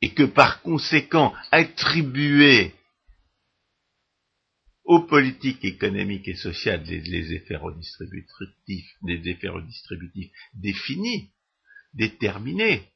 [0.00, 2.74] Et que par conséquent, attribuer
[4.84, 11.30] aux politiques économiques et sociales les, effets redistributifs, des effets redistributifs définis,
[11.94, 12.88] déterminés,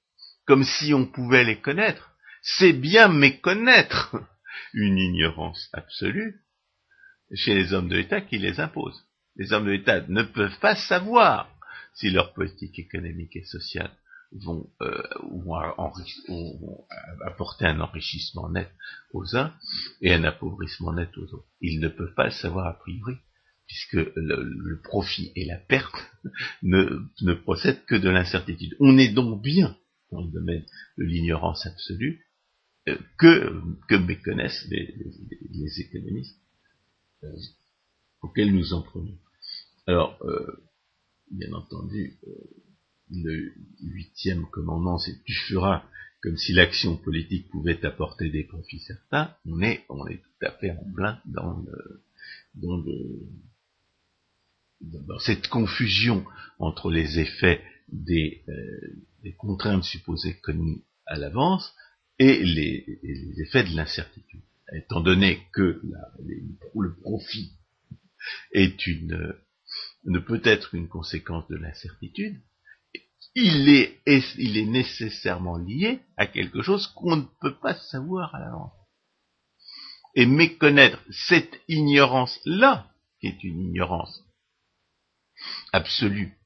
[0.46, 4.16] comme si on pouvait les connaître, c'est bien méconnaître
[4.74, 6.40] une ignorance absolue
[7.34, 9.04] chez les hommes de l'État qui les impose.
[9.36, 11.50] Les hommes de l'État ne peuvent pas savoir
[11.94, 13.92] si leur politique économique et sociale
[14.32, 15.02] vont, euh,
[17.24, 18.70] apporter un enrichissement net
[19.12, 19.54] aux uns
[20.00, 21.48] et un appauvrissement net aux autres.
[21.60, 23.16] Ils ne peuvent pas le savoir a priori,
[23.66, 25.96] puisque le, profit et la perte
[26.62, 28.76] ne, procèdent que de l'incertitude.
[28.80, 29.76] On est donc bien
[30.10, 30.64] dans le domaine
[30.98, 32.26] de l'ignorance absolue,
[33.18, 36.40] que, que méconnaissent les, économistes
[37.24, 37.36] euh,
[38.22, 39.18] auxquels nous en prenons.
[39.86, 40.68] Alors, euh,
[41.30, 42.32] bien entendu, euh,
[43.10, 45.84] le huitième commandement, c'est tu feras
[46.22, 50.50] comme si l'action politique pouvait apporter des profits certains, on est, on est tout à
[50.52, 51.64] fait en plein dans,
[52.54, 52.82] dans,
[54.80, 56.24] dans cette confusion
[56.58, 61.74] entre les effets des, euh, contraintes supposées connues à l'avance
[62.18, 64.42] et les, les, effets de l'incertitude.
[64.72, 66.10] Étant donné que la,
[66.74, 67.52] le profit
[68.52, 69.34] est une,
[70.04, 72.40] ne peut être une conséquence de l'incertitude,
[73.36, 78.72] il est, nécessairement lié à quelque chose qu'on ne peut pas savoir à l'avance.
[80.14, 80.98] Et méconnaître
[81.28, 82.90] cette ignorance-là,
[83.20, 84.24] qui est une ignorance
[85.72, 86.38] absolue,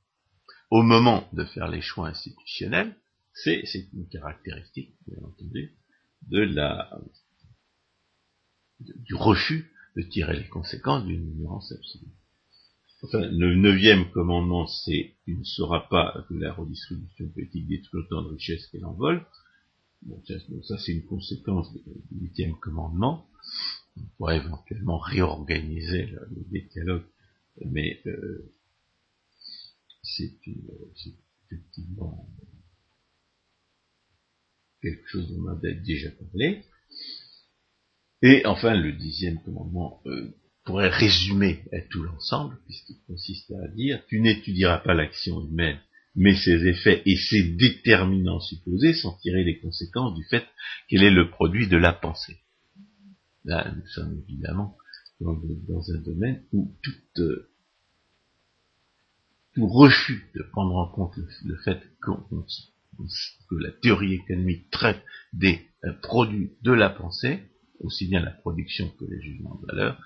[0.70, 2.96] au moment de faire les choix institutionnels,
[3.34, 3.62] c'est
[3.92, 5.78] une caractéristique, bien entendu,
[8.80, 12.19] du refus de tirer les conséquences d'une ignorance absolue.
[13.02, 18.22] Enfin, le neuvième commandement, c'est tu ne sauras pas que la redistribution politique détruit autant
[18.22, 19.24] de richesses qu'elle en vole.
[20.02, 20.22] Bon,
[20.62, 21.82] ça, c'est une conséquence du
[22.20, 23.26] huitième commandement.
[23.96, 27.04] On pourrait éventuellement réorganiser le, décalogue,
[27.64, 28.52] mais euh,
[30.02, 30.32] c'est
[31.46, 32.28] effectivement
[34.82, 36.64] quelque chose dont on a déjà parlé.
[38.22, 40.34] Et enfin, le dixième commandement euh,
[40.70, 45.80] pourrait résumer tout l'ensemble, puisqu'il consiste à dire, tu n'étudieras pas l'action humaine,
[46.14, 50.44] mais ses effets et ses déterminants supposés sans tirer les conséquences du fait
[50.88, 52.38] qu'elle est le produit de la pensée.
[53.44, 54.76] Là, nous sommes évidemment
[55.20, 56.72] dans, un domaine où
[57.18, 57.50] euh,
[59.54, 65.02] tout refus de prendre en compte le, fait que la théorie économique traite
[65.32, 67.40] des euh, produits de la pensée,
[67.80, 70.00] aussi bien la production que les jugements de valeur,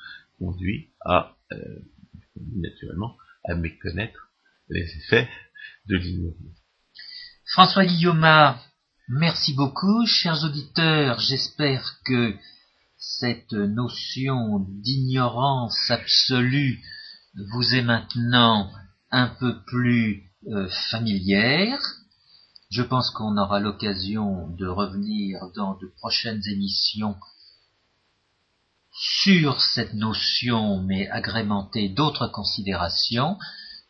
[0.44, 1.56] conduit à, euh,
[2.56, 4.30] naturellement, à méconnaître
[4.68, 5.28] les effets
[5.86, 6.36] de l'ignorance.
[7.52, 8.26] François Guillaume,
[9.08, 10.06] merci beaucoup.
[10.06, 12.34] Chers auditeurs, j'espère que
[12.98, 16.82] cette notion d'ignorance absolue
[17.52, 18.70] vous est maintenant
[19.10, 21.80] un peu plus euh, familière.
[22.70, 27.16] Je pense qu'on aura l'occasion de revenir dans de prochaines émissions
[28.94, 33.36] sur cette notion, mais agrémentée d'autres considérations.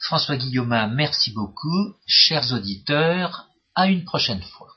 [0.01, 1.95] François Guillaume, merci beaucoup.
[2.07, 4.74] Chers auditeurs, à une prochaine fois.